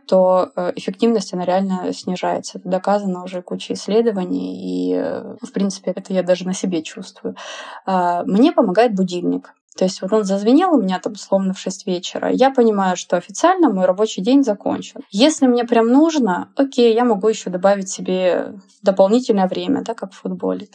то 0.06 0.50
э, 0.56 0.72
эффективность, 0.76 1.32
она 1.34 1.44
реально 1.44 1.92
снижается. 1.92 2.58
Это 2.58 2.68
доказано 2.68 3.24
уже 3.24 3.42
кучей 3.42 3.74
исследований, 3.74 4.90
и, 4.90 4.94
э, 4.94 5.36
в 5.40 5.52
принципе, 5.52 5.92
это 5.92 6.12
я 6.12 6.22
даже 6.22 6.46
на 6.46 6.54
себе 6.54 6.82
чувствую. 6.82 7.36
А, 7.86 8.22
мне 8.24 8.52
помогает 8.52 8.94
будильник. 8.94 9.54
То 9.76 9.84
есть 9.84 10.02
вот 10.02 10.12
он 10.12 10.24
зазвенел 10.24 10.74
у 10.74 10.80
меня 10.80 11.00
там 11.00 11.16
словно 11.16 11.52
в 11.52 11.58
6 11.58 11.86
вечера. 11.86 12.30
Я 12.30 12.50
понимаю, 12.50 12.96
что 12.96 13.16
официально 13.16 13.70
мой 13.70 13.86
рабочий 13.86 14.22
день 14.22 14.44
закончен. 14.44 15.00
Если 15.10 15.46
мне 15.46 15.64
прям 15.64 15.88
нужно, 15.88 16.48
окей, 16.54 16.94
я 16.94 17.04
могу 17.04 17.28
еще 17.28 17.50
добавить 17.50 17.90
себе 17.90 18.54
дополнительное 18.82 19.48
время, 19.48 19.82
да, 19.82 19.94
как 19.94 20.12
в 20.12 20.20
футболе. 20.20 20.68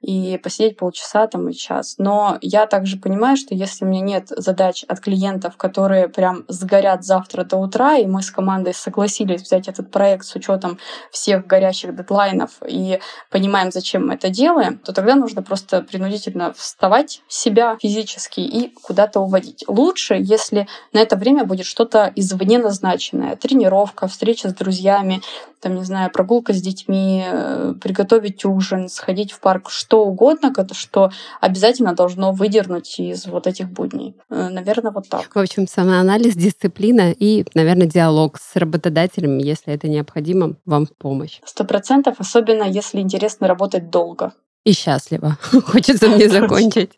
И 0.00 0.38
посидеть 0.42 0.76
полчаса 0.76 1.26
там 1.26 1.48
и 1.48 1.54
час. 1.54 1.96
Но 1.98 2.38
я 2.40 2.66
также 2.66 2.98
понимаю, 2.98 3.36
что 3.36 3.54
если 3.54 3.84
у 3.84 3.88
меня 3.88 4.02
нет 4.02 4.28
задач 4.28 4.84
от 4.86 5.00
клиентов, 5.00 5.56
которые 5.56 6.08
прям 6.08 6.44
сгорят 6.48 7.04
завтра 7.04 7.44
до 7.44 7.56
утра, 7.56 7.96
и 7.96 8.06
мы 8.06 8.22
с 8.22 8.30
командой 8.30 8.74
согласились 8.74 9.42
взять 9.42 9.68
этот 9.68 9.90
проект 9.90 10.24
с 10.24 10.34
учетом 10.36 10.78
всех 11.10 11.46
горящих 11.46 11.96
дедлайнов 11.96 12.50
и 12.66 13.00
понимаем, 13.30 13.72
зачем 13.72 14.06
мы 14.06 14.14
это 14.14 14.28
делаем, 14.28 14.78
то 14.78 14.92
тогда 14.92 15.16
нужно 15.16 15.42
просто 15.42 15.82
принудительно 15.82 16.52
вставать 16.52 17.22
себя 17.28 17.76
физически 17.80 18.19
периодически 18.20 18.40
и 18.40 18.74
куда-то 18.82 19.20
уводить. 19.20 19.64
Лучше, 19.68 20.16
если 20.18 20.66
на 20.92 21.00
это 21.00 21.16
время 21.16 21.44
будет 21.44 21.66
что-то 21.66 22.12
извне 22.16 22.58
назначенное. 22.58 23.36
Тренировка, 23.36 24.06
встреча 24.08 24.48
с 24.48 24.54
друзьями, 24.54 25.20
там, 25.60 25.74
не 25.74 25.84
знаю, 25.84 26.10
прогулка 26.10 26.52
с 26.52 26.62
детьми, 26.62 27.22
э, 27.26 27.74
приготовить 27.80 28.44
ужин, 28.44 28.88
сходить 28.88 29.32
в 29.32 29.40
парк, 29.40 29.70
что 29.70 30.04
угодно, 30.06 30.52
что 30.72 31.10
обязательно 31.40 31.94
должно 31.94 32.32
выдернуть 32.32 32.98
из 32.98 33.26
вот 33.26 33.46
этих 33.46 33.68
будней. 33.68 34.14
Э, 34.30 34.48
наверное, 34.48 34.92
вот 34.92 35.08
так. 35.08 35.34
В 35.34 35.38
общем, 35.38 35.66
самоанализ, 35.66 36.34
дисциплина 36.34 37.12
и, 37.12 37.44
наверное, 37.54 37.86
диалог 37.86 38.38
с 38.38 38.56
работодателем, 38.56 39.38
если 39.38 39.74
это 39.74 39.88
необходимо, 39.88 40.54
вам 40.64 40.86
в 40.86 40.96
помощь. 40.96 41.40
Сто 41.44 41.64
процентов, 41.64 42.16
особенно 42.18 42.64
если 42.64 43.00
интересно 43.00 43.46
работать 43.46 43.90
долго. 43.90 44.32
И 44.70 44.72
счастливо. 44.72 45.36
Хочется 45.66 46.06
мне 46.06 46.28
закончить 46.28 46.92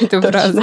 эту 0.00 0.22
фразу. 0.22 0.62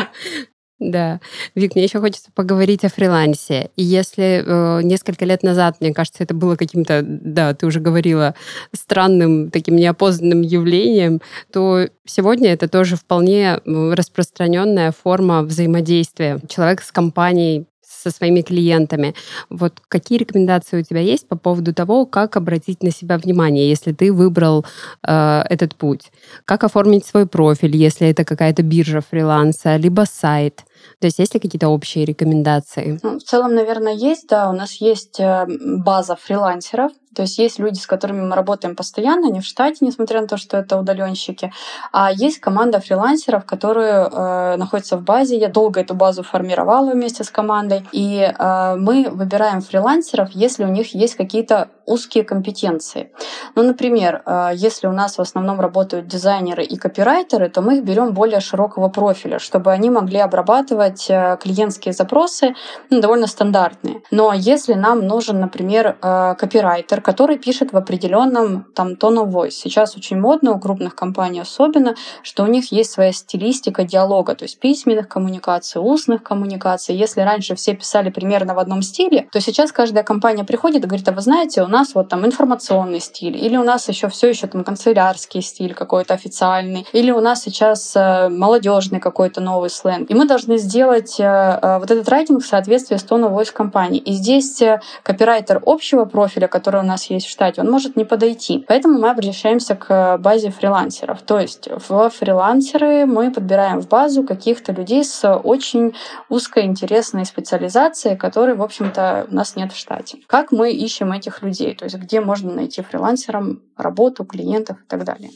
Да. 0.80 1.22
Вик, 1.53 1.76
мне 1.76 1.84
еще 1.84 1.99
хочется 1.99 2.32
поговорить 2.34 2.84
о 2.84 2.89
фрилансе. 2.89 3.70
И 3.76 3.84
если 3.84 4.43
э, 4.43 4.82
несколько 4.82 5.24
лет 5.26 5.43
назад, 5.43 5.78
мне 5.80 5.93
кажется, 5.93 6.24
это 6.24 6.34
было 6.34 6.55
каким-то, 6.55 7.03
да, 7.05 7.53
ты 7.53 7.68
уже 7.68 7.80
говорила, 7.80 8.34
странным, 8.74 9.51
таким 9.51 9.76
неопознанным 9.76 10.41
явлением, 10.41 11.22
то 11.53 11.88
сегодня 12.05 12.51
это 12.51 12.68
тоже 12.68 12.95
вполне 12.95 13.59
распространенная 13.66 14.91
форма 14.91 15.43
взаимодействия. 15.43 16.39
Человек 16.49 16.82
с 16.82 16.91
компанией 16.91 17.68
со 18.06 18.12
своими 18.12 18.41
клиентами. 18.41 19.16
Вот 19.49 19.74
какие 19.88 20.20
рекомендации 20.20 20.82
у 20.82 20.84
тебя 20.84 21.01
есть 21.01 21.28
по 21.28 21.36
поводу 21.36 21.74
того, 21.74 22.06
как 22.06 22.38
обратить 22.38 22.84
на 22.84 22.91
себя 22.91 23.18
внимание, 23.18 23.68
если 23.68 23.93
ты 23.93 24.14
выбрал 24.14 24.66
э, 25.08 25.41
этот 25.49 25.76
путь? 25.76 26.12
Как 26.45 26.64
оформить 26.64 27.06
свой 27.06 27.26
профиль, 27.26 27.76
если 27.76 28.08
это 28.08 28.24
какая-то 28.24 28.62
биржа 28.62 29.01
фриланса, 29.01 29.78
либо 29.78 30.06
сайт? 30.08 30.64
То 30.99 31.08
есть 31.08 31.20
есть 31.20 31.34
ли 31.34 31.39
какие-то 31.39 31.70
общие 31.70 32.06
рекомендации? 32.06 32.99
Ну, 33.01 33.18
в 33.20 33.24
целом, 33.24 33.56
наверное, 33.56 33.93
есть, 33.93 34.28
да. 34.30 34.49
У 34.49 34.53
нас 34.53 34.74
есть 34.74 35.20
э, 35.20 35.45
база 35.47 36.16
фрилансеров, 36.16 36.91
то 37.16 37.22
есть 37.22 37.38
есть 37.38 37.59
люди, 37.59 37.80
с 37.80 37.88
которыми 37.88 38.22
мы 38.22 38.36
работаем 38.36 38.76
постоянно, 38.76 39.32
не 39.32 39.39
в 39.39 39.45
штате, 39.45 39.78
несмотря 39.82 40.22
на 40.22 40.28
то, 40.28 40.38
что 40.38 40.57
это 40.57 40.78
удаленщики. 40.78 41.51
А 41.91 42.11
есть 42.11 42.39
команда 42.39 42.80
фрилансеров, 42.80 43.45
которые 43.45 44.09
э, 44.11 44.55
находятся 44.57 44.97
в 44.97 45.03
базе. 45.03 45.38
Я 45.38 45.47
долго 45.47 45.80
эту 45.80 45.95
базу 45.95 46.24
формировала 46.24 46.91
вместе 46.91 47.24
с 47.24 47.30
командой. 47.30 47.88
И 47.91 48.20
э, 48.22 48.76
мы 48.76 49.07
выбираем 49.09 49.61
фрилансеров, 49.61 50.30
если 50.32 50.66
у 50.66 50.70
них 50.70 50.93
есть 50.93 51.16
какие-то 51.16 51.70
узкие 51.86 52.24
компетенции. 52.24 53.11
Ну, 53.55 53.63
например, 53.63 54.22
э, 54.26 54.51
если 54.55 54.88
у 54.88 54.91
нас 54.91 55.18
в 55.18 55.22
основном 55.22 55.59
работают 55.61 56.07
дизайнеры 56.07 56.63
и 56.63 56.78
копирайтеры, 56.78 57.49
то 57.49 57.61
мы 57.61 57.78
их 57.78 57.84
берем 57.84 58.13
более 58.13 58.39
широкого 58.39 58.89
профиля, 58.89 59.39
чтобы 59.39 59.72
они 59.72 59.89
могли 59.89 60.20
обрабатывать 60.20 61.09
э, 61.09 61.38
клиентские 61.41 61.93
запросы 61.93 62.55
ну, 62.89 63.01
довольно 63.01 63.28
стандартные. 63.28 64.01
Но 64.11 64.34
если 64.34 64.74
нам 64.74 65.07
нужен, 65.07 65.39
например, 65.39 65.97
э, 66.01 66.36
копирайтер, 66.38 67.01
который 67.06 67.38
пишет 67.38 67.72
в 67.72 67.78
определенном 67.78 68.66
там 68.74 68.93
tone 68.93 69.24
of 69.24 69.30
voice. 69.30 69.51
Сейчас 69.51 69.95
очень 69.95 70.20
модно 70.20 70.53
у 70.53 70.60
крупных 70.60 70.95
компаний 70.95 71.39
особенно, 71.39 71.93
что 72.24 72.43
у 72.43 72.47
них 72.47 72.72
есть 72.72 72.91
своя 72.91 73.12
стилистика 73.12 73.84
диалога, 73.84 74.34
то 74.34 74.43
есть 74.43 74.60
письменных 74.60 75.08
коммуникаций, 75.08 75.80
устных 75.80 76.24
коммуникаций. 76.24 76.95
Если 76.95 77.22
раньше 77.22 77.53
все 77.53 77.76
писали 77.76 78.10
примерно 78.10 78.56
в 78.56 78.60
одном 78.60 78.82
стиле, 78.82 79.28
то 79.32 79.39
сейчас 79.39 79.72
каждая 79.72 80.03
компания 80.03 80.43
приходит 80.43 80.84
и 80.84 80.88
говорит, 80.88 81.08
а 81.08 81.12
вы 81.12 81.22
знаете, 81.22 81.62
у 81.62 81.68
нас 81.68 81.93
вот 81.93 82.10
там 82.10 82.26
информационный 82.26 82.99
стиль, 82.99 83.38
или 83.38 83.56
у 83.56 83.64
нас 83.64 83.88
еще 83.88 84.10
все 84.10 84.30
еще 84.30 84.47
там 84.47 84.64
канцелярский 84.64 85.43
стиль 85.43 85.76
какой-то 85.76 86.16
официальный, 86.16 86.88
или 86.91 87.12
у 87.12 87.20
нас 87.20 87.43
сейчас 87.43 87.95
э, 87.95 88.30
молодежный 88.30 88.99
какой-то 88.99 89.41
новый 89.41 89.70
сленг. 89.70 90.10
И 90.10 90.16
мы 90.16 90.26
должны 90.26 90.58
сделать 90.58 91.20
э, 91.20 91.24
э, 91.24 91.78
вот 91.78 91.91
этот 91.91 92.10
райтинг 92.10 92.43
в 92.43 92.47
соответствии 92.47 92.97
с 92.97 93.06
of 93.06 93.32
voice 93.32 93.53
компании. 93.53 93.99
И 93.99 94.14
здесь 94.14 94.64
копирайтер 95.03 95.62
общего 95.68 96.06
профиля, 96.06 96.47
который 96.47 96.82
у 96.82 96.84
нас 96.84 96.95
нас 96.96 97.10
есть 97.10 97.28
в 97.28 97.30
штате, 97.30 97.62
он 97.62 97.70
может 97.70 97.96
не 97.96 98.06
подойти. 98.06 98.64
Поэтому 98.68 99.00
мы 99.00 99.10
обращаемся 99.10 99.76
к 99.76 100.18
базе 100.18 100.50
фрилансеров. 100.50 101.22
То 101.22 101.39
есть 101.39 101.68
в 101.68 102.10
фрилансеры 102.10 103.06
мы 103.06 103.32
подбираем 103.32 103.82
в 103.82 103.88
базу 103.88 104.24
каких-то 104.24 104.72
людей 104.72 105.04
с 105.04 105.28
очень 105.36 105.93
узкой 106.30 106.64
интересной 106.64 107.26
специализацией, 107.26 108.18
которой, 108.18 108.56
в 108.56 108.64
общем-то, 108.64 109.28
у 109.30 109.36
нас 109.36 109.56
нет 109.56 109.74
в 109.74 109.78
штате. 109.78 110.20
Как 110.28 110.52
мы 110.52 110.72
ищем 110.72 111.12
этих 111.12 111.41
людей? 111.41 111.76
То 111.76 111.86
есть 111.86 111.98
где 111.98 112.22
можно 112.22 112.54
найти 112.54 112.82
фрилансерам 112.82 113.62
работу, 113.78 114.24
клиентов 114.24 114.78
и 114.78 114.88
так 114.88 115.04
далее. 115.04 115.32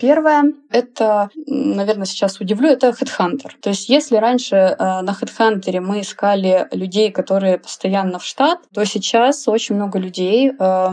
Первое— 0.00 0.52
это, 0.70 1.30
наверное, 1.46 2.06
сейчас 2.06 2.40
удивлю, 2.40 2.68
это 2.68 2.88
HeadHunter. 2.88 3.50
То 3.60 3.70
есть 3.70 3.88
если 3.88 4.16
раньше 4.16 4.56
э, 4.56 4.76
на 4.78 5.16
HeadHunter 5.20 5.80
мы 5.80 6.00
искали 6.00 6.66
людей, 6.72 7.12
которые 7.12 7.58
постоянно 7.58 8.18
в 8.18 8.24
штат, 8.24 8.58
то 8.74 8.84
сейчас 8.84 9.46
очень 9.46 9.76
много 9.76 10.00
людей 10.00 10.50
э, 10.50 10.88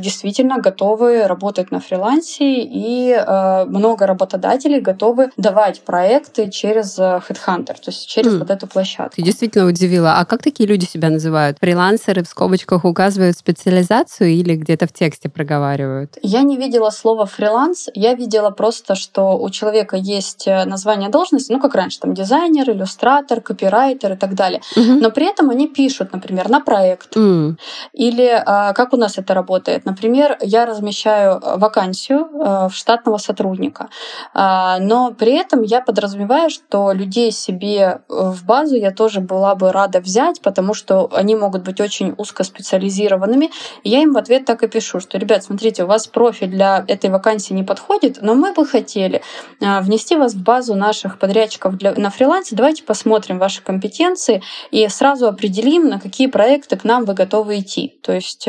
действительно 0.00 0.58
готовы 0.58 1.26
работать 1.26 1.70
на 1.70 1.80
фрилансе, 1.80 2.62
и 2.62 3.10
э, 3.12 3.64
много 3.66 4.06
работодателей 4.06 4.80
готовы 4.80 5.30
давать 5.36 5.80
проекты 5.82 6.50
через 6.50 6.98
э, 6.98 7.20
HeadHunter, 7.28 7.74
то 7.74 7.88
есть 7.88 8.08
через 8.08 8.34
mm. 8.34 8.38
вот 8.38 8.50
эту 8.50 8.66
площадку. 8.66 9.16
Ты 9.16 9.22
действительно 9.22 9.66
удивила. 9.66 10.14
А 10.18 10.24
как 10.24 10.42
такие 10.42 10.68
люди 10.68 10.84
себя 10.84 11.10
называют? 11.10 11.58
Фрилансеры 11.60 12.22
в 12.22 12.28
скобочках 12.28 12.84
указывают 12.84 13.36
специализацию 13.36 14.30
или 14.30 14.54
где-то 14.54 14.86
в 14.86 14.92
тексте 14.92 15.28
проговаривают? 15.28 16.18
Я 16.22 16.42
не 16.42 16.56
видела 16.56 16.90
слова 16.90 17.26
фриланс, 17.26 17.88
я 17.94 18.14
видела 18.14 18.50
просто, 18.50 18.94
что 18.94 19.38
у 19.38 19.50
человека 19.50 19.96
есть 19.96 20.46
э, 20.46 20.64
название 20.64 21.10
должности, 21.10 21.52
ну 21.52 21.60
как 21.60 21.74
раньше, 21.74 22.00
там 22.00 22.14
дизайнер, 22.14 22.70
иллюстратор, 22.70 23.40
копирайтер 23.40 24.12
и 24.12 24.16
так 24.16 24.34
далее. 24.34 24.60
Mm-hmm. 24.76 25.00
Но 25.00 25.10
при 25.10 25.26
этом 25.26 25.50
они 25.50 25.68
пишут, 25.68 26.12
например, 26.12 26.48
на 26.48 26.60
проект. 26.60 27.16
Mm. 27.16 27.56
Или 27.92 28.42
как 28.44 28.92
у 28.92 28.96
нас 28.96 29.18
это 29.18 29.34
работает. 29.38 29.84
Например, 29.84 30.36
я 30.40 30.66
размещаю 30.66 31.38
э, 31.38 31.56
вакансию 31.58 32.20
э, 32.20 32.68
в 32.68 32.72
штатного 32.72 33.18
сотрудника, 33.18 33.88
а, 34.34 34.78
но 34.80 35.12
при 35.12 35.32
этом 35.32 35.62
я 35.62 35.80
подразумеваю, 35.80 36.50
что 36.50 36.92
людей 36.92 37.30
себе 37.30 37.78
э, 37.80 37.98
в 38.08 38.44
базу 38.44 38.74
я 38.76 38.90
тоже 38.90 39.20
была 39.20 39.54
бы 39.54 39.72
рада 39.72 40.00
взять, 40.00 40.40
потому 40.42 40.74
что 40.74 41.08
они 41.12 41.36
могут 41.36 41.62
быть 41.62 41.80
очень 41.80 42.14
узкоспециализированными. 42.18 43.50
И 43.84 43.90
я 43.90 44.02
им 44.02 44.12
в 44.12 44.18
ответ 44.18 44.44
так 44.44 44.62
и 44.62 44.68
пишу, 44.68 45.00
что, 45.00 45.18
ребят, 45.18 45.44
смотрите, 45.44 45.84
у 45.84 45.86
вас 45.86 46.06
профиль 46.06 46.50
для 46.50 46.84
этой 46.88 47.10
вакансии 47.10 47.54
не 47.54 47.62
подходит, 47.62 48.18
но 48.22 48.34
мы 48.34 48.52
бы 48.52 48.66
хотели 48.66 49.22
внести 49.60 50.16
вас 50.16 50.34
в 50.34 50.42
базу 50.42 50.74
наших 50.74 51.18
подрядчиков 51.18 51.76
для, 51.76 51.92
на 51.94 52.10
фрилансе. 52.10 52.56
Давайте 52.56 52.82
посмотрим 52.82 53.38
ваши 53.38 53.62
компетенции 53.62 54.42
и 54.70 54.88
сразу 54.88 55.26
определим, 55.28 55.88
на 55.88 56.00
какие 56.00 56.26
проекты 56.26 56.76
к 56.76 56.84
нам 56.84 57.04
вы 57.04 57.14
готовы 57.14 57.58
идти. 57.60 57.98
То 58.02 58.12
есть 58.12 58.48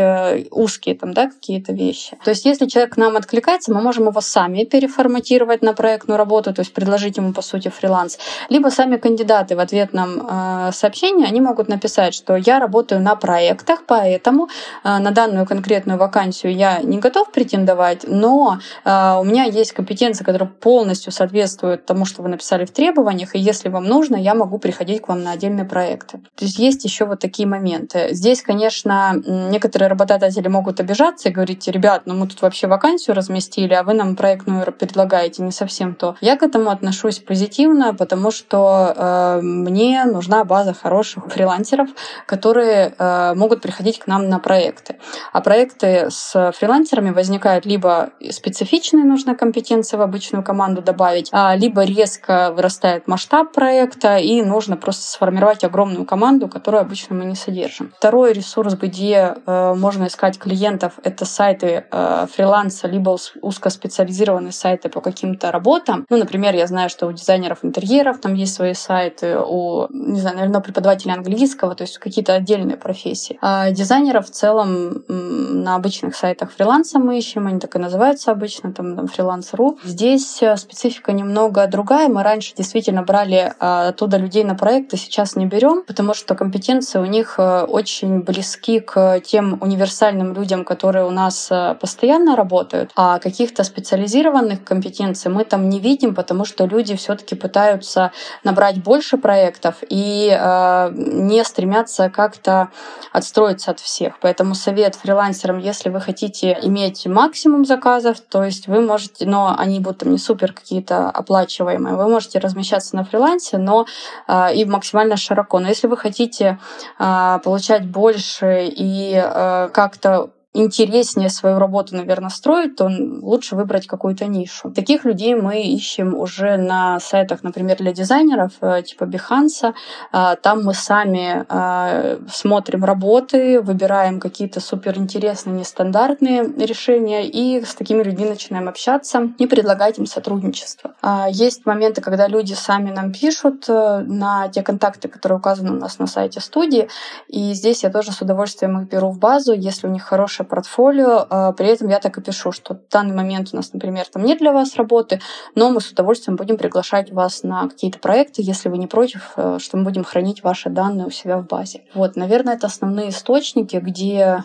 узкие 0.51 0.68
узкие 0.70 0.95
там, 0.95 1.13
да, 1.13 1.28
какие-то 1.28 1.74
вещи. 1.74 2.17
То 2.24 2.30
есть 2.30 2.45
если 2.45 2.67
человек 2.67 2.93
к 2.93 2.97
нам 2.97 3.17
откликается, 3.17 3.74
мы 3.74 3.82
можем 3.82 4.07
его 4.07 4.22
сами 4.22 4.63
переформатировать 4.65 5.61
на 5.61 5.74
проектную 5.74 6.17
работу, 6.17 6.53
то 6.53 6.61
есть 6.61 6.74
предложить 6.74 7.17
ему, 7.17 7.34
по 7.34 7.41
сути, 7.41 7.70
фриланс. 7.70 8.20
Либо 8.49 8.70
сами 8.70 8.97
кандидаты 8.97 9.55
в 9.55 9.59
ответном 9.59 10.22
э, 10.22 10.72
сообщении, 10.74 11.28
они 11.28 11.41
могут 11.41 11.70
написать, 11.70 12.13
что 12.13 12.36
я 12.36 12.59
работаю 12.59 13.01
на 13.01 13.15
проектах, 13.15 13.84
поэтому 13.88 14.47
э, 14.84 14.99
на 14.99 15.11
данную 15.11 15.45
конкретную 15.45 15.97
вакансию 15.97 16.53
я 16.55 16.80
не 16.84 16.99
готов 16.99 17.32
претендовать, 17.32 18.05
но 18.07 18.59
э, 18.86 19.15
у 19.20 19.24
меня 19.24 19.43
есть 19.45 19.72
компетенции, 19.72 20.24
которые 20.24 20.49
полностью 20.49 21.11
соответствуют 21.11 21.86
тому, 21.86 22.05
что 22.05 22.22
вы 22.22 22.30
написали 22.30 22.65
в 22.65 22.72
требованиях, 22.72 23.36
и 23.36 23.39
если 23.39 23.70
вам 23.70 23.86
нужно, 23.86 24.15
я 24.15 24.36
могу 24.36 24.59
приходить 24.59 25.01
к 25.01 25.07
вам 25.07 25.24
на 25.24 25.32
отдельные 25.32 25.65
проекты. 25.65 26.20
То 26.36 26.45
есть 26.45 26.59
есть 26.59 26.84
еще 26.84 27.05
вот 27.05 27.20
такие 27.20 27.47
моменты. 27.47 28.09
Здесь, 28.11 28.41
конечно, 28.41 29.13
некоторые 29.26 29.89
работодатели 29.89 30.47
могут 30.47 30.59
могут 30.60 30.82
обижаться 30.82 31.30
и 31.30 31.32
говорить, 31.32 31.66
ребят, 31.70 32.01
ну 32.05 32.16
мы 32.16 32.28
тут 32.28 32.41
вообще 32.41 32.68
вакансию 32.68 33.16
разместили, 33.16 33.74
а 33.74 33.84
вы 33.84 33.93
нам 33.93 34.18
проектную 34.18 34.74
предлагаете 34.74 35.41
не 35.41 35.51
совсем 35.51 35.95
то. 35.95 36.18
Я 36.20 36.36
к 36.36 36.43
этому 36.43 36.70
отношусь 36.70 37.20
позитивно, 37.20 37.93
потому 37.93 38.30
что 38.30 38.93
э, 38.93 39.39
мне 39.41 40.03
нужна 40.03 40.43
база 40.43 40.74
хороших 40.74 41.28
фрилансеров, 41.28 41.88
которые 42.26 42.93
э, 42.97 43.34
могут 43.36 43.62
приходить 43.62 43.99
к 43.99 44.07
нам 44.07 44.28
на 44.28 44.39
проекты. 44.39 44.97
А 45.32 45.39
проекты 45.39 46.07
с 46.10 46.51
фрилансерами 46.57 47.12
возникают 47.12 47.66
либо 47.66 48.10
специфичные 48.30 49.05
нужно 49.05 49.36
компетенции 49.36 49.95
в 49.95 50.01
обычную 50.01 50.43
команду 50.43 50.82
добавить, 50.82 51.30
а, 51.32 51.55
либо 51.55 51.86
резко 51.86 52.51
вырастает 52.51 53.07
масштаб 53.07 53.53
проекта, 53.53 54.18
и 54.18 54.41
нужно 54.41 54.76
просто 54.76 55.03
сформировать 55.03 55.64
огромную 55.64 56.05
команду, 56.05 56.49
которую 56.49 56.82
обычно 56.82 57.16
мы 57.16 57.24
не 57.24 57.36
содержим. 57.36 57.93
Второй 57.97 58.34
ресурс, 58.34 58.74
где 58.74 59.36
э, 59.45 59.74
можно 59.76 60.07
искать 60.07 60.38
клиентов 60.50 60.93
это 61.04 61.26
сайты 61.26 61.86
э, 61.91 62.28
фриланса, 62.34 62.88
либо 62.88 63.18
узкоспециализированные 63.41 64.52
сайты 64.52 64.89
по 64.89 65.00
каким-то 65.02 65.52
работам. 65.52 66.06
Ну, 66.10 66.18
например, 66.18 66.56
я 66.56 66.66
знаю, 66.66 66.89
что 66.89 67.08
у 67.08 67.12
дизайнеров 67.12 67.60
интерьеров 67.64 68.20
там 68.20 68.34
есть 68.34 68.56
свои 68.56 68.74
сайты, 68.74 69.38
у, 69.38 69.88
не 69.89 70.20
знаю, 70.20 70.38
наверное, 70.38 70.62
преподавателей 70.62 71.14
английского, 71.14 71.76
то 71.76 71.84
есть 71.84 72.00
какие-то 72.00 72.34
отдельные 72.34 72.78
профессии. 72.78 73.38
А 73.41 73.70
дизайнеров 73.72 74.26
в 74.26 74.32
целом 74.32 75.04
на 75.08 75.76
обычных 75.76 76.16
сайтах 76.16 76.52
фриланса 76.52 76.97
мы 76.97 77.20
ищем, 77.20 77.45
они 77.45 77.60
так 77.60 77.76
и 77.76 77.80
называются 77.80 78.32
обычно, 78.32 78.74
там, 78.74 78.95
там 78.95 79.08
фриланс.ру. 79.08 79.78
Здесь 79.84 80.41
э, 80.41 80.58
специфика 80.58 81.12
немного 81.12 81.68
другая. 81.68 82.10
Мы 82.10 82.24
раньше 82.24 82.56
действительно 82.56 83.04
брали 83.04 83.54
а, 83.60 83.89
оттуда 83.89 84.18
людей 84.18 84.43
на 84.43 84.56
проекты, 84.56 84.97
сейчас 84.97 85.36
не 85.36 85.45
берем, 85.45 85.84
потому 85.86 86.14
что 86.14 86.34
компетенции 86.36 87.00
у 87.00 87.06
них 87.06 87.36
э, 87.38 87.62
очень 87.64 88.22
близки 88.22 88.80
к 88.80 89.20
тем 89.20 89.60
универсальным 89.62 90.34
людям, 90.39 90.63
которые 90.63 91.05
у 91.05 91.11
нас 91.11 91.49
э, 91.51 91.75
постоянно 91.79 92.35
работают, 92.35 92.91
а 92.95 93.19
каких-то 93.19 93.63
специализированных 93.63 94.63
компетенций 94.63 95.31
мы 95.31 95.43
там 95.43 95.69
не 95.69 95.79
видим, 95.79 96.15
потому 96.15 96.45
что 96.45 96.65
люди 96.65 96.95
все-таки 96.95 97.35
пытаются 97.35 98.11
набрать 98.43 98.81
больше 98.81 99.17
проектов 99.17 99.75
и 99.89 100.29
э, 100.31 100.91
не 100.93 101.43
стремятся 101.43 102.09
как-то 102.09 102.69
отстроиться 103.11 103.71
от 103.71 103.79
всех. 103.79 104.19
Поэтому 104.21 104.55
совет 104.55 104.95
фрилансерам, 104.95 105.59
если 105.59 105.89
вы 105.89 105.99
хотите 105.99 106.57
иметь 106.63 107.05
максимум 107.05 107.65
заказов, 107.65 108.19
то 108.21 108.43
есть 108.43 108.67
вы 108.67 108.81
можете, 108.81 109.25
но 109.25 109.55
они 109.57 109.79
будут 109.79 109.99
там 109.99 110.11
не 110.11 110.17
супер 110.17 110.53
какие-то 110.53 111.09
оплачиваемые, 111.09 111.95
вы 111.95 112.07
можете 112.07 112.39
размещаться 112.39 112.95
на 112.95 113.03
фрилансе, 113.03 113.57
но 113.57 113.85
э, 114.27 114.55
и 114.55 114.65
максимально 114.65 115.17
широко. 115.17 115.59
Но 115.59 115.67
если 115.67 115.87
вы 115.87 115.97
хотите 115.97 116.59
э, 116.97 117.39
получать 117.43 117.85
больше 117.85 118.69
и 118.71 119.13
э, 119.15 119.69
как-то 119.73 120.28
интереснее 120.54 121.30
свою 121.30 121.60
работу, 121.60 121.95
наверное, 121.95 122.30
строить, 122.30 122.76
то 122.76 122.89
лучше 123.22 123.56
выбрать 123.56 123.88
какую-то 123.88 124.26
нишу. 124.26 124.72
Таких 124.72 125.06
людей 125.06 125.36
мы 125.36 125.62
ищем 125.62 126.16
уже 126.16 126.58
на 126.58 127.00
сайтах, 127.00 127.43
например, 127.43 127.78
для 127.78 127.93
дизайнеров, 127.93 128.54
э, 128.62 128.82
типа 128.84 129.04
Behance. 129.04 129.74
А, 130.12 130.36
там 130.36 130.64
мы 130.64 130.74
сами 130.74 131.45
а, 131.50 132.18
смотрим 132.32 132.84
работы, 132.84 133.62
выбираем 133.62 134.20
какие-то 134.20 134.60
суперинтересные, 134.60 135.56
нестандартные 135.56 136.43
решения 136.43 137.28
и 137.28 137.64
с 137.64 137.76
такими 137.76 138.02
людьми 138.04 138.26
начинаем 138.26 138.68
общаться 138.68 139.30
и 139.38 139.47
предлагать 139.47 140.00
им 140.00 140.06
сотрудничество. 140.06 140.95
Есть 141.30 141.66
моменты, 141.66 142.02
когда 142.02 142.28
люди 142.28 142.54
сами 142.54 142.91
нам 142.91 143.12
пишут 143.12 143.66
э, 143.68 144.00
на 144.00 144.47
те 144.50 144.62
контакты, 144.64 145.08
которые 145.08 145.38
указаны 145.38 145.72
у 145.72 145.76
нас 145.76 146.00
на 146.00 146.08
сайте 146.08 146.39
студии, 146.39 146.89
и 147.28 147.54
здесь 147.54 147.84
я 147.84 147.89
тоже 147.89 148.12
с 148.12 148.22
удовольствием 148.22 148.80
их 148.80 148.89
беру 148.89 149.10
в 149.12 149.20
базу, 149.20 149.54
если 149.54 149.88
у 149.88 149.89
них 149.89 150.04
хорошая 150.04 150.38
ваше 150.39 150.43
портфолио. 150.43 151.25
А, 151.29 151.51
при 151.53 151.67
этом 151.67 151.89
я 151.89 151.99
так 151.99 152.17
и 152.17 152.21
пишу, 152.21 152.51
что 152.51 152.75
в 152.75 152.91
данный 152.91 153.15
момент 153.15 153.49
у 153.53 153.55
нас, 153.55 153.73
например, 153.73 154.05
там 154.11 154.23
нет 154.23 154.39
для 154.39 154.51
вас 154.51 154.75
работы, 154.75 155.19
но 155.55 155.69
мы 155.69 155.81
с 155.81 155.91
удовольствием 155.91 156.35
будем 156.35 156.57
приглашать 156.57 157.11
вас 157.11 157.43
на 157.43 157.67
какие-то 157.67 157.99
проекты, 157.99 158.41
если 158.41 158.69
вы 158.69 158.77
не 158.77 158.87
против, 158.87 159.33
э, 159.35 159.57
что 159.59 159.77
мы 159.77 159.83
будем 159.83 160.03
хранить 160.03 160.43
ваши 160.43 160.69
данные 160.69 161.07
у 161.07 161.11
себя 161.11 161.37
в 161.37 161.47
базе. 161.47 161.81
Вот, 161.93 162.15
наверное, 162.15 162.55
это 162.55 162.67
основные 162.67 163.09
источники, 163.09 163.77
где 163.77 164.43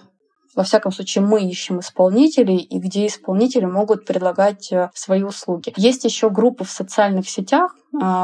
во 0.55 0.63
всяком 0.63 0.93
случае, 0.93 1.25
мы 1.25 1.43
ищем 1.43 1.81
исполнителей, 1.81 2.59
и 2.59 2.79
где 2.79 3.09
исполнители 3.09 3.65
могут 3.65 4.05
предлагать 4.05 4.71
э, 4.71 4.91
свои 4.95 5.25
услуги. 5.25 5.73
Есть 5.77 6.05
еще 6.05 6.31
группы 6.31 6.63
в 6.63 6.71
социальных 6.71 7.29
сетях, 7.29 7.75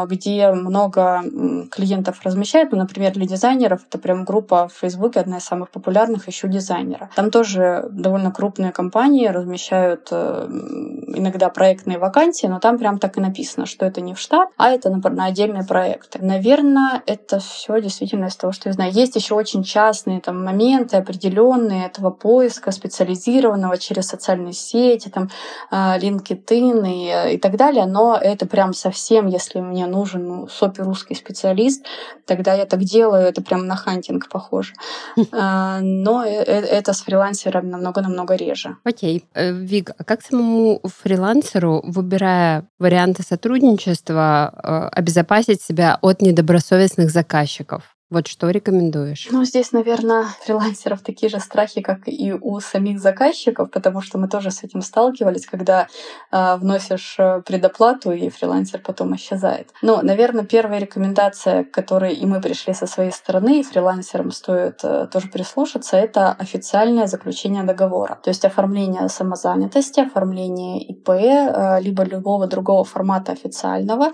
где 0.09 0.51
много 0.53 1.23
клиентов 1.71 2.21
размещают. 2.23 2.73
Ну, 2.73 2.79
например, 2.79 3.13
для 3.13 3.27
дизайнеров 3.27 3.81
это 3.89 3.99
прям 3.99 4.25
группа 4.25 4.69
в 4.69 4.73
Фейсбуке, 4.81 5.21
одна 5.21 5.39
из 5.39 5.45
самых 5.45 5.71
популярных, 5.71 6.27
еще 6.29 6.49
дизайнера. 6.49 7.11
Там 7.15 7.31
тоже 7.31 7.89
довольно 7.91 8.31
крупные 8.31 8.73
компании 8.73 9.27
размещают 9.29 10.09
э, 10.11 10.49
иногда 10.49 11.49
проектные 11.49 11.99
вакансии, 11.99 12.47
но 12.47 12.59
там 12.59 12.79
прям 12.79 12.99
так 12.99 13.17
и 13.19 13.21
написано, 13.21 13.67
что 13.67 13.87
это 13.87 14.01
не 14.01 14.15
в 14.15 14.19
штат, 14.19 14.49
а 14.57 14.71
это 14.71 14.91
на, 14.91 14.97
на 15.11 15.27
отдельные 15.27 15.65
проекты. 15.65 16.19
Наверное, 16.23 17.03
это 17.07 17.39
все 17.39 17.81
действительно 17.81 18.27
из 18.27 18.37
того, 18.37 18.53
что 18.53 18.69
я 18.69 18.73
знаю. 18.73 18.93
Есть 18.93 19.17
еще 19.17 19.35
очень 19.35 19.63
частные 19.63 20.21
там 20.21 20.45
моменты 20.45 20.97
определенные 20.97 21.87
этого 21.87 22.11
поиска 22.11 22.71
специализированного 22.71 23.79
через 23.79 24.09
социальные 24.09 24.53
сети, 24.53 25.09
там 25.09 25.31
а, 25.71 25.99
LinkedIn 25.99 26.89
и, 26.89 27.35
и 27.35 27.39
так 27.39 27.57
далее, 27.57 27.87
но 27.87 28.19
это 28.21 28.47
прям 28.47 28.73
совсем, 28.73 29.27
если 29.27 29.60
мне 29.63 29.87
нужен 29.87 30.27
ну, 30.27 30.49
супер 30.49 30.85
русский 30.85 31.15
специалист, 31.15 31.85
тогда 32.27 32.55
я 32.55 32.67
так 32.67 32.81
делаю, 32.81 33.23
это 33.23 33.43
прям 33.43 33.67
на 33.67 33.77
хантинг 33.77 34.29
похоже. 34.29 34.73
А, 35.33 35.81
но 35.81 36.25
э, 36.25 36.29
э, 36.29 36.61
это 36.61 36.93
с 36.93 37.03
фрилансером 37.03 37.71
намного-намного 37.71 38.35
реже. 38.35 38.77
Окей. 38.85 39.25
Э, 39.35 39.53
Вик, 39.53 39.91
а 39.97 40.05
как 40.05 40.23
самому 40.23 40.81
фрилансеру, 40.85 41.83
выбирая 41.85 42.67
варианты 42.79 43.23
сотрудничества, 43.23 44.49
обезопасить 44.93 45.63
себя 45.63 45.99
от 46.03 46.21
недобросовестных 46.21 47.11
заказчиков? 47.11 47.83
Вот 48.11 48.27
что 48.27 48.51
рекомендуешь? 48.51 49.29
Ну, 49.31 49.45
здесь, 49.45 49.71
наверное, 49.71 50.27
фрилансеров 50.45 51.01
такие 51.01 51.31
же 51.31 51.39
страхи, 51.39 51.81
как 51.81 52.01
и 52.07 52.33
у 52.33 52.59
самих 52.59 52.99
заказчиков, 52.99 53.71
потому 53.71 54.01
что 54.01 54.19
мы 54.19 54.29
тоже 54.29 54.51
с 54.51 54.65
этим 54.65 54.83
сталкивались, 54.83 55.47
когда 55.47 55.87
э, 56.33 56.57
вносишь 56.57 57.17
предоплату, 57.47 58.11
и 58.11 58.29
фрилансер 58.29 58.81
потом 58.81 59.15
исчезает. 59.15 59.71
Но, 59.81 60.03
наверное, 60.03 60.45
первая 60.45 60.81
рекомендация, 60.81 61.63
к 61.63 61.71
которой 61.71 62.15
и 62.15 62.27
мы 62.27 62.41
пришли 62.41 62.75
со 62.75 62.87
своей 62.87 63.13
стороны, 63.13 63.61
и 63.61 63.63
фрилансерам 63.63 64.33
стоит 64.33 64.81
э, 64.83 65.07
тоже 65.13 65.29
прислушаться, 65.29 65.97
это 65.97 66.33
официальное 66.33 67.07
заключение 67.07 67.63
договора. 67.63 68.19
То 68.25 68.31
есть 68.31 68.45
оформление 68.45 69.09
самозанятости, 69.09 70.01
оформление 70.01 70.83
ИП, 70.83 71.11
э, 71.11 71.81
либо 71.81 72.03
любого 72.03 72.49
другого 72.49 72.83
формата 72.85 73.31
официального, 73.31 74.11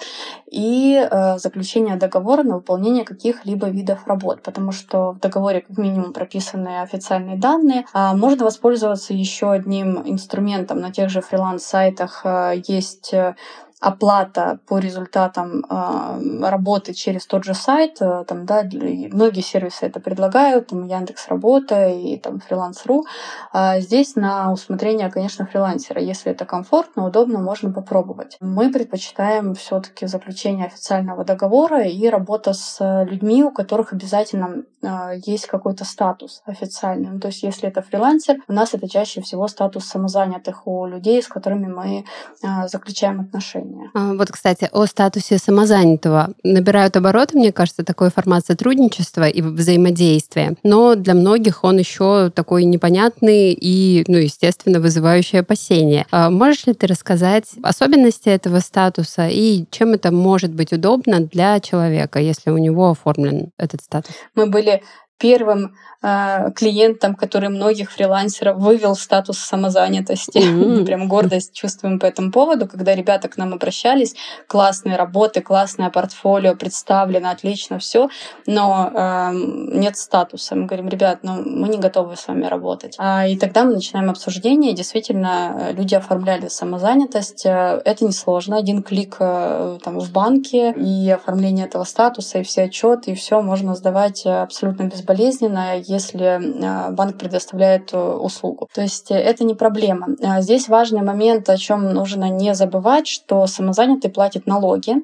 и 0.50 0.96
э, 1.10 1.38
заключение 1.38 1.96
договора 1.96 2.42
на 2.42 2.56
выполнение 2.56 3.04
каких-либо 3.04 3.68
видов 3.68 3.85
видов 3.86 4.06
работ, 4.06 4.42
потому 4.42 4.72
что 4.72 5.12
в 5.12 5.20
договоре 5.20 5.60
как 5.60 5.78
минимум 5.78 6.12
прописаны 6.12 6.82
официальные 6.82 7.36
данные. 7.36 7.86
А 7.92 8.14
можно 8.14 8.44
воспользоваться 8.44 9.14
еще 9.14 9.52
одним 9.52 10.02
инструментом 10.04 10.80
на 10.80 10.90
тех 10.90 11.08
же 11.08 11.20
фриланс-сайтах. 11.20 12.22
А, 12.24 12.52
есть 12.52 13.14
э, 13.14 13.36
оплата 13.80 14.58
по 14.66 14.78
результатам 14.78 15.64
э, 15.68 16.48
работы 16.48 16.94
через 16.94 17.26
тот 17.26 17.44
же 17.44 17.52
сайт, 17.52 17.98
э, 18.00 18.24
там, 18.26 18.46
да, 18.46 18.62
многие 18.62 19.42
сервисы 19.42 19.84
это 19.84 20.00
предлагают, 20.00 20.68
там 20.68 20.86
Яндекс 20.86 21.28
Работа 21.28 21.88
и 21.88 22.16
там 22.16 22.40
Фриланс.ру. 22.40 23.04
А 23.52 23.78
здесь 23.80 24.16
на 24.16 24.50
усмотрение, 24.50 25.10
конечно, 25.10 25.44
фрилансера. 25.44 26.00
Если 26.00 26.32
это 26.32 26.46
комфортно, 26.46 27.06
удобно, 27.06 27.38
можно 27.38 27.70
попробовать. 27.70 28.38
Мы 28.40 28.72
предпочитаем 28.72 29.54
все-таки 29.54 30.06
заключение 30.06 30.66
официального 30.66 31.24
договора 31.24 31.82
и 31.82 32.08
работа 32.08 32.54
с 32.54 33.04
людьми, 33.04 33.44
у 33.44 33.50
которых 33.50 33.92
обязательно 33.92 34.62
э, 34.82 35.20
есть 35.26 35.46
какой-то 35.46 35.84
статус 35.84 36.42
официальный. 36.46 37.10
Ну, 37.10 37.20
то 37.20 37.28
есть, 37.28 37.42
если 37.42 37.68
это 37.68 37.82
фрилансер, 37.82 38.36
у 38.48 38.54
нас 38.54 38.72
это 38.72 38.88
чаще 38.88 39.20
всего 39.20 39.48
статус 39.48 39.84
самозанятых 39.84 40.66
у 40.66 40.86
людей, 40.86 41.22
с 41.22 41.28
которыми 41.28 41.66
мы 41.66 42.04
э, 42.42 42.68
заключаем 42.68 43.20
отношения 43.20 43.65
отношения. 43.66 43.90
А, 43.94 44.14
вот, 44.14 44.30
кстати, 44.30 44.68
о 44.72 44.86
статусе 44.86 45.38
самозанятого. 45.38 46.30
Набирают 46.42 46.96
обороты, 46.96 47.36
мне 47.36 47.52
кажется, 47.52 47.84
такой 47.84 48.10
формат 48.10 48.46
сотрудничества 48.46 49.28
и 49.28 49.42
взаимодействия. 49.42 50.56
Но 50.62 50.94
для 50.94 51.14
многих 51.14 51.64
он 51.64 51.78
еще 51.78 52.30
такой 52.30 52.64
непонятный 52.64 53.52
и, 53.52 54.04
ну, 54.08 54.16
естественно, 54.18 54.80
вызывающий 54.80 55.40
опасения. 55.40 56.06
А 56.10 56.30
можешь 56.30 56.66
ли 56.66 56.74
ты 56.74 56.86
рассказать 56.86 57.44
особенности 57.62 58.28
этого 58.28 58.60
статуса 58.60 59.28
и 59.28 59.64
чем 59.70 59.94
это 59.94 60.12
может 60.12 60.52
быть 60.52 60.72
удобно 60.72 61.20
для 61.20 61.60
человека, 61.60 62.18
если 62.20 62.50
у 62.50 62.58
него 62.58 62.90
оформлен 62.90 63.50
этот 63.58 63.82
статус? 63.82 64.14
Мы 64.34 64.46
были 64.46 64.82
первым 65.18 65.74
э, 66.02 66.50
клиентом, 66.54 67.14
который 67.14 67.48
многих 67.48 67.90
фрилансеров 67.90 68.58
вывел 68.58 68.94
статус 68.94 69.38
самозанятости. 69.38 70.38
Mm-hmm. 70.38 70.84
Прям 70.86 71.08
гордость 71.08 71.54
чувствуем 71.54 71.98
по 71.98 72.06
этому 72.06 72.30
поводу, 72.30 72.68
когда 72.68 72.94
ребята 72.94 73.28
к 73.28 73.36
нам 73.36 73.54
обращались, 73.54 74.14
классные 74.46 74.96
работы, 74.96 75.40
классное 75.40 75.90
портфолио 75.90 76.54
представлено, 76.54 77.30
отлично 77.30 77.78
все, 77.78 78.08
но 78.46 78.90
э, 78.92 79.30
нет 79.32 79.96
статуса. 79.96 80.54
Мы 80.54 80.66
говорим, 80.66 80.88
ребят, 80.88 81.20
ну 81.22 81.42
мы 81.44 81.68
не 81.68 81.78
готовы 81.78 82.16
с 82.16 82.28
вами 82.28 82.46
работать. 82.46 82.96
А, 82.98 83.26
и 83.26 83.36
тогда 83.36 83.64
мы 83.64 83.74
начинаем 83.74 84.10
обсуждение. 84.10 84.74
Действительно, 84.74 85.56
э, 85.58 85.72
люди 85.72 85.94
оформляли 85.94 86.48
самозанятость. 86.48 87.46
Э, 87.46 87.80
это 87.84 88.04
несложно. 88.04 88.56
Один 88.56 88.82
клик 88.82 89.16
э, 89.18 89.78
там 89.82 89.98
в 89.98 90.12
банке 90.12 90.72
и 90.72 91.10
оформление 91.10 91.66
этого 91.66 91.84
статуса, 91.84 92.38
и 92.38 92.42
все 92.42 92.64
отчеты, 92.64 93.12
и 93.12 93.14
все 93.14 93.40
можно 93.40 93.74
сдавать 93.74 94.26
абсолютно 94.26 94.84
без 94.84 95.05
безболезненно, 95.06 95.78
если 95.78 96.40
а, 96.64 96.90
банк 96.90 97.18
предоставляет 97.18 97.92
э, 97.92 97.98
услугу. 97.98 98.68
То 98.74 98.82
есть 98.82 99.10
э, 99.10 99.14
это 99.14 99.44
не 99.44 99.54
проблема. 99.54 100.08
А 100.22 100.40
здесь 100.40 100.68
важный 100.68 101.02
момент, 101.02 101.48
о 101.48 101.56
чем 101.56 101.92
нужно 101.92 102.28
не 102.28 102.54
забывать, 102.54 103.06
что 103.06 103.46
самозанятый 103.46 104.10
платит 104.10 104.46
налоги. 104.46 104.96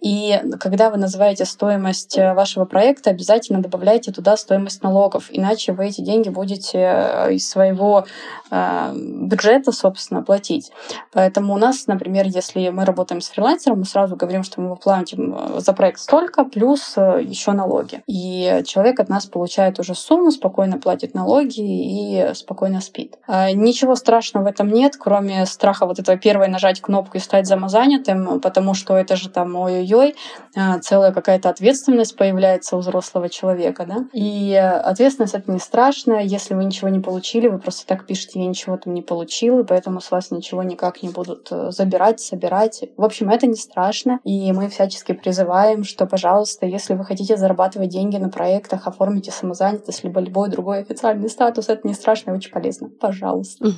И 0.00 0.40
когда 0.58 0.90
вы 0.90 0.96
называете 0.96 1.44
стоимость 1.44 2.16
э, 2.16 2.34
вашего 2.34 2.64
проекта, 2.64 3.10
обязательно 3.10 3.60
добавляйте 3.60 4.12
туда 4.12 4.36
стоимость 4.36 4.82
налогов, 4.82 5.26
иначе 5.30 5.72
вы 5.72 5.86
эти 5.86 6.00
деньги 6.00 6.28
будете 6.28 7.28
из 7.30 7.48
своего 7.48 8.04
бюджета, 8.50 9.72
собственно, 9.72 10.22
платить. 10.22 10.72
Поэтому 11.10 11.54
у 11.54 11.56
нас, 11.56 11.86
например, 11.86 12.26
если 12.26 12.68
мы 12.68 12.84
работаем 12.84 13.22
с 13.22 13.30
фрилансером, 13.30 13.78
мы 13.78 13.84
сразу 13.86 14.14
говорим, 14.14 14.42
что 14.42 14.60
мы 14.60 14.76
платим 14.76 15.58
за 15.58 15.72
проект 15.72 16.00
столько, 16.00 16.44
плюс 16.44 16.96
еще 16.96 17.52
налоги. 17.52 18.02
И 18.06 18.62
человек 18.66 19.00
от 19.00 19.08
нас 19.08 19.24
получает 19.24 19.41
получает 19.42 19.80
уже 19.80 19.96
сумму, 19.96 20.30
спокойно 20.30 20.78
платит 20.78 21.14
налоги 21.14 21.62
и 21.62 22.32
спокойно 22.34 22.80
спит. 22.80 23.18
А, 23.26 23.50
ничего 23.50 23.96
страшного 23.96 24.44
в 24.44 24.46
этом 24.46 24.70
нет, 24.70 24.92
кроме 24.96 25.46
страха 25.46 25.84
вот 25.84 25.98
этого 25.98 26.16
первой 26.16 26.46
нажать 26.46 26.80
кнопку 26.80 27.16
и 27.16 27.20
стать 27.20 27.48
самозанятым, 27.48 28.40
потому 28.40 28.74
что 28.74 28.96
это 28.96 29.16
же 29.16 29.28
там 29.30 29.56
ой-ой-ой, 29.56 30.14
а, 30.56 30.78
целая 30.78 31.10
какая-то 31.10 31.48
ответственность 31.48 32.16
появляется 32.16 32.76
у 32.76 32.78
взрослого 32.78 33.28
человека, 33.28 33.84
да. 33.84 34.04
И 34.12 34.54
ответственность 34.54 35.34
это 35.34 35.50
не 35.50 35.58
страшно, 35.58 36.22
если 36.22 36.54
вы 36.54 36.64
ничего 36.64 36.88
не 36.88 37.00
получили, 37.00 37.48
вы 37.48 37.58
просто 37.58 37.84
так 37.84 38.06
пишете, 38.06 38.38
я 38.38 38.46
ничего 38.46 38.76
там 38.76 38.94
не 38.94 39.02
получил, 39.02 39.58
и 39.58 39.64
поэтому 39.64 40.00
с 40.00 40.12
вас 40.12 40.30
ничего 40.30 40.62
никак 40.62 41.02
не 41.02 41.08
будут 41.08 41.48
э, 41.50 41.72
забирать, 41.72 42.20
собирать. 42.20 42.84
В 42.96 43.02
общем, 43.02 43.28
это 43.28 43.48
не 43.48 43.56
страшно, 43.56 44.20
и 44.22 44.52
мы 44.52 44.68
всячески 44.68 45.10
призываем, 45.10 45.82
что, 45.82 46.06
пожалуйста, 46.06 46.64
если 46.66 46.94
вы 46.94 47.04
хотите 47.04 47.36
зарабатывать 47.36 47.88
деньги 47.88 48.18
на 48.18 48.28
проектах, 48.28 48.86
оформите 48.86 49.31
самозанятость, 49.32 50.04
либо 50.04 50.20
любой 50.20 50.48
другой 50.48 50.80
официальный 50.80 51.28
статус, 51.28 51.68
это 51.68 51.86
не 51.86 51.94
страшно 51.94 52.30
и 52.30 52.34
очень 52.34 52.50
полезно. 52.50 52.88
Пожалуйста. 52.88 53.72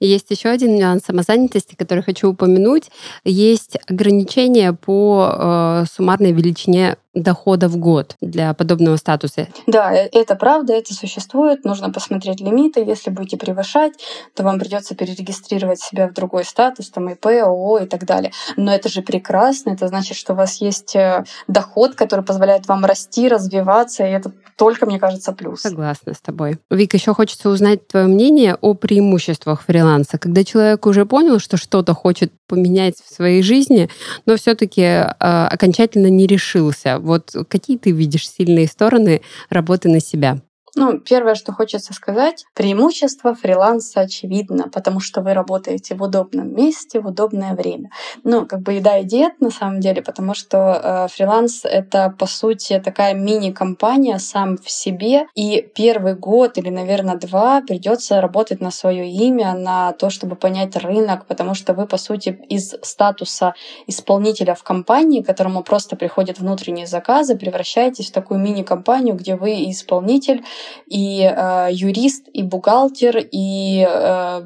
Есть 0.00 0.30
еще 0.30 0.48
один 0.48 0.74
нюанс 0.76 1.04
самозанятости, 1.04 1.74
который 1.74 2.02
хочу 2.02 2.30
упомянуть. 2.30 2.90
Есть 3.24 3.78
ограничения 3.88 4.72
по 4.72 5.30
э, 5.32 5.84
суммарной 5.90 6.32
величине 6.32 6.96
дохода 7.14 7.68
в 7.68 7.76
год 7.76 8.16
для 8.20 8.52
подобного 8.54 8.96
статуса. 8.96 9.46
Да, 9.66 9.92
э, 9.94 10.08
это 10.12 10.34
правда, 10.34 10.74
это 10.74 10.92
существует. 10.94 11.64
Нужно 11.64 11.90
посмотреть 11.90 12.40
лимиты. 12.40 12.80
Если 12.80 13.10
будете 13.10 13.36
превышать, 13.36 13.92
то 14.34 14.42
вам 14.42 14.58
придется 14.58 14.94
перерегистрировать 14.94 15.80
себя 15.80 16.08
в 16.08 16.12
другой 16.12 16.44
статус, 16.44 16.90
там 16.90 17.08
ИП, 17.10 17.26
ООО 17.26 17.80
и 17.80 17.86
так 17.86 18.04
далее. 18.04 18.32
Но 18.56 18.74
это 18.74 18.88
же 18.88 19.02
прекрасно. 19.02 19.70
Это 19.70 19.88
значит, 19.88 20.16
что 20.16 20.32
у 20.32 20.36
вас 20.36 20.60
есть 20.60 20.96
э, 20.96 21.24
доход, 21.46 21.94
который 21.94 22.24
позволяет 22.24 22.66
вам 22.66 22.84
расти, 22.84 23.28
развиваться, 23.28 24.04
и 24.04 24.10
это 24.10 24.32
только, 24.56 24.86
мне 24.86 24.98
кажется, 24.98 25.32
плюс. 25.32 25.60
Согласна 25.60 26.14
с 26.14 26.20
тобой. 26.20 26.58
Вик, 26.70 26.94
еще 26.94 27.14
хочется 27.14 27.48
узнать 27.48 27.86
твое 27.88 28.06
мнение 28.06 28.56
о 28.60 28.74
преимуществах 28.74 29.62
фриланса. 29.62 30.18
Когда 30.18 30.44
человек 30.44 30.86
уже 30.86 31.06
понял, 31.06 31.38
что 31.38 31.56
что-то 31.56 31.94
хочет 31.94 32.32
поменять 32.46 32.96
в 33.04 33.12
своей 33.12 33.42
жизни, 33.42 33.88
но 34.26 34.36
все-таки 34.36 34.82
э, 34.82 35.06
окончательно 35.18 36.08
не 36.08 36.26
решился. 36.26 36.98
Вот 36.98 37.34
какие 37.48 37.78
ты 37.78 37.90
видишь 37.90 38.28
сильные 38.28 38.66
стороны 38.66 39.22
работы 39.50 39.88
на 39.88 40.00
себя? 40.00 40.40
Ну, 40.76 40.98
первое, 40.98 41.34
что 41.34 41.52
хочется 41.52 41.92
сказать, 41.92 42.46
преимущество 42.54 43.34
фриланса 43.34 44.00
очевидно, 44.00 44.68
потому 44.68 44.98
что 45.00 45.20
вы 45.20 45.32
работаете 45.32 45.94
в 45.94 46.02
удобном 46.02 46.54
месте, 46.54 47.00
в 47.00 47.06
удобное 47.06 47.54
время. 47.54 47.90
Ну, 48.24 48.44
как 48.46 48.60
бы 48.60 48.72
еда 48.72 48.98
и 48.98 49.04
диет 49.04 49.40
на 49.40 49.50
самом 49.50 49.80
деле, 49.80 50.02
потому 50.02 50.34
что 50.34 50.58
э, 50.58 51.08
фриланс— 51.14 51.60
это, 51.64 52.14
по 52.18 52.26
сути, 52.26 52.80
такая 52.84 53.14
мини-компания 53.14 54.18
сам 54.18 54.56
в 54.58 54.68
себе, 54.68 55.26
и 55.34 55.62
первый 55.74 56.14
год 56.14 56.58
или, 56.58 56.70
наверное, 56.70 57.16
два 57.16 57.60
придется 57.60 58.20
работать 58.20 58.60
на 58.60 58.72
свое 58.72 59.08
имя, 59.08 59.54
на 59.54 59.92
то, 59.92 60.10
чтобы 60.10 60.34
понять 60.34 60.76
рынок, 60.76 61.26
потому 61.26 61.54
что 61.54 61.74
вы, 61.74 61.86
по 61.86 61.98
сути, 61.98 62.30
из 62.48 62.74
статуса 62.82 63.54
исполнителя 63.86 64.54
в 64.54 64.64
компании, 64.64 65.22
которому 65.22 65.62
просто 65.62 65.94
приходят 65.94 66.40
внутренние 66.40 66.86
заказы, 66.86 67.36
превращаетесь 67.36 68.10
в 68.10 68.12
такую 68.12 68.40
мини-компанию, 68.40 69.14
где 69.14 69.36
вы 69.36 69.70
исполнитель, 69.70 70.42
и 70.86 71.22
э, 71.22 71.68
юрист, 71.70 72.28
и 72.32 72.42
бухгалтер, 72.42 73.18
и 73.30 73.86
э, 73.88 74.42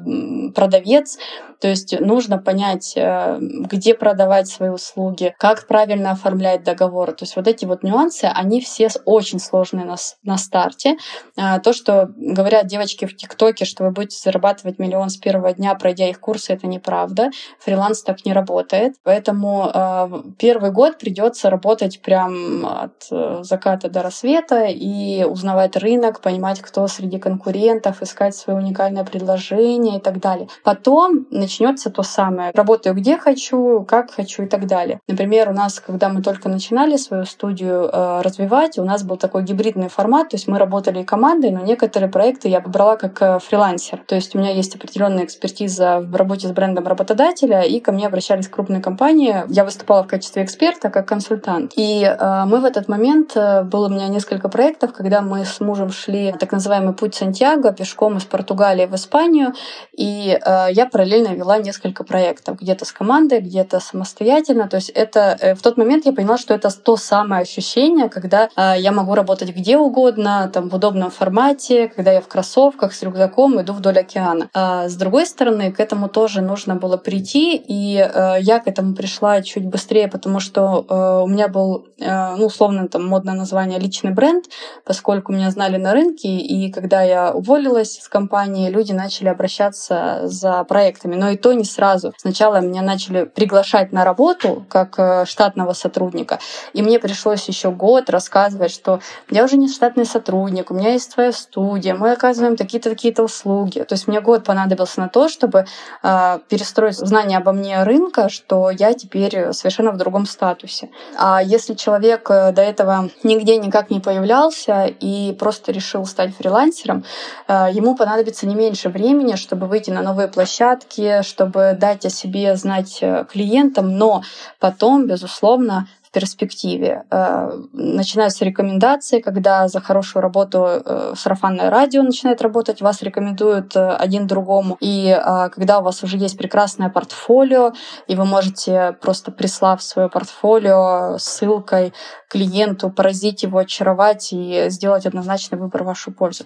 продавец. 0.55 1.17
То 1.59 1.67
есть 1.67 1.99
нужно 1.99 2.37
понять, 2.37 2.93
э, 2.95 3.37
где 3.39 3.93
продавать 3.93 4.47
свои 4.47 4.69
услуги, 4.69 5.35
как 5.37 5.67
правильно 5.67 6.11
оформлять 6.11 6.63
договор. 6.63 7.11
То 7.11 7.23
есть 7.23 7.35
вот 7.35 7.47
эти 7.47 7.65
вот 7.65 7.83
нюансы, 7.83 8.25
они 8.25 8.61
все 8.61 8.87
очень 9.05 9.39
сложные 9.39 9.85
на, 9.85 9.95
на 10.23 10.37
старте. 10.37 10.97
А, 11.37 11.59
то, 11.59 11.73
что 11.73 12.09
говорят 12.15 12.67
девочки 12.67 13.05
в 13.05 13.15
ТикТоке, 13.15 13.65
что 13.65 13.83
вы 13.83 13.91
будете 13.91 14.17
зарабатывать 14.17 14.79
миллион 14.79 15.09
с 15.09 15.17
первого 15.17 15.51
дня, 15.53 15.75
пройдя 15.75 16.09
их 16.09 16.19
курсы, 16.21 16.53
это 16.53 16.65
неправда. 16.65 17.29
Фриланс 17.59 18.03
так 18.03 18.25
не 18.25 18.31
работает. 18.31 18.95
Поэтому 19.03 19.69
э, 19.73 20.09
первый 20.37 20.71
год 20.71 20.97
придется 20.97 21.49
работать 21.49 22.01
прям 22.01 22.65
от 22.65 23.07
э, 23.11 23.39
заката 23.41 23.89
до 23.89 24.01
рассвета 24.01 24.65
и 24.65 25.25
узнавать 25.25 25.75
рынок, 25.75 26.08
понимать, 26.17 26.61
кто 26.61 26.87
среди 26.87 27.19
конкурентов, 27.19 28.01
искать 28.01 28.35
свое 28.35 28.59
уникальное 28.59 29.03
предложение 29.03 29.97
и 29.97 30.01
так 30.01 30.19
далее. 30.19 30.47
Потом 30.63 31.27
начнется 31.29 31.89
то 31.89 32.03
самое. 32.03 32.51
Работаю 32.53 32.95
где 32.95 33.17
хочу, 33.17 33.85
как 33.87 34.11
хочу 34.11 34.43
и 34.43 34.47
так 34.47 34.67
далее. 34.67 34.99
Например, 35.07 35.49
у 35.49 35.53
нас, 35.53 35.79
когда 35.79 36.09
мы 36.09 36.21
только 36.21 36.49
начинали 36.49 36.97
свою 36.97 37.25
студию 37.25 37.89
э, 37.91 38.21
развивать, 38.21 38.77
у 38.77 38.83
нас 38.83 39.03
был 39.03 39.17
такой 39.17 39.43
гибридный 39.43 39.89
формат, 39.89 40.29
то 40.29 40.35
есть 40.35 40.47
мы 40.47 40.57
работали 40.57 41.03
командой, 41.03 41.51
но 41.51 41.61
некоторые 41.61 42.09
проекты 42.09 42.49
я 42.49 42.59
брала 42.59 42.95
как 42.95 43.21
э, 43.21 43.39
фрилансер. 43.39 44.01
То 44.05 44.15
есть 44.15 44.35
у 44.35 44.39
меня 44.39 44.51
есть 44.51 44.75
определенная 44.75 45.25
экспертиза 45.25 45.99
в 46.01 46.15
работе 46.15 46.47
с 46.47 46.51
брендом 46.51 46.87
работодателя, 46.87 47.61
и 47.61 47.79
ко 47.79 47.91
мне 47.91 48.07
обращались 48.07 48.47
крупные 48.47 48.81
компании. 48.81 49.43
Я 49.47 49.63
выступала 49.63 50.03
в 50.03 50.07
качестве 50.07 50.43
эксперта, 50.43 50.89
как 50.89 51.07
консультант. 51.07 51.73
И 51.75 52.03
э, 52.03 52.43
мы 52.45 52.59
в 52.59 52.65
этот 52.65 52.87
момент, 52.87 53.35
э, 53.35 53.63
было 53.63 53.87
у 53.87 53.89
меня 53.89 54.07
несколько 54.07 54.49
проектов, 54.49 54.93
когда 54.93 55.21
мы 55.21 55.45
с 55.45 55.59
мужем 55.59 55.89
шли 55.99 56.33
так 56.39 56.51
называемый 56.51 56.93
путь 56.93 57.15
Сантьяго 57.15 57.71
пешком 57.73 58.17
из 58.17 58.23
Португалии 58.23 58.85
в 58.85 58.95
Испанию, 58.95 59.53
и 59.97 60.39
э, 60.43 60.67
я 60.71 60.85
параллельно 60.85 61.33
вела 61.33 61.57
несколько 61.57 62.03
проектов, 62.03 62.59
где-то 62.59 62.85
с 62.85 62.91
командой, 62.91 63.41
где-то 63.41 63.79
самостоятельно. 63.79 64.67
То 64.67 64.77
есть 64.77 64.89
это 64.89 65.37
э, 65.39 65.55
в 65.55 65.61
тот 65.61 65.77
момент 65.77 66.05
я 66.05 66.13
поняла, 66.13 66.37
что 66.37 66.53
это 66.53 66.69
то 66.69 66.97
самое 66.97 67.41
ощущение, 67.41 68.09
когда 68.09 68.49
э, 68.55 68.75
я 68.77 68.91
могу 68.91 69.15
работать 69.15 69.55
где 69.55 69.77
угодно, 69.77 70.49
там 70.53 70.69
в 70.69 70.75
удобном 70.75 71.11
формате, 71.11 71.91
когда 71.95 72.11
я 72.11 72.21
в 72.21 72.27
кроссовках 72.27 72.93
с 72.93 73.03
рюкзаком 73.03 73.61
иду 73.61 73.73
вдоль 73.73 73.99
океана. 73.99 74.49
А 74.53 74.87
с 74.87 74.95
другой 74.95 75.25
стороны, 75.25 75.71
к 75.71 75.79
этому 75.79 76.07
тоже 76.07 76.41
нужно 76.41 76.75
было 76.75 76.97
прийти, 76.97 77.55
и 77.55 77.97
э, 77.97 78.37
я 78.39 78.59
к 78.59 78.67
этому 78.67 78.95
пришла 78.95 79.41
чуть 79.41 79.65
быстрее, 79.65 80.07
потому 80.07 80.39
что 80.39 80.85
у 81.23 81.27
меня 81.27 81.47
был, 81.47 81.87
ну, 81.97 82.45
условно, 82.45 82.87
там 82.87 83.05
модное 83.05 83.33
название 83.33 83.79
личный 83.79 84.11
бренд, 84.11 84.45
поскольку 84.85 85.33
меня 85.33 85.51
знали 85.51 85.77
на 85.77 85.88
рынке, 85.93 86.27
и 86.27 86.71
когда 86.71 87.01
я 87.01 87.31
уволилась 87.33 87.99
из 87.99 88.07
компании, 88.07 88.69
люди 88.69 88.91
начали 88.91 89.29
обращаться 89.29 90.21
за 90.23 90.63
проектами. 90.63 91.15
Но 91.15 91.29
и 91.29 91.37
то 91.37 91.53
не 91.53 91.63
сразу. 91.63 92.13
Сначала 92.17 92.61
меня 92.61 92.81
начали 92.81 93.23
приглашать 93.23 93.91
на 93.91 94.03
работу 94.03 94.65
как 94.69 94.97
э, 94.97 95.25
штатного 95.25 95.73
сотрудника, 95.73 96.39
и 96.73 96.81
мне 96.81 96.99
пришлось 96.99 97.47
еще 97.47 97.71
год 97.71 98.09
рассказывать, 98.09 98.71
что 98.71 98.99
я 99.29 99.43
уже 99.43 99.57
не 99.57 99.67
штатный 99.67 100.05
сотрудник, 100.05 100.71
у 100.71 100.73
меня 100.73 100.93
есть 100.93 101.11
своя 101.11 101.31
студия, 101.31 101.95
мы 101.95 102.11
оказываем 102.11 102.55
такие-то 102.55 102.89
такие-то 102.89 103.23
услуги. 103.23 103.79
То 103.79 103.93
есть 103.93 104.07
мне 104.07 104.21
год 104.21 104.43
понадобился 104.43 104.99
на 104.99 105.09
то, 105.09 105.29
чтобы 105.29 105.65
э, 106.03 106.39
перестроить 106.49 106.97
знание 106.97 107.37
обо 107.37 107.51
мне 107.51 107.83
рынка, 107.83 108.29
что 108.29 108.69
я 108.69 108.93
теперь 108.93 109.53
совершенно 109.53 109.91
в 109.91 109.97
другом 109.97 110.25
статусе. 110.25 110.89
А 111.17 111.41
если 111.41 111.73
человек 111.73 112.29
э, 112.29 112.51
до 112.51 112.61
этого 112.61 113.09
нигде 113.23 113.57
никак 113.57 113.89
не 113.89 113.99
появлялся 113.99 114.85
и 114.85 115.33
просто 115.33 115.68
решил 115.71 116.05
стать 116.05 116.35
фрилансером, 116.35 117.03
э, 117.47 117.69
ему 117.71 117.95
понадобится 117.95 118.47
не 118.47 118.55
меньше 118.55 118.89
времени, 118.89 119.35
чтобы 119.35 119.67
выйти 119.67 119.89
на 119.89 120.01
новые 120.01 120.27
площадки, 120.27 121.21
чтобы 121.23 121.77
дать 121.79 122.05
о 122.05 122.09
себе 122.09 122.55
знать 122.55 122.99
э, 123.01 123.25
клиентам, 123.31 123.97
но 123.97 124.23
потом, 124.59 125.07
безусловно, 125.07 125.87
перспективе. 126.11 127.03
Э, 127.11 127.51
начинаются 127.73 128.45
рекомендации, 128.45 129.19
когда 129.19 129.67
за 129.67 129.79
хорошую 129.81 130.21
работу 130.23 130.65
э, 130.65 131.13
сарафанное 131.15 131.69
радио 131.69 132.03
начинает 132.03 132.41
работать, 132.41 132.81
вас 132.81 133.01
рекомендуют 133.01 133.75
один 133.75 134.27
другому. 134.27 134.77
И 134.79 135.17
когда 135.51 135.79
у 135.79 135.83
вас 135.83 136.03
уже 136.03 136.17
есть 136.17 136.37
прекрасное 136.37 136.89
портфолио, 136.89 137.73
и 138.07 138.15
вы 138.15 138.25
можете 138.25 138.97
просто 139.01 139.31
прислав 139.31 139.81
свое 139.81 140.09
портфолио 140.09 141.17
ссылкой 141.17 141.93
клиенту, 142.29 142.89
поразить 142.89 143.43
его, 143.43 143.59
очаровать 143.59 144.29
и 144.31 144.65
сделать 144.69 145.05
однозначный 145.05 145.57
выбор 145.57 145.83
в 145.83 145.87
вашу 145.87 146.11
пользу. 146.11 146.45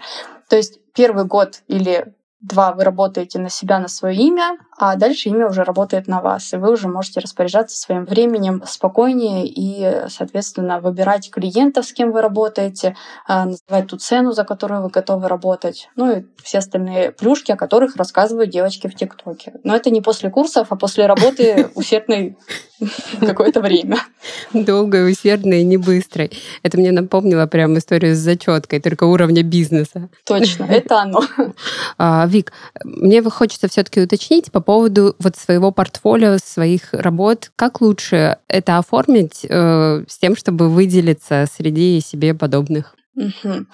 То 0.50 0.56
есть 0.56 0.80
первый 0.94 1.26
год 1.26 1.62
или 1.68 2.14
Два, 2.44 2.74
вы 2.74 2.84
работаете 2.84 3.40
на 3.40 3.50
себя, 3.50 3.80
на 3.80 3.88
свое 3.88 4.18
имя, 4.18 4.58
а 4.86 4.98
дальше 4.98 5.30
имя 5.30 5.48
уже 5.48 5.64
работает 5.64 6.10
на 6.10 6.20
вас, 6.20 6.52
и 6.52 6.58
вы 6.58 6.74
уже 6.74 6.90
можете 6.90 7.22
распоряжаться 7.22 7.78
своим 7.78 8.04
временем 8.04 8.62
спокойнее 8.68 9.48
и, 9.48 10.10
соответственно, 10.10 10.82
выбирать 10.82 11.32
клиентов, 11.32 11.86
с 11.86 11.94
кем 11.94 12.12
вы 12.12 12.22
работаете, 12.22 12.94
а, 13.26 13.46
называть 13.46 13.88
ту 13.88 13.96
цену, 13.96 14.34
за 14.34 14.44
которую 14.44 14.84
вы 14.84 14.90
готовы 14.90 15.30
работать, 15.30 15.88
ну 15.96 16.12
и 16.12 16.26
все 16.44 16.58
остальные 16.58 17.14
плюшки, 17.14 17.54
о 17.54 17.56
которых 17.56 17.96
рассказывают 17.96 18.50
девочки 18.50 18.88
в 18.88 18.96
ТикТоке. 18.96 19.54
Но 19.64 19.74
это 19.74 19.90
не 19.90 20.02
после 20.02 20.30
курсов, 20.30 20.68
а 20.70 20.76
после 20.76 21.06
работы 21.06 21.70
усердной 21.76 22.36
какое-то 23.22 23.62
время. 23.62 24.00
Долгой, 24.52 25.10
усердной 25.10 25.62
и 25.62 25.64
не 25.64 25.78
быстрой. 25.78 26.32
Это 26.62 26.78
мне 26.78 26.92
напомнило 26.92 27.46
прям 27.46 27.78
историю 27.78 28.16
с 28.16 28.20
зачеткой, 28.20 28.82
только 28.82 29.06
уровня 29.06 29.44
бизнеса. 29.44 30.10
Точно, 30.26 30.64
это 30.70 31.02
оно. 31.02 31.22
А, 31.98 32.26
Вик, 32.28 32.52
мне 32.84 33.22
хочется 33.24 33.70
все-таки 33.70 34.02
уточнить 34.02 34.52
по 34.52 34.60
поводу 34.60 34.73
вот 34.82 35.36
своего 35.36 35.72
портфолио, 35.72 36.38
своих 36.44 36.94
работ. 36.94 37.52
Как 37.56 37.82
лучше 37.82 38.38
это 38.48 38.78
оформить 38.78 39.46
э, 39.48 40.04
с 40.08 40.18
тем, 40.18 40.36
чтобы 40.36 40.70
выделиться 40.70 41.46
среди 41.52 42.00
себе 42.02 42.34
подобных? 42.34 42.96
Угу. 43.16 43.66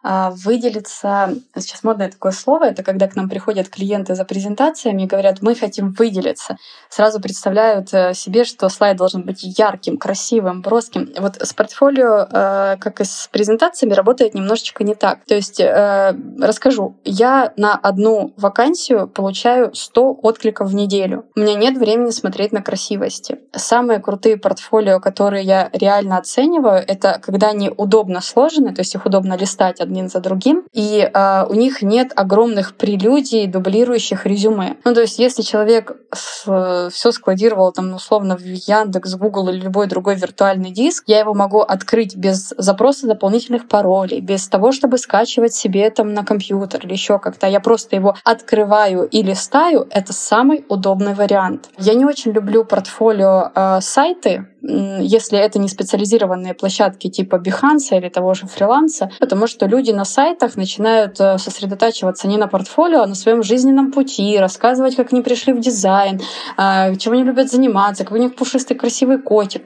А, 0.00 0.30
выделиться, 0.30 1.34
сейчас 1.56 1.82
модное 1.82 2.10
такое 2.10 2.30
слово, 2.30 2.66
это 2.66 2.84
когда 2.84 3.08
к 3.08 3.16
нам 3.16 3.28
приходят 3.28 3.68
клиенты 3.68 4.14
за 4.14 4.24
презентациями 4.24 5.02
и 5.02 5.06
говорят, 5.06 5.42
мы 5.42 5.56
хотим 5.56 5.90
выделиться. 5.90 6.56
Сразу 6.88 7.20
представляют 7.20 7.92
э, 7.92 8.14
себе, 8.14 8.44
что 8.44 8.68
слайд 8.68 8.96
должен 8.96 9.22
быть 9.24 9.42
ярким, 9.58 9.98
красивым, 9.98 10.62
броским. 10.62 11.12
Вот 11.18 11.36
с 11.42 11.52
портфолио, 11.52 12.28
э, 12.30 12.76
как 12.78 13.00
и 13.00 13.04
с 13.04 13.28
презентациями, 13.32 13.92
работает 13.92 14.34
немножечко 14.34 14.84
не 14.84 14.94
так. 14.94 15.24
То 15.24 15.34
есть, 15.34 15.58
э, 15.58 16.14
расскажу, 16.40 16.96
я 17.04 17.52
на 17.56 17.74
одну 17.74 18.32
вакансию 18.36 19.08
получаю 19.08 19.74
100 19.74 20.20
откликов 20.22 20.68
в 20.68 20.74
неделю. 20.76 21.26
У 21.34 21.40
меня 21.40 21.54
нет 21.54 21.76
времени 21.76 22.10
смотреть 22.10 22.52
на 22.52 22.62
красивости. 22.62 23.40
Самые 23.52 23.98
крутые 23.98 24.36
портфолио, 24.36 25.00
которые 25.00 25.42
я 25.44 25.70
реально 25.72 26.18
оцениваю, 26.18 26.84
это 26.86 27.20
когда 27.20 27.48
они 27.48 27.68
удобно 27.76 28.20
сложены, 28.20 28.72
то 28.72 28.80
есть 28.80 28.94
их 28.94 29.04
удобно 29.04 29.36
листать 29.36 29.80
один 29.88 30.08
за 30.08 30.20
другим, 30.20 30.64
и 30.72 31.10
э, 31.12 31.44
у 31.48 31.54
них 31.54 31.82
нет 31.82 32.12
огромных 32.14 32.76
прелюдий, 32.76 33.46
дублирующих 33.46 34.26
резюме. 34.26 34.76
Ну, 34.84 34.94
то 34.94 35.00
есть, 35.00 35.18
если 35.18 35.42
человек 35.42 35.96
все 36.12 37.10
складировал 37.12 37.72
там 37.72 37.94
условно 37.94 38.36
в 38.36 38.42
Яндекс, 38.42 39.14
Google 39.16 39.48
или 39.48 39.60
любой 39.60 39.86
другой 39.86 40.14
виртуальный 40.16 40.70
диск, 40.70 41.04
я 41.06 41.20
его 41.20 41.34
могу 41.34 41.60
открыть 41.60 42.16
без 42.16 42.54
запроса 42.56 43.06
дополнительных 43.06 43.68
паролей, 43.68 44.20
без 44.20 44.48
того, 44.48 44.72
чтобы 44.72 44.98
скачивать 44.98 45.54
себе 45.54 45.88
там 45.90 46.14
на 46.14 46.24
компьютер 46.24 46.84
или 46.84 46.92
еще 46.92 47.18
как-то. 47.18 47.46
Я 47.46 47.60
просто 47.60 47.96
его 47.96 48.14
открываю 48.24 49.04
и 49.04 49.22
листаю. 49.22 49.86
Это 49.90 50.12
самый 50.12 50.64
удобный 50.68 51.14
вариант. 51.14 51.70
Я 51.78 51.94
не 51.94 52.04
очень 52.04 52.32
люблю 52.32 52.64
портфолио 52.64 53.50
э, 53.54 53.80
сайты, 53.80 54.46
если 54.60 55.38
это 55.38 55.58
не 55.58 55.68
специализированные 55.68 56.54
площадки 56.54 57.08
типа 57.08 57.36
Behance 57.36 57.96
или 57.96 58.08
того 58.08 58.34
же 58.34 58.46
фриланса, 58.46 59.10
потому 59.20 59.46
что 59.46 59.66
люди 59.66 59.92
на 59.92 60.04
сайтах 60.04 60.56
начинают 60.56 61.20
э, 61.20 61.38
сосредотачиваться 61.38 62.26
не 62.26 62.36
на 62.36 62.48
портфолио, 62.48 63.02
а 63.02 63.06
на 63.06 63.14
своем 63.14 63.42
жизненном 63.42 63.92
пути, 63.92 64.38
рассказывать, 64.38 64.96
как 64.96 65.12
они 65.12 65.22
пришли 65.22 65.52
в 65.52 65.60
дизайн, 65.60 66.20
э, 66.56 66.96
чем 66.96 67.12
они 67.12 67.22
любят 67.22 67.50
заниматься, 67.50 68.04
какой 68.04 68.20
у 68.20 68.22
них 68.22 68.34
пушистый 68.34 68.76
красивый 68.76 69.18
котик. 69.18 69.62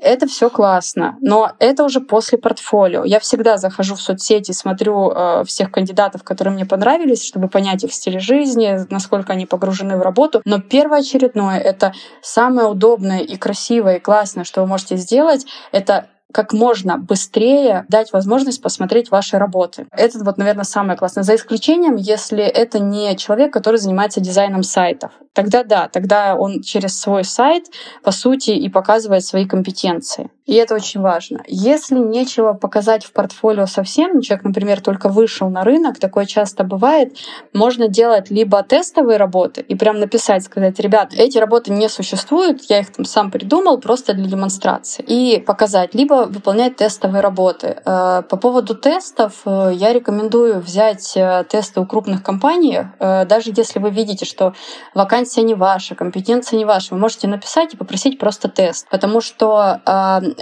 Это 0.00 0.26
все 0.26 0.50
классно, 0.50 1.16
но 1.20 1.52
это 1.58 1.84
уже 1.84 2.00
после 2.00 2.38
портфолио. 2.38 3.04
Я 3.04 3.20
всегда 3.20 3.58
захожу 3.58 3.94
в 3.94 4.00
соцсети, 4.00 4.52
смотрю 4.52 5.10
э, 5.10 5.44
всех 5.46 5.70
кандидатов, 5.70 6.22
которые 6.22 6.54
мне 6.54 6.64
понравились, 6.64 7.24
чтобы 7.24 7.48
понять 7.48 7.84
их 7.84 7.92
стиль 7.92 8.18
жизни, 8.18 8.78
насколько 8.90 9.34
они 9.34 9.46
погружены 9.46 9.96
в 9.96 10.02
работу. 10.02 10.40
Но 10.44 10.58
первоочередное— 10.58 11.58
это 11.60 11.92
самое 12.22 12.68
удобное 12.68 13.20
и 13.20 13.36
красивое 13.36 13.96
и 13.96 14.00
классное 14.00 14.21
классное, 14.22 14.44
что 14.44 14.60
вы 14.60 14.68
можете 14.68 14.96
сделать, 14.96 15.44
это 15.72 16.06
как 16.32 16.52
можно 16.52 16.96
быстрее 16.96 17.84
дать 17.88 18.12
возможность 18.12 18.62
посмотреть 18.62 19.10
ваши 19.10 19.36
работы. 19.36 19.86
Это 19.90 20.18
вот, 20.24 20.38
наверное, 20.38 20.64
самое 20.64 20.96
классное. 20.96 21.24
За 21.24 21.34
исключением, 21.34 21.96
если 21.96 22.42
это 22.42 22.78
не 22.78 23.16
человек, 23.16 23.52
который 23.52 23.76
занимается 23.76 24.20
дизайном 24.20 24.62
сайтов. 24.62 25.10
Тогда 25.34 25.64
да, 25.64 25.88
тогда 25.88 26.36
он 26.36 26.62
через 26.62 26.98
свой 27.00 27.24
сайт, 27.24 27.64
по 28.02 28.12
сути, 28.12 28.50
и 28.52 28.68
показывает 28.68 29.24
свои 29.24 29.44
компетенции. 29.44 30.30
И 30.46 30.54
это 30.54 30.74
очень 30.74 31.00
важно. 31.00 31.42
Если 31.46 31.96
нечего 31.96 32.52
показать 32.52 33.04
в 33.04 33.12
портфолио 33.12 33.66
совсем, 33.66 34.20
человек, 34.20 34.44
например, 34.44 34.80
только 34.80 35.08
вышел 35.08 35.48
на 35.48 35.62
рынок, 35.62 35.98
такое 36.00 36.24
часто 36.26 36.64
бывает, 36.64 37.16
можно 37.52 37.86
делать 37.86 38.30
либо 38.30 38.62
тестовые 38.64 39.18
работы 39.18 39.60
и 39.60 39.76
прям 39.76 40.00
написать, 40.00 40.42
сказать, 40.42 40.80
ребят, 40.80 41.12
эти 41.16 41.38
работы 41.38 41.72
не 41.72 41.88
существуют, 41.88 42.62
я 42.68 42.80
их 42.80 42.92
там 42.92 43.04
сам 43.04 43.30
придумал 43.30 43.78
просто 43.78 44.14
для 44.14 44.26
демонстрации. 44.26 45.04
И 45.06 45.38
показать, 45.40 45.94
либо 45.94 46.26
выполнять 46.28 46.76
тестовые 46.76 47.20
работы. 47.20 47.80
Э, 47.84 48.22
по 48.28 48.36
поводу 48.36 48.74
тестов 48.74 49.42
э, 49.44 49.70
я 49.74 49.92
рекомендую 49.92 50.60
взять 50.60 51.16
э, 51.16 51.44
тесты 51.48 51.80
у 51.80 51.86
крупных 51.86 52.22
компаний, 52.22 52.80
даже 52.98 53.52
если 53.54 53.78
вы 53.78 53.90
видите, 53.90 54.24
что 54.24 54.54
вакансия 54.94 55.42
не 55.42 55.54
ваша, 55.54 55.94
компетенция 55.94 56.56
не 56.56 56.64
ваша, 56.64 56.94
вы 56.94 57.00
можете 57.00 57.28
написать 57.28 57.74
и 57.74 57.76
попросить 57.76 58.18
просто 58.18 58.48
тест, 58.48 58.88
потому 58.90 59.20
что 59.20 59.80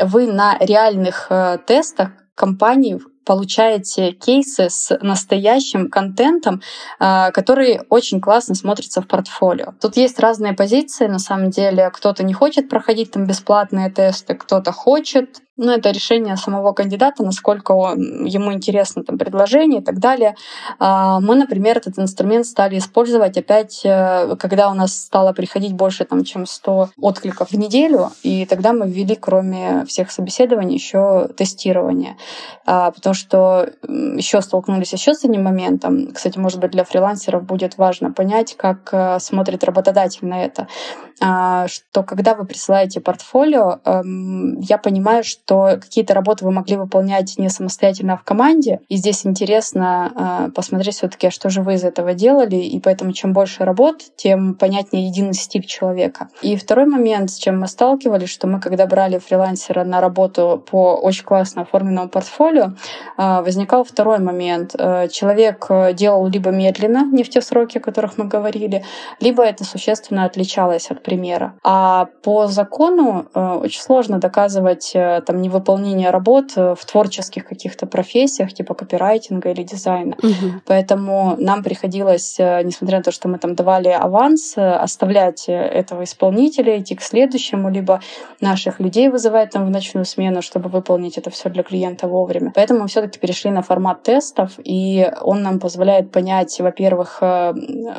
вы 0.02 0.26
на 0.26 0.56
реальных 0.58 1.26
э, 1.30 1.58
тестах 1.66 2.10
компаний 2.34 3.00
получаете 3.30 4.10
кейсы 4.10 4.68
с 4.68 4.98
настоящим 5.02 5.88
контентом, 5.88 6.62
э, 6.98 7.30
который 7.30 7.80
очень 7.88 8.20
классно 8.20 8.56
смотрится 8.56 9.02
в 9.02 9.06
портфолио. 9.06 9.74
Тут 9.80 9.96
есть 9.96 10.18
разные 10.18 10.52
позиции, 10.52 11.06
на 11.06 11.20
самом 11.20 11.50
деле. 11.50 11.90
Кто-то 11.90 12.24
не 12.24 12.32
хочет 12.32 12.68
проходить 12.68 13.12
там 13.12 13.26
бесплатные 13.26 13.88
тесты, 13.88 14.34
кто-то 14.34 14.72
хочет. 14.72 15.42
Ну, 15.62 15.72
это 15.72 15.90
решение 15.90 16.38
самого 16.38 16.72
кандидата, 16.72 17.22
насколько 17.22 17.74
ему 17.74 18.50
интересно 18.54 19.04
там, 19.04 19.18
предложение 19.18 19.82
и 19.82 19.84
так 19.84 19.98
далее. 19.98 20.34
А, 20.78 21.20
мы, 21.20 21.34
например, 21.34 21.76
этот 21.76 21.98
инструмент 21.98 22.46
стали 22.46 22.78
использовать 22.78 23.36
опять, 23.36 23.82
э, 23.84 24.36
когда 24.38 24.70
у 24.70 24.74
нас 24.74 24.98
стало 24.98 25.34
приходить 25.34 25.74
больше, 25.74 26.06
там, 26.06 26.24
чем 26.24 26.46
100 26.46 26.90
откликов 26.98 27.50
в 27.50 27.58
неделю, 27.58 28.10
и 28.22 28.46
тогда 28.46 28.72
мы 28.72 28.88
ввели, 28.88 29.14
кроме 29.14 29.84
всех 29.84 30.10
собеседований, 30.10 30.76
еще 30.76 31.28
тестирование. 31.36 32.16
А, 32.64 32.90
потому 32.92 33.12
что 33.12 33.19
еще 33.28 34.40
столкнулись 34.40 34.92
еще 34.92 35.14
с 35.14 35.24
одним 35.24 35.44
моментом. 35.44 36.12
Кстати, 36.12 36.38
может 36.38 36.60
быть, 36.60 36.70
для 36.70 36.84
фрилансеров 36.84 37.44
будет 37.44 37.78
важно 37.78 38.12
понять, 38.12 38.56
как 38.56 38.88
э, 38.92 39.18
смотрит 39.20 39.64
работодатель 39.64 40.26
на 40.26 40.44
это. 40.44 40.68
А, 41.22 41.68
что 41.68 42.02
когда 42.02 42.34
вы 42.34 42.46
присылаете 42.46 43.00
портфолио, 43.00 43.80
эм, 43.84 44.58
я 44.60 44.78
понимаю, 44.78 45.22
что 45.22 45.78
какие-то 45.80 46.14
работы 46.14 46.46
вы 46.46 46.50
могли 46.50 46.76
выполнять 46.76 47.36
не 47.36 47.50
самостоятельно, 47.50 48.14
а 48.14 48.16
в 48.16 48.24
команде. 48.24 48.80
И 48.88 48.96
здесь 48.96 49.26
интересно 49.26 50.46
э, 50.48 50.50
посмотреть 50.52 50.94
все-таки, 50.94 51.26
а 51.26 51.30
что 51.30 51.50
же 51.50 51.60
вы 51.62 51.74
из 51.74 51.84
этого 51.84 52.14
делали. 52.14 52.56
И 52.56 52.80
поэтому 52.80 53.12
чем 53.12 53.34
больше 53.34 53.64
работ, 53.64 54.02
тем 54.16 54.54
понятнее 54.54 55.06
единый 55.06 55.34
стиль 55.34 55.64
человека. 55.64 56.28
И 56.40 56.56
второй 56.56 56.86
момент, 56.86 57.30
с 57.30 57.36
чем 57.36 57.60
мы 57.60 57.66
сталкивались, 57.66 58.30
что 58.30 58.46
мы, 58.46 58.58
когда 58.58 58.86
брали 58.86 59.18
фрилансера 59.18 59.84
на 59.84 60.00
работу 60.00 60.64
по 60.70 60.94
очень 60.94 61.24
классно 61.24 61.62
оформленному 61.62 62.08
портфолио, 62.08 62.72
возникал 63.16 63.84
второй 63.84 64.18
момент. 64.18 64.74
Человек 65.10 65.68
делал 65.94 66.26
либо 66.26 66.50
медленно, 66.50 67.08
не 67.10 67.22
в 67.22 67.30
те 67.30 67.40
сроки, 67.40 67.78
о 67.78 67.80
которых 67.80 68.18
мы 68.18 68.26
говорили, 68.26 68.84
либо 69.20 69.42
это 69.42 69.64
существенно 69.64 70.24
отличалось 70.24 70.90
от 70.90 71.02
примера. 71.02 71.54
А 71.64 72.06
по 72.22 72.46
закону 72.46 73.26
э, 73.34 73.40
очень 73.62 73.80
сложно 73.80 74.18
доказывать 74.18 74.92
э, 74.94 75.22
там 75.26 75.40
невыполнение 75.40 76.10
работ 76.10 76.52
э, 76.56 76.74
в 76.78 76.84
творческих 76.84 77.46
каких-то 77.46 77.86
профессиях, 77.86 78.52
типа 78.52 78.74
копирайтинга 78.74 79.50
или 79.50 79.62
дизайна. 79.62 80.16
Угу. 80.22 80.60
Поэтому 80.66 81.36
нам 81.38 81.62
приходилось, 81.62 82.38
несмотря 82.38 82.98
на 82.98 83.04
то, 83.04 83.12
что 83.12 83.28
мы 83.28 83.38
там 83.38 83.54
давали 83.54 83.88
аванс, 83.88 84.54
оставлять 84.56 85.44
этого 85.48 86.04
исполнителя, 86.04 86.78
идти 86.78 86.94
к 86.94 87.02
следующему, 87.02 87.70
либо 87.70 88.00
наших 88.40 88.80
людей 88.80 89.08
вызывать 89.08 89.50
там 89.50 89.66
в 89.66 89.70
ночную 89.70 90.04
смену, 90.04 90.42
чтобы 90.42 90.68
выполнить 90.68 91.18
это 91.18 91.30
все 91.30 91.48
для 91.48 91.62
клиента 91.62 92.06
вовремя. 92.06 92.52
Поэтому 92.54 92.88
все-таки 92.90 93.18
перешли 93.18 93.50
на 93.50 93.62
формат 93.62 94.02
тестов, 94.02 94.52
и 94.58 95.10
он 95.22 95.42
нам 95.42 95.58
позволяет 95.58 96.12
понять, 96.12 96.60
во-первых, 96.60 97.18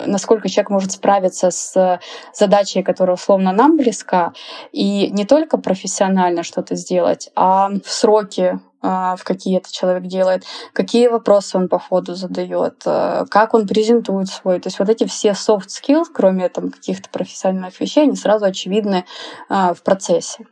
насколько 0.06 0.50
человек 0.50 0.70
может 0.70 0.92
справиться 0.92 1.50
с 1.50 2.00
задачей, 2.34 2.84
которая 2.84 3.16
условно 3.16 3.52
нам 3.52 3.78
близка, 3.78 4.34
и 4.72 5.10
не 5.12 5.26
только 5.26 5.58
профессионально 5.58 6.44
что-то 6.44 6.76
сделать, 6.76 7.30
а 7.36 7.70
в 7.84 7.90
сроки 7.90 8.60
в 8.82 9.20
какие 9.24 9.58
это 9.58 9.72
человек 9.72 10.04
делает, 10.04 10.44
какие 10.74 11.08
вопросы 11.08 11.58
он 11.58 11.70
по 11.70 11.78
ходу 11.80 12.16
задает, 12.16 12.82
э, 12.86 13.26
как 13.30 13.54
он 13.54 13.68
презентует 13.68 14.30
свой. 14.30 14.60
То 14.60 14.68
есть 14.68 14.80
вот 14.80 14.90
эти 14.90 15.06
все 15.06 15.30
soft 15.30 15.68
skills, 15.68 16.06
кроме 16.12 16.50
там 16.50 16.72
каких-то 16.72 17.10
профессиональных 17.10 17.80
вещей, 17.80 18.04
они 18.04 18.16
сразу 18.16 18.46
очевидны 18.46 19.06
а, 19.50 19.74
в 19.74 19.84
процессе. 19.84 20.46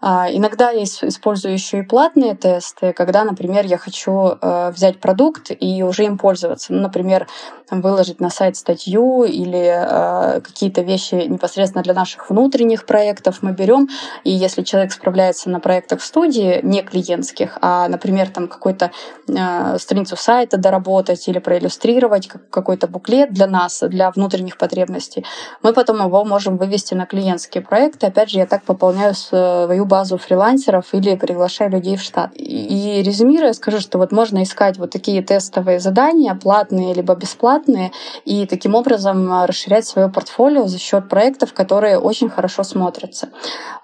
А, 0.00 0.28
иногда 0.30 0.70
я 0.70 0.84
использую 0.84 1.52
еще 1.52 1.80
и 1.80 1.82
платные 1.82 2.34
тесты, 2.34 2.92
когда, 2.92 3.24
например, 3.24 3.66
я 3.66 3.78
хочу 3.78 4.38
взять 4.42 5.00
продукт 5.00 5.50
и 5.58 5.82
уже 5.82 6.04
им 6.04 6.18
пользоваться. 6.18 6.72
Ну, 6.72 6.80
например, 6.80 7.26
выложить 7.70 8.20
на 8.20 8.30
сайт 8.30 8.56
статью 8.56 9.24
или 9.24 10.40
какие-то 10.42 10.82
вещи 10.82 11.14
непосредственно 11.14 11.82
для 11.82 11.94
наших 11.94 12.30
внутренних 12.30 12.86
проектов 12.86 13.38
мы 13.42 13.52
берем. 13.52 13.88
И 14.24 14.30
если 14.30 14.62
человек 14.62 14.92
справляется 14.92 15.50
на 15.50 15.60
проектах 15.60 16.02
студии, 16.02 16.60
не 16.62 16.82
клиентских, 16.82 17.58
а 17.60 17.73
например, 17.88 18.30
там 18.30 18.48
какую-то 18.48 18.90
э, 19.28 19.78
страницу 19.78 20.16
сайта 20.16 20.56
доработать 20.56 21.28
или 21.28 21.38
проиллюстрировать 21.38 22.28
какой-то 22.50 22.86
буклет 22.86 23.32
для 23.32 23.46
нас, 23.46 23.82
для 23.82 24.10
внутренних 24.10 24.58
потребностей, 24.58 25.24
мы 25.62 25.72
потом 25.72 26.04
его 26.04 26.24
можем 26.24 26.56
вывести 26.56 26.94
на 26.94 27.06
клиентские 27.06 27.62
проекты. 27.62 28.06
Опять 28.06 28.30
же, 28.30 28.38
я 28.38 28.46
так 28.46 28.62
пополняю 28.62 29.14
свою 29.14 29.84
базу 29.84 30.18
фрилансеров 30.18 30.86
или 30.92 31.16
приглашаю 31.16 31.70
людей 31.70 31.96
в 31.96 32.02
штат. 32.02 32.30
И, 32.34 33.02
резюмируя, 33.04 33.52
скажу, 33.52 33.80
что 33.80 33.98
вот 33.98 34.12
можно 34.12 34.42
искать 34.42 34.78
вот 34.78 34.90
такие 34.90 35.22
тестовые 35.22 35.80
задания, 35.80 36.34
платные 36.34 36.94
либо 36.94 37.14
бесплатные, 37.14 37.90
и 38.24 38.46
таким 38.46 38.74
образом 38.74 39.44
расширять 39.44 39.86
свое 39.86 40.08
портфолио 40.08 40.66
за 40.66 40.78
счет 40.78 41.08
проектов, 41.08 41.52
которые 41.52 41.98
очень 41.98 42.28
хорошо 42.28 42.62
смотрятся. 42.62 43.28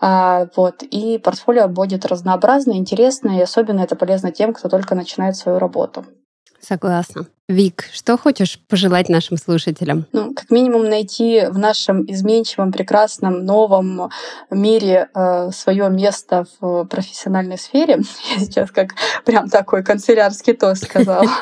А, 0.01 0.47
вот. 0.57 0.83
И 0.83 1.19
портфолио 1.19 1.69
будет 1.69 2.07
разнообразное, 2.07 2.77
интересное, 2.77 3.39
и 3.39 3.43
особенно 3.43 3.80
это 3.85 3.97
полезно 3.97 4.31
тем, 4.33 4.53
кто 4.53 4.69
только 4.69 4.95
начинает 4.95 5.37
свою 5.37 5.59
работу. 5.59 6.05
Согласна. 6.61 7.27
Вик, 7.49 7.87
что 7.93 8.17
хочешь 8.17 8.61
пожелать 8.69 9.09
нашим 9.09 9.37
слушателям? 9.37 10.07
Ну, 10.13 10.33
как 10.35 10.51
минимум 10.51 10.85
найти 10.89 11.47
в 11.49 11.59
нашем 11.59 12.05
изменчивом, 12.09 12.71
прекрасном, 12.71 13.45
новом 13.45 14.11
мире 14.51 15.09
э, 15.13 15.51
свое 15.51 15.91
место 15.91 16.45
в 16.61 16.85
профессиональной 16.85 17.59
сфере. 17.59 18.03
Я 18.37 18.41
сейчас 18.45 18.71
как 18.71 18.91
прям 19.25 19.49
такой 19.49 19.83
канцелярский 19.83 20.53
тост 20.53 20.85
сказала. 20.85 21.27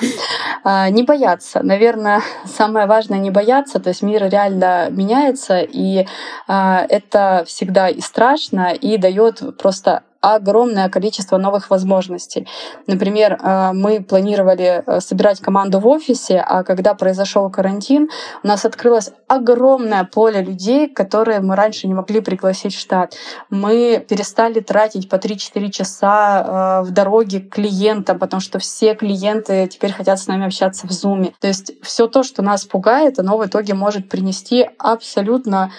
А, 0.64 0.90
не 0.90 1.04
бояться. 1.04 1.62
Наверное, 1.62 2.20
самое 2.44 2.86
важное 2.86 3.18
не 3.18 3.30
бояться. 3.30 3.78
То 3.78 3.90
есть 3.90 4.02
мир 4.02 4.28
реально 4.28 4.88
меняется, 4.90 5.60
и 5.60 6.04
а, 6.46 6.84
это 6.88 7.44
всегда 7.46 7.88
и 7.88 8.00
страшно, 8.00 8.72
и 8.72 8.98
дает 8.98 9.56
просто 9.56 10.02
огромное 10.20 10.88
количество 10.88 11.36
новых 11.36 11.70
возможностей. 11.70 12.48
Например, 12.86 13.38
э, 13.40 13.72
мы 13.72 14.02
планировали 14.02 14.82
э, 14.84 15.00
собирать 15.00 15.40
команду 15.40 15.78
в 15.78 15.86
офисе, 15.86 16.40
а 16.40 16.64
когда 16.64 16.94
произошел 16.94 17.48
карантин, 17.50 18.08
у 18.42 18.46
нас 18.46 18.64
открылось 18.64 19.12
огромное 19.28 20.04
поле 20.04 20.42
людей, 20.42 20.88
которые 20.88 21.40
мы 21.40 21.54
раньше 21.54 21.86
не 21.86 21.94
могли 21.94 22.20
пригласить 22.20 22.74
в 22.74 22.80
штат. 22.80 23.14
Мы 23.48 24.04
перестали 24.08 24.60
тратить 24.60 25.08
по 25.08 25.16
3-4 25.16 25.70
часа 25.70 26.80
э, 26.82 26.88
в 26.88 26.90
дороге 26.90 27.40
к 27.40 27.54
клиентам, 27.54 28.18
потому 28.18 28.40
что 28.40 28.58
все 28.58 28.94
клиенты 28.94 29.68
теперь 29.68 29.92
хотят 29.92 30.18
с 30.18 30.26
нами 30.26 30.46
общаться 30.46 30.88
в 30.88 30.90
Zoom. 30.90 31.32
То 31.40 31.46
есть 31.46 31.72
все 31.82 32.08
то, 32.08 32.24
что 32.24 32.42
нас 32.42 32.64
пугает, 32.64 33.20
оно 33.20 33.38
в 33.38 33.46
итоге 33.46 33.74
может 33.74 34.08
принести 34.08 34.68
абсолютно 34.78 35.70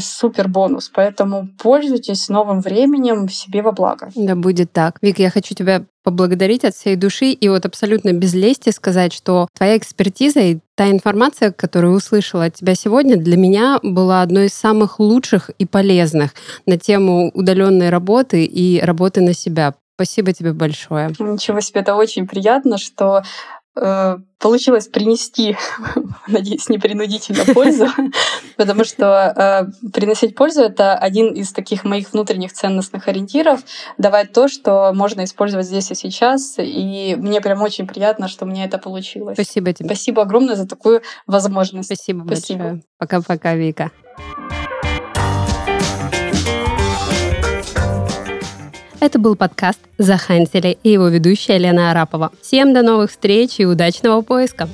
супер 0.00 0.48
бонус. 0.48 0.90
Поэтому 0.92 1.48
пользуйтесь 1.62 2.28
новым 2.28 2.60
временем 2.60 3.28
себе 3.28 3.53
себе 3.54 3.62
во 3.62 3.72
благо. 3.72 4.10
Да 4.16 4.34
будет 4.34 4.72
так. 4.72 4.98
Вик, 5.00 5.18
я 5.18 5.30
хочу 5.30 5.54
тебя 5.54 5.84
поблагодарить 6.02 6.64
от 6.64 6.74
всей 6.74 6.96
души 6.96 7.26
и 7.30 7.48
вот 7.48 7.64
абсолютно 7.64 8.12
без 8.12 8.34
лести 8.34 8.70
сказать, 8.70 9.12
что 9.12 9.48
твоя 9.56 9.76
экспертиза 9.76 10.40
и 10.40 10.58
та 10.74 10.90
информация, 10.90 11.52
которую 11.52 11.94
услышала 11.94 12.46
от 12.46 12.54
тебя 12.54 12.74
сегодня, 12.74 13.16
для 13.16 13.36
меня 13.36 13.78
была 13.82 14.22
одной 14.22 14.46
из 14.46 14.54
самых 14.54 14.98
лучших 14.98 15.50
и 15.50 15.64
полезных 15.64 16.32
на 16.66 16.76
тему 16.76 17.30
удаленной 17.32 17.90
работы 17.90 18.44
и 18.44 18.80
работы 18.80 19.20
на 19.20 19.34
себя. 19.34 19.74
Спасибо 19.96 20.32
тебе 20.32 20.52
большое. 20.52 21.10
Ничего 21.20 21.60
себе, 21.60 21.80
это 21.80 21.94
очень 21.94 22.26
приятно, 22.26 22.78
что 22.78 23.22
получилось 23.74 24.88
принести, 24.88 25.56
надеюсь, 26.28 26.68
непринудительно 26.68 27.44
пользу, 27.54 27.86
потому 28.56 28.84
что 28.84 29.70
э, 29.82 29.88
приносить 29.90 30.36
пользу— 30.36 30.60
это 30.62 30.96
один 30.96 31.32
из 31.32 31.52
таких 31.52 31.84
моих 31.84 32.12
внутренних 32.12 32.52
ценностных 32.52 33.08
ориентиров, 33.08 33.60
давать 33.98 34.32
то, 34.32 34.46
что 34.48 34.92
можно 34.94 35.24
использовать 35.24 35.66
здесь 35.66 35.90
и 35.90 35.94
сейчас, 35.94 36.56
и 36.58 37.16
мне 37.16 37.40
прям 37.40 37.62
очень 37.62 37.86
приятно, 37.86 38.28
что 38.28 38.44
мне 38.44 38.64
это 38.64 38.78
получилось. 38.78 39.34
Спасибо 39.34 39.72
тебе. 39.72 39.88
Спасибо 39.88 40.22
огромное 40.22 40.56
за 40.56 40.68
такую 40.68 41.02
возможность. 41.26 41.86
Спасибо, 41.86 42.24
Спасибо. 42.26 42.58
большое. 42.58 42.82
Пока-пока, 42.98 43.54
Вика. 43.54 43.90
Это 49.04 49.18
был 49.18 49.36
подкаст 49.36 49.80
«Захантили» 49.98 50.78
и 50.82 50.88
его 50.88 51.08
ведущая 51.08 51.58
Лена 51.58 51.90
Арапова. 51.90 52.32
Всем 52.40 52.72
до 52.72 52.80
новых 52.80 53.10
встреч 53.10 53.56
и 53.58 53.66
удачного 53.66 54.22
поиска! 54.22 54.66